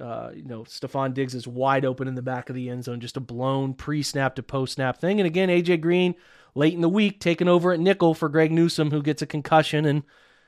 uh, 0.00 0.30
you 0.34 0.44
know, 0.44 0.62
Stefon 0.64 1.14
Diggs 1.14 1.34
is 1.34 1.46
wide 1.46 1.84
open 1.84 2.08
in 2.08 2.14
the 2.14 2.22
back 2.22 2.48
of 2.48 2.54
the 2.54 2.68
end 2.68 2.84
zone, 2.84 3.00
just 3.00 3.16
a 3.16 3.20
blown 3.20 3.74
pre-snap 3.74 4.36
to 4.36 4.42
post-snap 4.42 4.98
thing. 4.98 5.20
And 5.20 5.26
again, 5.26 5.48
AJ 5.48 5.80
Green 5.80 6.14
late 6.54 6.74
in 6.74 6.80
the 6.80 6.88
week 6.88 7.20
taking 7.20 7.48
over 7.48 7.72
at 7.72 7.80
nickel 7.80 8.14
for 8.14 8.28
Greg 8.28 8.52
Newsome, 8.52 8.90
who 8.90 9.02
gets 9.02 9.22
a 9.22 9.26
concussion, 9.26 9.84
and 9.84 10.02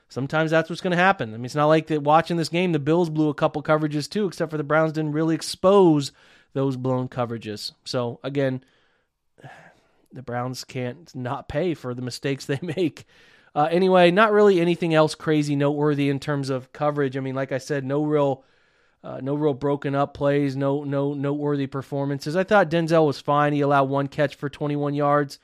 sometimes 0.09 0.51
that's 0.51 0.69
what's 0.69 0.83
going 0.83 0.91
to 0.93 0.97
happen. 0.97 1.33
I 1.33 1.37
mean, 1.37 1.47
it's 1.47 1.55
not 1.55 1.67
like 1.67 1.87
that 1.89 2.03
watching 2.03 2.37
this 2.37 2.49
game, 2.49 2.73
the 2.73 2.79
Bills 2.79 3.11
blew 3.11 3.29
a 3.29 3.35
couple 3.35 3.63
coverages 3.63 4.09
too, 4.09 4.27
except 4.27 4.51
for 4.51 4.57
the 4.59 4.65
Browns 4.65 4.93
didn't 4.93 5.13
really 5.13 5.35
expose 5.35 6.13
those 6.53 6.77
blown 6.77 7.09
coverages. 7.09 7.73
So 7.85 8.21
again 8.23 8.65
the 10.15 10.23
Browns 10.23 10.65
can't 10.65 11.15
not 11.15 11.49
pay 11.49 11.75
for 11.75 11.93
the 11.93 12.03
mistakes 12.03 12.47
they 12.47 12.61
make. 12.63 13.07
Uh, 13.55 13.69
anyway, 13.71 14.11
not 14.11 14.33
really 14.33 14.61
anything 14.61 14.95
else 14.95 15.15
crazy 15.15 15.55
noteworthy 15.55 16.09
in 16.09 16.19
terms 16.19 16.51
of 16.51 16.73
coverage. 16.73 17.17
I 17.17 17.21
mean, 17.21 17.35
like 17.35 17.53
I 17.53 17.59
said, 17.59 17.85
no 17.85 18.03
real, 18.03 18.45
uh, 19.05 19.21
no 19.23 19.35
real 19.35 19.55
broken 19.55 19.95
up 19.95 20.15
plays, 20.15 20.57
no 20.57 20.83
no 20.83 21.15
noteworthy 21.15 21.69
performances. 21.69 22.35
I 22.35 22.43
thought 22.43 22.71
Denzel 22.71 23.07
was 23.07 23.21
fine. 23.21 23.53
He 23.53 23.61
allowed 23.61 23.85
one 23.85 24.09
catch 24.09 24.35
for 24.35 24.49
21 24.49 24.95
yards. 24.95 25.39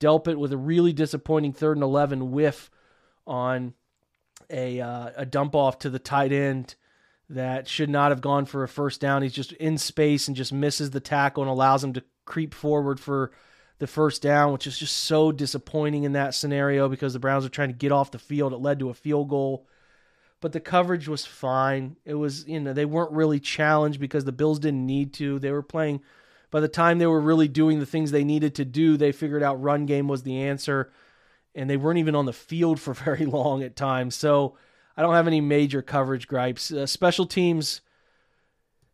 Delpit 0.00 0.36
with 0.36 0.52
a 0.52 0.56
really 0.56 0.92
disappointing 0.92 1.52
third 1.52 1.76
and 1.76 1.84
11 1.84 2.30
whiff 2.30 2.70
on 3.26 3.74
a 4.50 4.80
uh, 4.80 5.10
a 5.16 5.26
dump 5.26 5.54
off 5.54 5.78
to 5.80 5.90
the 5.90 5.98
tight 5.98 6.32
end 6.32 6.74
that 7.28 7.68
should 7.68 7.90
not 7.90 8.10
have 8.10 8.20
gone 8.20 8.46
for 8.46 8.62
a 8.62 8.68
first 8.68 9.00
down. 9.00 9.22
He's 9.22 9.32
just 9.32 9.52
in 9.52 9.76
space 9.76 10.28
and 10.28 10.36
just 10.36 10.52
misses 10.52 10.90
the 10.90 11.00
tackle 11.00 11.42
and 11.42 11.50
allows 11.50 11.84
him 11.84 11.92
to 11.94 12.04
creep 12.24 12.54
forward 12.54 12.98
for 12.98 13.32
the 13.78 13.86
first 13.86 14.22
down, 14.22 14.52
which 14.52 14.66
is 14.66 14.78
just 14.78 14.96
so 14.96 15.30
disappointing 15.30 16.04
in 16.04 16.12
that 16.12 16.34
scenario 16.34 16.88
because 16.88 17.12
the 17.12 17.18
Browns 17.18 17.44
are 17.44 17.50
trying 17.50 17.68
to 17.68 17.74
get 17.74 17.92
off 17.92 18.10
the 18.10 18.18
field. 18.18 18.52
It 18.52 18.56
led 18.56 18.78
to 18.80 18.90
a 18.90 18.94
field 18.94 19.28
goal. 19.28 19.66
But 20.40 20.52
the 20.52 20.60
coverage 20.60 21.08
was 21.08 21.26
fine. 21.26 21.96
It 22.04 22.14
was, 22.14 22.46
you 22.46 22.60
know, 22.60 22.72
they 22.72 22.84
weren't 22.84 23.12
really 23.12 23.40
challenged 23.40 23.98
because 23.98 24.24
the 24.24 24.32
Bills 24.32 24.60
didn't 24.60 24.86
need 24.86 25.12
to. 25.14 25.38
They 25.38 25.50
were 25.50 25.62
playing, 25.62 26.00
by 26.50 26.60
the 26.60 26.68
time 26.68 26.98
they 26.98 27.06
were 27.06 27.20
really 27.20 27.48
doing 27.48 27.80
the 27.80 27.86
things 27.86 28.10
they 28.10 28.24
needed 28.24 28.54
to 28.56 28.64
do, 28.64 28.96
they 28.96 29.12
figured 29.12 29.42
out 29.42 29.62
run 29.62 29.86
game 29.86 30.08
was 30.08 30.22
the 30.22 30.42
answer. 30.42 30.90
And 31.54 31.68
they 31.68 31.76
weren't 31.76 31.98
even 31.98 32.14
on 32.14 32.26
the 32.26 32.32
field 32.32 32.80
for 32.80 32.94
very 32.94 33.26
long 33.26 33.62
at 33.62 33.76
times. 33.76 34.14
So 34.14 34.56
I 34.96 35.02
don't 35.02 35.14
have 35.14 35.26
any 35.26 35.40
major 35.40 35.82
coverage 35.82 36.26
gripes. 36.26 36.72
Uh, 36.72 36.86
special 36.86 37.26
teams 37.26 37.80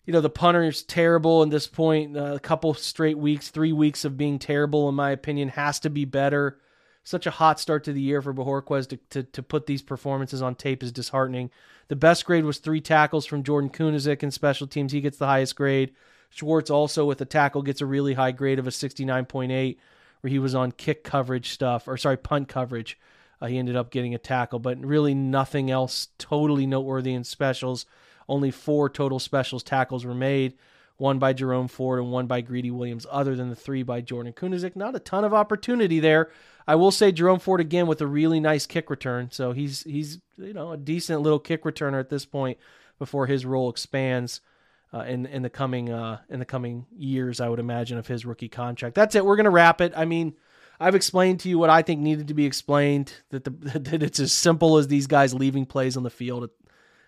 you 0.07 0.13
know, 0.13 0.21
the 0.21 0.31
punter's 0.31 0.83
terrible 0.83 1.43
at 1.43 1.51
this 1.51 1.67
point. 1.67 2.17
Uh, 2.17 2.35
a 2.35 2.41
couple 2.41 2.75
straight 2.75 3.19
weeks, 3.19 3.49
three 3.49 3.73
weeks 3.73 4.05
of 4.05 4.17
being 4.17 4.39
terrible, 4.39 4.89
in 4.89 4.95
my 4.95 5.11
opinion, 5.11 5.49
has 5.51 5.81
to 5.81 5.91
be 5.91 6.05
better. 6.05 6.59
Such 7.05 7.27
a 7.27 7.31
hot 7.31 7.61
start 7.61 7.85
to 7.85 7.93
the 7.93 8.01
year 8.01 8.23
for 8.23 8.33
Bojorquez 8.33 8.89
to, 8.89 8.97
to, 9.11 9.23
to 9.23 9.43
put 9.43 9.67
these 9.67 9.83
performances 9.83 10.43
on 10.43 10.55
tape 10.55 10.83
is 10.83 10.93
disheartening. 10.93 11.51
The 11.89 11.97
best 11.97 12.25
grade 12.25 12.45
was 12.45 12.59
three 12.59 12.81
tackles 12.81 13.27
from 13.27 13.43
Jordan 13.43 13.71
Kunaszyk 13.71 14.23
in 14.23 14.31
special 14.31 14.67
teams. 14.67 14.93
He 14.93 15.01
gets 15.01 15.19
the 15.19 15.27
highest 15.27 15.57
grade. 15.57 15.93
Schwartz 16.35 16.69
also 16.69 17.05
with 17.05 17.21
a 17.21 17.25
tackle 17.25 17.63
gets 17.63 17.81
a 17.81 17.87
really 17.87 18.15
high 18.15 18.33
grade 18.33 18.59
of 18.59 18.67
a 18.67 18.71
69.8, 18.71 19.77
where 20.21 20.31
he 20.31 20.41
was 20.41 20.53
on 20.53 20.73
kick 20.73 21.05
coverage 21.05 21.51
stuff, 21.51 21.87
or 21.87 21.97
sorry, 21.97 22.17
punt 22.17 22.49
coverage. 22.49 22.99
Uh, 23.41 23.47
he 23.47 23.57
ended 23.57 23.77
up 23.77 23.93
getting 23.93 24.17
a 24.17 24.19
tackle, 24.19 24.59
but 24.59 24.85
really 24.85 25.15
nothing 25.15 25.71
else 25.71 26.09
totally 26.19 26.67
noteworthy 26.67 27.15
in 27.15 27.23
specials. 27.23 27.87
Only 28.29 28.51
four 28.51 28.91
total 28.91 29.21
specials 29.21 29.63
tackles 29.63 30.05
were 30.05 30.15
made, 30.15 30.55
one 30.97 31.21
by 31.21 31.35
Jerome 31.35 31.69
Ford 31.69 32.01
and 32.01 32.11
one 32.11 32.27
by 32.27 32.41
Greedy 32.41 32.71
Williams, 32.73 33.07
other 33.13 33.37
than 33.37 33.49
the 33.49 33.55
three 33.55 33.85
by 33.85 34.01
Jordan 34.01 34.33
Kunaszyk. 34.33 34.75
Not 34.75 34.97
a 34.97 35.01
ton 35.01 35.25
of 35.25 35.35
opportunity 35.35 36.01
there. 36.01 36.31
I 36.67 36.75
will 36.75 36.91
say 36.91 37.13
Jerome 37.13 37.39
Ford 37.39 37.61
again 37.61 37.87
with 37.87 38.01
a 38.01 38.07
really 38.09 38.41
nice 38.41 38.67
kick 38.67 38.91
return. 38.91 39.31
So 39.31 39.53
he's 39.53 39.85
he's 39.85 40.19
you 40.37 40.53
know 40.53 40.73
a 40.73 40.77
decent 40.77 41.21
little 41.21 41.39
kick 41.39 41.63
returner 41.63 42.01
at 42.01 42.09
this 42.09 42.25
point 42.25 42.59
before 42.99 43.27
his 43.27 43.47
role 43.47 43.71
expands. 43.71 44.41
Uh, 44.95 45.05
in 45.09 45.27
in 45.27 45.43
the 45.43 45.51
coming 45.51 45.91
uh, 45.91 46.21
in 46.29 46.39
the 46.39 46.45
coming 46.45 46.87
years, 46.97 47.41
I 47.41 47.49
would 47.49 47.59
imagine 47.59 47.99
of 47.99 48.07
his 48.07 48.25
rookie 48.25 48.49
contract. 48.49 48.95
That's 48.95 49.17
it. 49.17 49.25
We're 49.27 49.37
gonna 49.37 49.51
wrap 49.51 49.81
it. 49.81 49.93
I 49.97 50.05
mean, 50.05 50.35
I've 50.79 50.95
explained 50.95 51.41
to 51.41 51.49
you 51.49 51.59
what 51.59 51.69
I 51.71 51.83
think 51.83 52.01
needed 52.01 52.29
to 52.29 52.35
be 52.35 52.47
explained. 52.47 53.13
That 53.31 53.43
the 53.45 53.51
that 53.81 54.03
it's 54.03 54.21
as 54.21 54.33
simple 54.33 54.79
as 54.79 54.87
these 54.87 55.09
guys 55.09 55.35
leaving 55.35 55.67
plays 55.67 55.97
on 55.97 56.05
the 56.05 56.11
field 56.11 56.49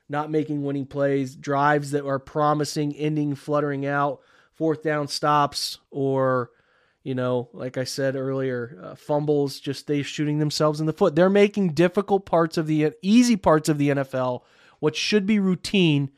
not 0.09 0.31
making 0.31 0.63
winning 0.63 0.87
plays, 0.87 1.35
drives 1.35 1.91
that 1.91 2.07
are 2.07 2.19
promising, 2.19 2.95
ending 2.95 3.35
fluttering 3.35 3.87
out, 3.87 4.21
fourth 4.53 4.83
down 4.83 5.09
stops, 5.09 5.79
or, 5.91 6.51
you 7.03 7.15
know, 7.15 7.49
like 7.53 7.77
I 7.77 7.85
said 7.85 8.17
earlier, 8.17 8.79
uh, 8.83 8.95
fumbles, 8.95 9.59
just 9.59 9.87
they 9.87 10.03
shooting 10.03 10.39
themselves 10.39 10.81
in 10.81 10.87
the 10.87 10.93
foot. 10.93 11.15
They're 11.15 11.31
making 11.31 11.75
difficult 11.75 12.27
parts 12.27 12.57
of 12.57 12.67
the 12.67 12.93
easy 13.03 13.37
parts 13.37 13.69
of 13.69 13.79
the 13.79 13.91
NFL, 13.91 14.43
what 14.79 14.95
should 14.95 15.27
be 15.27 15.39
routine, 15.39 16.11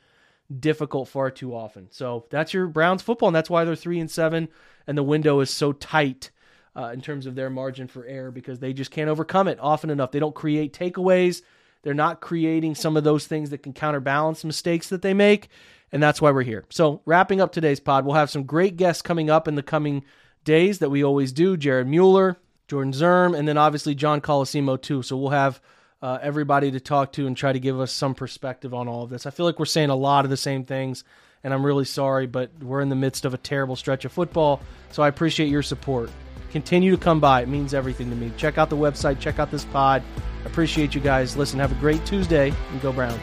difficult 0.57 1.09
far 1.09 1.31
too 1.31 1.55
often. 1.55 1.89
So 1.91 2.27
that's 2.31 2.55
your 2.55 2.67
Browns 2.67 3.03
football, 3.03 3.29
and 3.29 3.37
that's 3.37 3.51
why 3.51 3.65
they're 3.65 3.77
three 3.77 4.01
and 4.01 4.11
seven, 4.11 4.49
and 4.87 4.97
the 4.97 5.03
window 5.03 5.41
is 5.41 5.51
so 5.51 5.73
tight. 5.73 6.31
Uh, 6.77 6.93
in 6.93 7.01
terms 7.01 7.27
of 7.27 7.35
their 7.35 7.51
margin 7.51 7.89
for 7.89 8.05
error, 8.07 8.31
because 8.31 8.61
they 8.61 8.73
just 8.73 8.93
can't 8.93 9.11
overcome 9.11 9.49
it 9.49 9.59
often 9.61 9.91
enough. 9.91 10.13
They 10.13 10.21
don't 10.21 10.35
create 10.35 10.73
takeaways. 10.73 11.43
They're 11.83 11.95
not 11.95 12.21
creating 12.21 12.77
some 12.77 12.97
of 12.97 13.03
those 13.03 13.27
things 13.27 13.51
that 13.51 13.65
can 13.65 13.73
counterbalance 13.73 14.45
mistakes 14.45 14.89
that 14.91 15.03
they 15.03 15.15
make. 15.15 15.49
And 15.91 16.03
that's 16.03 16.21
why 16.21 16.31
we're 16.31 16.43
here. 16.43 16.67
So, 16.71 17.01
wrapping 17.05 17.41
up 17.41 17.51
today's 17.51 17.81
pod, 17.81 18.05
we'll 18.05 18.15
have 18.15 18.31
some 18.31 18.45
great 18.45 18.77
guests 18.77 19.03
coming 19.03 19.31
up 19.31 19.49
in 19.49 19.55
the 19.55 19.63
coming 19.63 20.05
days 20.45 20.79
that 20.79 20.91
we 20.91 21.03
always 21.03 21.33
do 21.33 21.57
Jared 21.57 21.89
Mueller, 21.89 22.37
Jordan 22.69 22.93
Zirm, 22.93 23.35
and 23.35 23.49
then 23.49 23.57
obviously 23.57 23.95
John 23.95 24.21
Colosimo, 24.21 24.81
too. 24.81 25.03
So, 25.03 25.17
we'll 25.17 25.31
have 25.31 25.61
uh, 26.01 26.19
everybody 26.23 26.71
to 26.71 26.81
talk 26.81 27.13
to 27.13 27.27
and 27.27 27.37
try 27.37 27.53
to 27.53 27.59
give 27.59 27.81
us 27.81 27.93
some 27.93 28.15
perspective 28.15 28.73
on 28.73 28.89
all 28.89 29.03
of 29.03 29.11
this. 29.11 29.27
I 29.27 29.31
feel 29.31 29.47
like 29.47 29.59
we're 29.59 29.65
saying 29.65 29.91
a 29.91 29.97
lot 29.97 30.25
of 30.25 30.31
the 30.31 30.37
same 30.37 30.65
things, 30.65 31.05
and 31.43 31.53
I'm 31.53 31.65
really 31.65 31.85
sorry, 31.85 32.27
but 32.27 32.51
we're 32.63 32.81
in 32.81 32.89
the 32.89 32.97
midst 32.97 33.25
of 33.25 33.35
a 33.35 33.39
terrible 33.39 33.77
stretch 33.77 34.05
of 34.05 34.13
football. 34.13 34.61
So, 34.91 35.03
I 35.03 35.09
appreciate 35.09 35.49
your 35.49 35.63
support. 35.63 36.11
Continue 36.51 36.91
to 36.93 37.03
come 37.03 37.21
by, 37.21 37.43
it 37.43 37.49
means 37.49 37.75
everything 37.75 38.11
to 38.11 38.17
me. 38.17 38.33
Check 38.37 38.59
out 38.59 38.71
the 38.71 38.77
website, 38.77 39.21
check 39.21 39.39
out 39.39 39.51
this 39.51 39.65
pod. 39.67 40.03
Appreciate 40.45 40.95
you 40.95 41.01
guys. 41.01 41.37
Listen, 41.37 41.59
have 41.59 41.73
a 41.73 41.75
great 41.77 42.05
Tuesday 42.07 42.53
and 42.71 42.81
go 42.81 42.93
Browns. 42.93 43.23